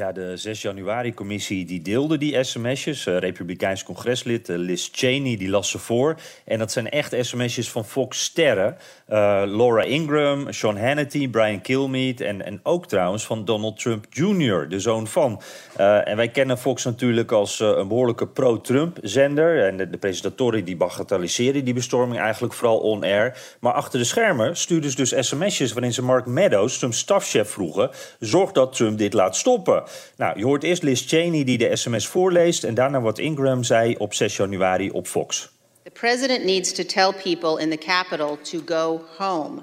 Ja, 0.00 0.12
de 0.12 0.36
6 0.36 0.62
januari-commissie 0.62 1.64
die 1.64 1.82
deelde 1.82 2.18
die 2.18 2.42
sms'jes. 2.42 3.06
Uh, 3.06 3.18
Republikeins 3.18 3.82
congreslid 3.82 4.48
uh, 4.48 4.56
Liz 4.56 4.88
Cheney 4.92 5.36
die 5.36 5.48
las 5.48 5.70
ze 5.70 5.78
voor. 5.78 6.16
En 6.44 6.58
dat 6.58 6.72
zijn 6.72 6.90
echt 6.90 7.14
sms'jes 7.20 7.70
van 7.70 7.84
Fox-sterren. 7.84 8.76
Uh, 9.08 9.16
Laura 9.46 9.82
Ingram, 9.82 10.52
Sean 10.52 10.78
Hannity, 10.78 11.28
Brian 11.28 11.60
Kilmeade... 11.60 12.24
En, 12.24 12.44
en 12.44 12.60
ook 12.62 12.86
trouwens 12.86 13.24
van 13.24 13.44
Donald 13.44 13.80
Trump 13.80 14.06
Jr., 14.10 14.68
de 14.68 14.80
zoon 14.80 15.06
van. 15.06 15.42
en 15.76 16.16
wij 16.16 16.28
kennen 16.28 16.58
Fox 16.58 16.84
natuurlijk 16.84 17.32
als 17.32 17.60
een 17.60 17.88
behoorlijke 17.88 18.26
pro-Trump-zender. 18.26 19.66
En 19.66 19.76
de, 19.76 19.90
de, 19.90 19.98
presentatoren 19.98 20.64
die 20.64 20.76
bagatelliseren 20.76 21.64
die 21.64 21.74
bestorming 21.74 22.20
eigenlijk 22.20 22.54
vooral 22.54 22.78
on-air. 22.78 23.56
Maar 23.60 23.72
achter 23.72 23.98
de 23.98 24.04
schermen 24.04 24.56
stuurden 24.56 24.90
ze 24.90 24.96
dus 24.96 25.14
sms'jes... 25.18 25.72
waarin 25.72 25.92
ze 25.92 26.02
Mark 26.02 26.26
Meadows, 26.26 26.78
Trumps 26.78 26.98
stafchef, 26.98 27.50
vroegen... 27.50 27.90
zorg 28.18 28.52
dat 28.52 28.72
Trump 28.72 28.98
dit 28.98 29.12
laat 29.12 29.36
stoppen. 29.36 29.88
Nou, 30.16 30.38
je 30.38 30.44
hoort 30.44 30.62
eerst 30.62 30.82
Liz 30.82 31.06
Cheney 31.06 31.44
die 31.44 31.58
de 31.58 31.76
sms 31.76 32.06
voorleest... 32.06 32.64
en 32.64 32.74
daarna 32.74 33.00
wat 33.00 33.18
Ingram 33.18 33.64
zei 33.64 33.94
op 33.98 34.14
6 34.14 34.36
januari 34.36 34.90
op 34.90 35.06
Fox. 35.06 35.50
The 35.84 35.90
president 35.90 36.44
needs 36.44 36.72
to 36.72 36.84
tell 36.84 37.12
people 37.12 37.62
in 37.62 37.70
the 37.70 37.78
capital 37.86 38.38
to 38.42 38.58
go 38.66 39.04
home. 39.18 39.62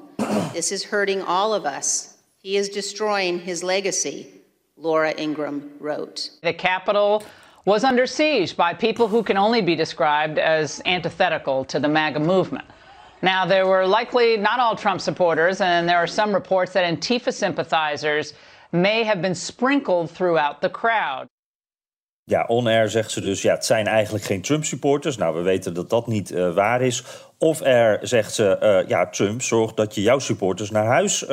This 0.54 0.72
is 0.72 0.86
hurting 0.86 1.24
all 1.28 1.54
of 1.54 1.66
us. 1.78 2.08
He 2.42 2.50
is 2.50 2.70
destroying 2.70 3.42
his 3.42 3.62
legacy. 3.62 4.26
Laura 4.78 5.12
Ingram 5.12 5.72
wrote. 5.80 6.30
The 6.42 6.54
capital 6.54 7.24
was 7.66 7.84
under 7.84 8.08
siege 8.08 8.56
by 8.56 8.74
people 8.74 9.08
who 9.08 9.24
can 9.24 9.38
only 9.38 9.62
be 9.62 9.76
described 9.76 10.40
as 10.40 10.82
antithetical 10.86 11.66
to 11.66 11.80
the 11.80 11.88
MAGA 11.88 12.20
movement. 12.20 12.66
Now, 13.22 13.46
there 13.46 13.66
were 13.66 13.86
likely 13.88 14.38
not 14.38 14.60
all 14.60 14.76
Trump 14.76 15.02
supporters, 15.02 15.60
and 15.60 15.90
there 15.90 15.98
are 15.98 16.08
some 16.08 16.34
reports 16.34 16.74
that 16.74 16.86
Antifa 16.86 17.34
sympathizers 17.34 18.34
may 18.70 19.04
have 19.04 19.20
been 19.20 19.36
sprinkled 19.36 20.16
throughout 20.16 20.62
the 20.62 20.72
crowd. 20.72 21.26
Ja, 22.24 22.46
on-air 22.48 22.90
zegt 22.90 23.12
ze 23.12 23.22
dus, 23.22 23.42
ja, 23.42 23.54
het 23.54 23.66
zijn 23.66 23.88
eigenlijk 23.88 24.24
geen 24.24 24.42
Trump-supporters. 24.42 25.18
Nou, 25.18 25.36
we 25.36 25.42
weten 25.42 25.74
dat 25.74 25.90
dat 25.90 26.08
niet 26.08 26.32
uh, 26.32 26.54
waar 26.54 26.82
is. 26.82 27.04
Of 27.40 27.62
er 27.62 28.00
zegt 28.02 28.34
ze, 28.34 28.58
uh, 28.84 28.90
ja, 28.90 29.08
Trump, 29.08 29.42
zorg 29.42 29.74
dat 29.74 29.96
je 29.96 30.02
jouw 30.02 30.20
supporters 30.20 30.72
naar 30.72 30.86
huis 30.86 31.24
uh, 31.24 31.30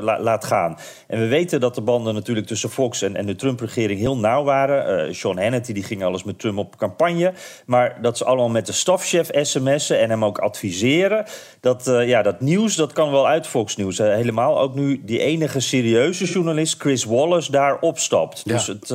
la 0.00 0.20
laat 0.20 0.44
gaan. 0.44 0.78
En 1.06 1.20
we 1.20 1.26
weten 1.26 1.60
dat 1.60 1.74
de 1.74 1.80
banden 1.80 2.14
natuurlijk 2.14 2.46
tussen 2.46 2.70
Fox 2.70 3.02
en, 3.02 3.16
en 3.16 3.26
de 3.26 3.36
Trump-regering 3.36 4.00
heel 4.00 4.16
nauw 4.16 4.44
waren. 4.44 5.14
Sean 5.14 5.38
Hannity 5.38 5.72
die 5.72 5.82
ging 5.82 6.04
alles 6.04 6.24
met 6.24 6.38
Trump 6.38 6.58
op 6.58 6.76
campagne. 6.76 7.32
Maar 7.66 7.98
dat 8.02 8.18
ze 8.18 8.24
allemaal 8.24 8.48
met 8.48 8.66
de 8.66 8.72
stafchef 8.72 9.28
sms'en 9.32 10.00
en 10.00 10.10
hem 10.10 10.24
ook 10.24 10.38
adviseren. 10.38 11.24
Dat, 11.60 11.84
ja, 12.04 12.22
dat 12.22 12.40
nieuws, 12.40 12.76
dat 12.76 12.92
kan 12.92 13.10
wel 13.10 13.28
uit 13.28 13.46
Fox 13.46 13.76
News. 13.76 13.98
helemaal 13.98 14.60
ook 14.60 14.74
nu 14.74 15.00
die 15.04 15.18
enige 15.18 15.60
serieuze 15.60 16.24
journalist, 16.24 16.80
Chris 16.80 17.04
Wallace, 17.04 17.50
daar 17.50 17.78
opstapt. 17.78 18.42
Ja. 18.44 18.52
Dus 18.52 18.66
het, 18.66 18.88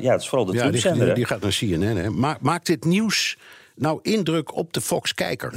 ja, 0.00 0.12
het 0.12 0.20
is 0.20 0.28
vooral 0.28 0.46
de 0.46 0.52
ja, 0.52 0.60
Trump-zender. 0.60 1.04
Die, 1.04 1.14
die, 1.14 1.24
gaat 1.24 1.40
naar 1.40 1.56
CNN. 1.58 1.96
Hè. 1.96 2.36
Maakt 2.40 2.66
dit 2.66 2.84
nieuws 2.84 3.38
nou 3.74 3.98
indruk 4.02 4.56
op 4.56 4.72
de 4.72 4.80
Fox-kijker? 4.80 5.52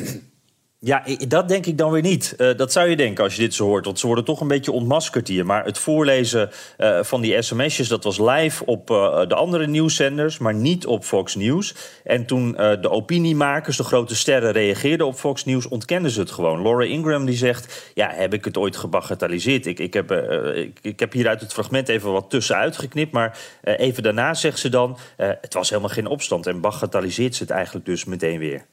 Ja, 0.84 1.04
dat 1.28 1.48
denk 1.48 1.66
ik 1.66 1.78
dan 1.78 1.92
weer 1.92 2.02
niet. 2.02 2.34
Uh, 2.38 2.58
dat 2.58 2.72
zou 2.72 2.90
je 2.90 2.96
denken 2.96 3.24
als 3.24 3.36
je 3.36 3.42
dit 3.42 3.54
zo 3.54 3.66
hoort. 3.66 3.86
Want 3.86 4.00
ze 4.00 4.06
worden 4.06 4.26
toch 4.26 4.42
een 4.42 4.48
beetje 4.48 4.72
ontmaskerd 4.72 5.28
hier. 5.28 5.46
Maar 5.46 5.66
het 5.66 5.78
voorlezen 5.78 6.50
uh, 6.78 7.04
van 7.04 7.22
die 7.22 7.42
sms'jes, 7.42 7.88
dat 7.88 8.04
was 8.04 8.20
live 8.20 8.66
op 8.66 8.90
uh, 8.90 9.28
de 9.28 9.36
andere 9.36 9.68
nieuwszenders, 9.68 10.38
maar 10.38 10.54
niet 10.54 10.86
op 10.86 11.04
Fox 11.04 11.36
News. 11.36 11.76
En 12.04 12.26
toen 12.26 12.52
de 12.52 12.90
opiniemakers, 12.90 13.78
de 13.78 13.84
grote 13.84 14.16
sterren, 14.16 14.52
reageerden 14.52 15.08
op 15.08 15.16
Fox 15.16 15.46
News, 15.46 15.68
ontkenden 15.68 16.12
ze 16.12 16.20
het 16.20 16.32
gewoon. 16.32 16.62
Laura 16.62 16.84
Ingram 16.84 17.26
die 17.26 17.38
zegt: 17.38 17.92
Ja, 17.94 18.12
heb 18.14 18.34
ik 18.34 18.46
het 18.46 18.58
ooit 18.58 18.78
gebagatelliseerd? 18.78 19.66
Ik, 19.66 19.80
ik, 19.80 19.94
heb, 19.94 20.12
ik, 20.82 21.00
heb 21.00 21.14
hier 21.14 21.28
uit 21.28 21.42
het 21.42 21.54
fragment 21.54 21.90
even 21.90 22.12
wat 22.12 22.30
tussenuit 22.30 22.78
geknipt. 22.78 23.12
Maar 23.12 23.38
even 23.62 24.04
daarna 24.04 24.34
zegt 24.34 24.60
ze 24.60 24.70
dan: 24.70 24.98
Het 25.18 25.54
was 25.54 25.70
helemaal 25.70 25.90
geen 25.90 26.08
opstand. 26.08 26.48
En 26.48 26.62
bagatelliseert 26.62 27.36
ze 27.36 27.44
het 27.44 27.52
eigenlijk 27.52 27.86
dus 27.86 28.06
meteen 28.06 28.40
weer. 28.40 28.66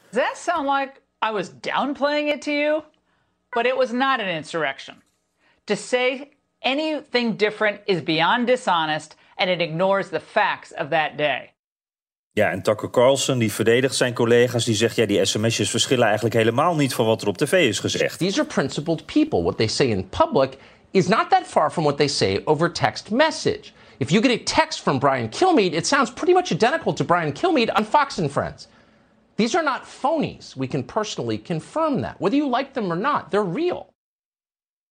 I 1.21 1.33
was 1.33 1.51
downplaying 1.51 2.29
it 2.29 2.43
to 2.43 2.53
you, 2.53 2.83
but 3.53 3.67
it 3.67 3.77
was 3.77 3.93
not 3.93 4.21
an 4.21 4.29
insurrection. 4.29 5.03
To 5.67 5.77
say 5.77 6.31
anything 6.63 7.37
different 7.37 7.81
is 7.87 8.03
beyond 8.03 8.47
dishonest 8.47 9.17
and 9.37 9.51
it 9.51 9.61
ignores 9.61 10.11
the 10.11 10.21
facts 10.21 10.73
of 10.73 10.91
that 10.91 11.17
day. 11.17 11.51
Ja, 12.33 12.51
en 12.51 12.63
Tucker 12.63 12.91
Carlson 12.91 13.39
die 13.39 13.53
verdedigt 13.53 13.95
zijn 13.95 14.15
collega's. 14.15 14.65
Die 14.65 14.75
zegt, 14.75 14.97
ja, 14.97 15.07
die 15.07 15.25
sms'jes 15.25 15.71
verschillen 15.71 16.05
eigenlijk 16.05 16.35
helemaal 16.35 16.75
niet 16.77 16.95
van 16.95 17.07
wat 17.07 17.23
er 17.23 17.29
op 17.29 17.37
tv 17.37 17.69
is 17.69 17.79
gezegd. 17.79 18.19
These 18.19 18.41
are 18.41 18.49
principled 18.49 19.07
people. 19.07 19.43
What 19.43 19.57
they 19.57 19.67
say 19.67 19.87
in 19.87 20.09
public 20.09 20.57
is 20.91 21.09
not 21.09 21.31
that 21.31 21.47
far 21.47 21.71
from 21.71 21.85
what 21.85 21.97
they 21.97 22.09
say 22.09 22.41
over 22.45 22.73
text 22.73 23.11
message. 23.11 23.73
If 23.99 24.11
you 24.11 24.23
get 24.23 24.41
a 24.41 24.43
text 24.45 24.81
from 24.81 24.99
Brian 24.99 25.29
Kilmeade, 25.29 25.77
it 25.77 25.87
sounds 25.87 26.11
pretty 26.11 26.33
much 26.33 26.53
identical 26.53 26.95
to 26.95 27.05
Brian 27.05 27.33
Kilmeade 27.33 27.71
on 27.75 27.85
Fox 27.85 28.19
and 28.19 28.31
Friends. 28.31 28.69
These 29.39 29.55
are 29.55 29.63
not 29.63 29.85
phonies. 29.85 30.57
We 30.57 30.67
can 30.67 30.83
personally 30.83 31.39
confirm 31.39 32.01
that. 32.03 32.21
Whether 32.21 32.37
you 32.37 32.49
like 32.49 32.75
them 32.75 32.93
or 32.93 32.97
not, 32.97 33.31
they're 33.31 33.45
real. 33.45 33.95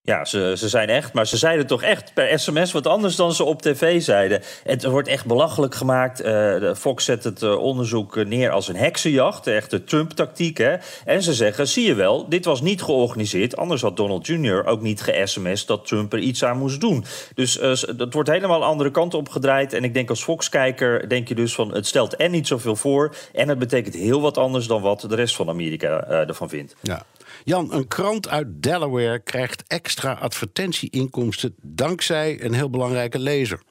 Ja, 0.08 0.24
ze, 0.24 0.54
ze 0.56 0.68
zijn 0.68 0.88
echt, 0.88 1.12
maar 1.12 1.26
ze 1.26 1.36
zeiden 1.36 1.66
toch 1.66 1.82
echt 1.82 2.14
per 2.14 2.38
sms 2.38 2.72
wat 2.72 2.86
anders 2.86 3.16
dan 3.16 3.32
ze 3.32 3.44
op 3.44 3.62
tv 3.62 4.02
zeiden. 4.02 4.42
Het 4.64 4.84
wordt 4.84 5.08
echt 5.08 5.26
belachelijk 5.26 5.74
gemaakt. 5.74 6.24
Uh, 6.24 6.74
Fox 6.74 7.04
zet 7.04 7.24
het 7.24 7.42
uh, 7.42 7.56
onderzoek 7.56 8.24
neer 8.24 8.50
als 8.50 8.68
een 8.68 8.76
heksenjacht, 8.76 9.44
de 9.44 9.52
echte 9.52 9.84
Trump-tactiek. 9.84 10.58
En 11.04 11.22
ze 11.22 11.34
zeggen, 11.34 11.68
zie 11.68 11.86
je 11.86 11.94
wel, 11.94 12.28
dit 12.28 12.44
was 12.44 12.60
niet 12.60 12.82
georganiseerd. 12.82 13.56
Anders 13.56 13.82
had 13.82 13.96
Donald 13.96 14.26
Jr. 14.26 14.66
ook 14.66 14.80
niet 14.80 15.00
ge-sms 15.00 15.66
dat 15.66 15.86
Trump 15.86 16.12
er 16.12 16.18
iets 16.18 16.44
aan 16.44 16.58
moest 16.58 16.80
doen. 16.80 17.04
Dus 17.34 17.58
uh, 17.60 17.96
dat 17.96 18.12
wordt 18.12 18.28
helemaal 18.28 18.58
de 18.58 18.64
andere 18.64 18.90
kant 18.90 19.14
op 19.14 19.28
gedraaid. 19.28 19.72
En 19.72 19.84
ik 19.84 19.94
denk 19.94 20.08
als 20.08 20.22
Fox-kijker 20.22 21.08
denk 21.08 21.28
je 21.28 21.34
dus 21.34 21.54
van, 21.54 21.74
het 21.74 21.86
stelt 21.86 22.16
en 22.16 22.30
niet 22.30 22.46
zoveel 22.46 22.76
voor... 22.76 23.14
en 23.32 23.48
het 23.48 23.58
betekent 23.58 23.94
heel 23.94 24.20
wat 24.20 24.38
anders 24.38 24.66
dan 24.66 24.82
wat 24.82 25.00
de 25.00 25.14
rest 25.14 25.36
van 25.36 25.48
Amerika 25.48 26.04
ervan 26.04 26.48
vindt. 26.48 26.74
Ja. 26.80 27.06
Jan, 27.48 27.72
een 27.72 27.88
krant 27.88 28.28
uit 28.28 28.46
Delaware 28.50 29.18
krijgt 29.18 29.64
extra 29.66 30.12
advertentieinkomsten 30.12 31.54
dankzij 31.62 32.44
een 32.44 32.52
heel 32.52 32.70
belangrijke 32.70 33.18
lezer. 33.18 33.62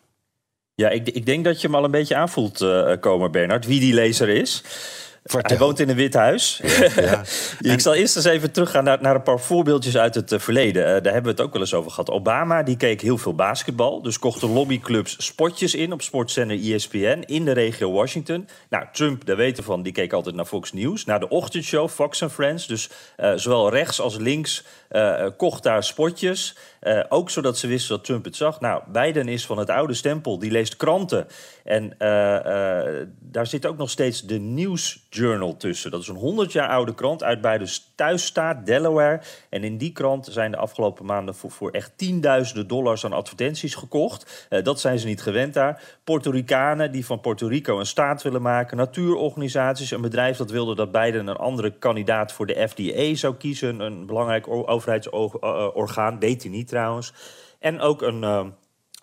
Ja, 0.76 0.90
ik, 0.90 1.10
ik 1.10 1.26
denk 1.26 1.44
dat 1.46 1.62
je 1.62 1.68
hem 1.68 1.76
al 1.76 1.84
een 1.84 1.92
beetje 1.92 2.16
aanvoelt 2.16 2.62
uh, 2.62 2.92
komen, 3.00 3.32
Bernard, 3.32 3.66
wie 3.66 3.80
die 3.80 3.94
lezer 3.94 4.30
is. 4.30 4.64
Hij 5.32 5.58
woont 5.58 5.80
in 5.80 5.90
een 5.90 5.96
wit 5.96 6.14
huis. 6.14 6.62
Ja. 6.96 7.24
ik 7.74 7.80
zal 7.80 7.94
eerst 7.94 8.16
eens 8.16 8.26
even 8.26 8.52
teruggaan 8.52 8.84
naar, 8.84 9.02
naar 9.02 9.16
een 9.16 9.24
paar 9.24 9.40
voorbeeldjes 9.40 9.98
uit 9.98 10.16
het 10.16 10.32
uh, 10.32 10.40
verleden. 10.40 10.82
Uh, 10.82 10.88
daar 10.88 11.14
hebben 11.14 11.24
we 11.24 11.30
het 11.30 11.42
ook 11.42 11.52
wel 11.52 11.62
eens 11.62 11.74
over 11.74 11.92
gehad. 11.92 12.10
Obama 12.10 12.64
die 12.64 12.78
keek 12.78 13.02
heel 13.02 13.18
veel 13.18 13.36
basketbal. 13.36 14.02
Dus 14.02 14.20
kochten 14.20 14.50
lobbyclubs 14.50 15.26
spotjes 15.26 15.76
in 15.76 15.94
op 15.94 16.02
sportzender 16.02 16.74
ESPN 16.74 17.24
in 17.26 17.46
de 17.46 17.52
regio 17.52 17.92
Washington. 17.92 18.48
Nou, 18.70 18.86
Trump, 18.92 19.26
daar 19.26 19.36
weten 19.36 19.64
van, 19.64 19.82
die 19.82 19.94
keek 19.94 20.14
altijd 20.14 20.36
naar 20.36 20.46
Fox 20.46 20.74
News. 20.74 21.06
Naar 21.06 21.20
de 21.20 21.30
ochtendshow 21.30 21.90
Fox 21.90 22.24
and 22.24 22.32
Friends. 22.32 22.68
Dus 22.68 22.90
uh, 23.18 23.32
zowel 23.36 23.70
rechts 23.70 24.02
als 24.02 24.18
links 24.18 24.64
kocht 25.38 25.64
daar 25.64 25.84
spotjes. 25.84 26.56
Uh, 26.82 27.04
ook 27.10 27.30
zodat 27.30 27.58
ze 27.58 27.68
wisten 27.68 27.96
dat 27.96 28.06
Trump 28.06 28.26
het 28.26 28.36
zag. 28.36 28.60
Nou, 28.60 28.84
Biden 28.92 29.28
is 29.28 29.46
van 29.46 29.58
het 29.58 29.70
oude 29.70 29.94
stempel, 29.94 30.40
die 30.40 30.52
leest 30.52 30.78
kranten. 30.78 31.28
En 31.64 31.84
uh, 31.84 32.10
uh, 32.10 33.08
daar 33.20 33.48
zit 33.48 33.66
ook 33.66 33.78
nog 33.78 33.90
steeds 33.90 34.22
de 34.22 34.40
News 34.40 35.06
Journal 35.10 35.58
tussen. 35.58 35.92
Dat 35.92 36.02
is 36.02 36.08
een 36.08 36.16
100 36.16 36.52
jaar 36.52 36.70
oude 36.70 36.94
krant 36.94 37.24
uit 37.24 37.42
Biden's 37.42 37.92
thuisstaat, 37.96 38.66
Delaware. 38.66 39.22
En 39.50 39.64
in 39.64 39.78
die 39.78 39.92
krant 39.92 40.28
zijn 40.32 40.52
de 40.52 40.58
afgelopen 40.58 41.06
maanden 41.06 41.36
voor, 41.36 41.52
voor 41.52 41.72
echt 41.72 41.92
tienduizenden 41.96 42.68
dollars 42.68 43.06
aan 43.06 43.14
advertenties 43.14 43.76
gekocht. 43.76 44.48
dat 44.64 44.80
zijn 44.80 45.00
ze 45.00 45.08
niet 45.08 45.22
gewend 45.22 45.54
daar. 45.54 45.82
Puerto 46.04 46.32
Ricanen 46.32 46.92
die 46.92 47.06
van 47.06 47.20
Puerto 47.20 47.48
Rico 47.48 47.80
een 47.80 47.86
staat 47.86 48.22
willen 48.22 48.42
maken. 48.42 48.78
Natuurorganisaties, 48.78 49.92
een 49.92 50.02
bedrijf 50.02 50.38
dat 50.38 50.52
wilde 50.52 50.76
dat 50.76 50.92
Biden 50.92 51.28
een 51.28 51.36
andere 51.36 51.72
kandidaat 51.72 52.32
voor 52.32 52.46
de 52.46 52.68
FDA 52.68 53.16
zou 53.16 53.36
kiezen. 53.36 53.80
Een 53.80 54.06
belangrijk 54.06 54.48
overheidsorgaan, 54.48 56.20
deed 56.20 56.42
hij 56.42 56.52
niet 56.52 56.67
trouwens. 56.68 57.14
En 57.60 57.80
ook 57.80 58.02
een. 58.02 58.56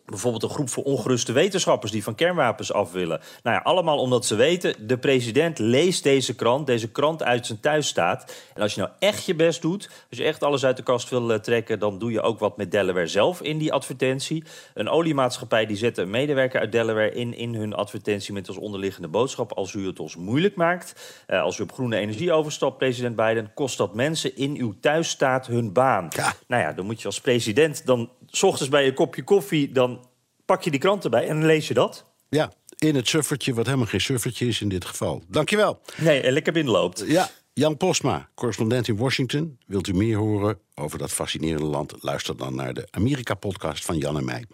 Bijvoorbeeld 0.06 0.42
een 0.42 0.50
groep 0.50 0.68
voor 0.70 0.84
ongeruste 0.84 1.32
wetenschappers 1.32 1.92
die 1.92 2.02
van 2.02 2.14
kernwapens 2.14 2.72
af 2.72 2.92
willen. 2.92 3.20
Nou 3.42 3.56
ja, 3.56 3.62
allemaal 3.62 3.98
omdat 3.98 4.26
ze 4.26 4.34
weten, 4.34 4.86
de 4.86 4.98
president 4.98 5.58
leest 5.58 6.02
deze 6.02 6.34
krant, 6.34 6.66
deze 6.66 6.90
krant 6.90 7.22
uit 7.22 7.46
zijn 7.46 7.60
thuisstaat. 7.60 8.34
En 8.54 8.62
als 8.62 8.74
je 8.74 8.80
nou 8.80 8.92
echt 8.98 9.24
je 9.24 9.34
best 9.34 9.62
doet, 9.62 9.90
als 10.10 10.18
je 10.18 10.24
echt 10.24 10.42
alles 10.42 10.64
uit 10.64 10.76
de 10.76 10.82
kast 10.82 11.08
wil 11.08 11.30
uh, 11.30 11.36
trekken, 11.36 11.78
dan 11.78 11.98
doe 11.98 12.10
je 12.10 12.20
ook 12.20 12.38
wat 12.38 12.56
met 12.56 12.70
Delaware 12.70 13.06
zelf 13.06 13.42
in 13.42 13.58
die 13.58 13.72
advertentie. 13.72 14.44
Een 14.74 14.88
oliemaatschappij 14.88 15.66
die 15.66 15.76
zet 15.76 15.98
een 15.98 16.10
medewerker 16.10 16.60
uit 16.60 16.72
Delaware 16.72 17.14
in, 17.14 17.34
in 17.34 17.54
hun 17.54 17.74
advertentie 17.74 18.32
met 18.32 18.48
als 18.48 18.56
onderliggende 18.56 19.08
boodschap, 19.08 19.52
als 19.52 19.72
u 19.72 19.86
het 19.86 20.00
ons 20.00 20.16
moeilijk 20.16 20.56
maakt, 20.56 21.22
uh, 21.28 21.42
als 21.42 21.58
u 21.58 21.62
op 21.62 21.72
groene 21.72 21.96
energie 21.96 22.32
overstapt, 22.32 22.78
president 22.78 23.16
Biden, 23.16 23.50
kost 23.54 23.78
dat 23.78 23.94
mensen 23.94 24.36
in 24.36 24.56
uw 24.56 24.74
thuisstaat 24.80 25.46
hun 25.46 25.72
baan. 25.72 26.06
Ja. 26.10 26.32
Nou 26.46 26.62
ja, 26.62 26.72
dan 26.72 26.86
moet 26.86 27.00
je 27.00 27.06
als 27.06 27.20
president 27.20 27.86
dan 27.86 28.10
s 28.36 28.42
ochtends 28.42 28.68
bij 28.70 28.86
een 28.86 28.94
kopje 28.94 29.22
koffie, 29.22 29.72
dan 29.72 30.06
pak 30.44 30.62
je 30.62 30.70
die 30.70 30.80
krant 30.80 31.04
erbij 31.04 31.28
en 31.28 31.36
dan 31.36 31.46
lees 31.46 31.68
je 31.68 31.74
dat. 31.74 32.04
Ja, 32.28 32.52
in 32.78 32.94
het 32.94 33.08
suffertje, 33.08 33.54
wat 33.54 33.66
helemaal 33.66 33.86
geen 33.86 34.00
suffertje 34.00 34.46
is 34.46 34.60
in 34.60 34.68
dit 34.68 34.84
geval. 34.84 35.22
Dankjewel. 35.28 35.80
Nee, 35.96 36.20
en 36.20 36.32
lekker 36.32 36.52
binnenloopt. 36.52 37.04
Ja, 37.06 37.30
Jan 37.52 37.76
Posma, 37.76 38.28
correspondent 38.34 38.88
in 38.88 38.96
Washington. 38.96 39.58
Wilt 39.66 39.86
u 39.86 39.92
meer 39.92 40.16
horen 40.16 40.58
over 40.74 40.98
dat 40.98 41.12
fascinerende 41.12 41.66
land? 41.66 41.94
Luister 42.00 42.36
dan 42.36 42.54
naar 42.54 42.74
de 42.74 42.86
Amerika-podcast 42.90 43.84
van 43.84 43.98
Jan 43.98 44.16
en 44.16 44.24
mij. 44.24 44.44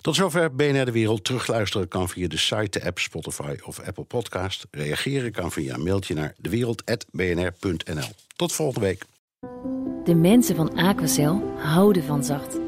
Tot 0.00 0.14
zover 0.14 0.54
BNR 0.54 0.84
De 0.84 0.92
Wereld. 0.92 1.24
Terugluisteren 1.24 1.88
kan 1.88 2.08
via 2.08 2.28
de 2.28 2.36
site, 2.36 2.78
de 2.78 2.86
app, 2.86 2.98
Spotify 2.98 3.56
of 3.64 3.80
Apple 3.80 4.04
Podcast. 4.04 4.66
Reageren 4.70 5.32
kan 5.32 5.52
via 5.52 5.74
een 5.74 5.82
mailtje 5.82 6.14
naar 6.14 6.34
dewereld.bnr.nl. 6.38 8.08
Tot 8.36 8.52
volgende 8.52 8.86
week. 8.86 9.04
De 10.04 10.14
mensen 10.14 10.56
van 10.56 10.76
Aquacel 10.76 11.52
houden 11.56 12.04
van 12.04 12.24
zacht. 12.24 12.67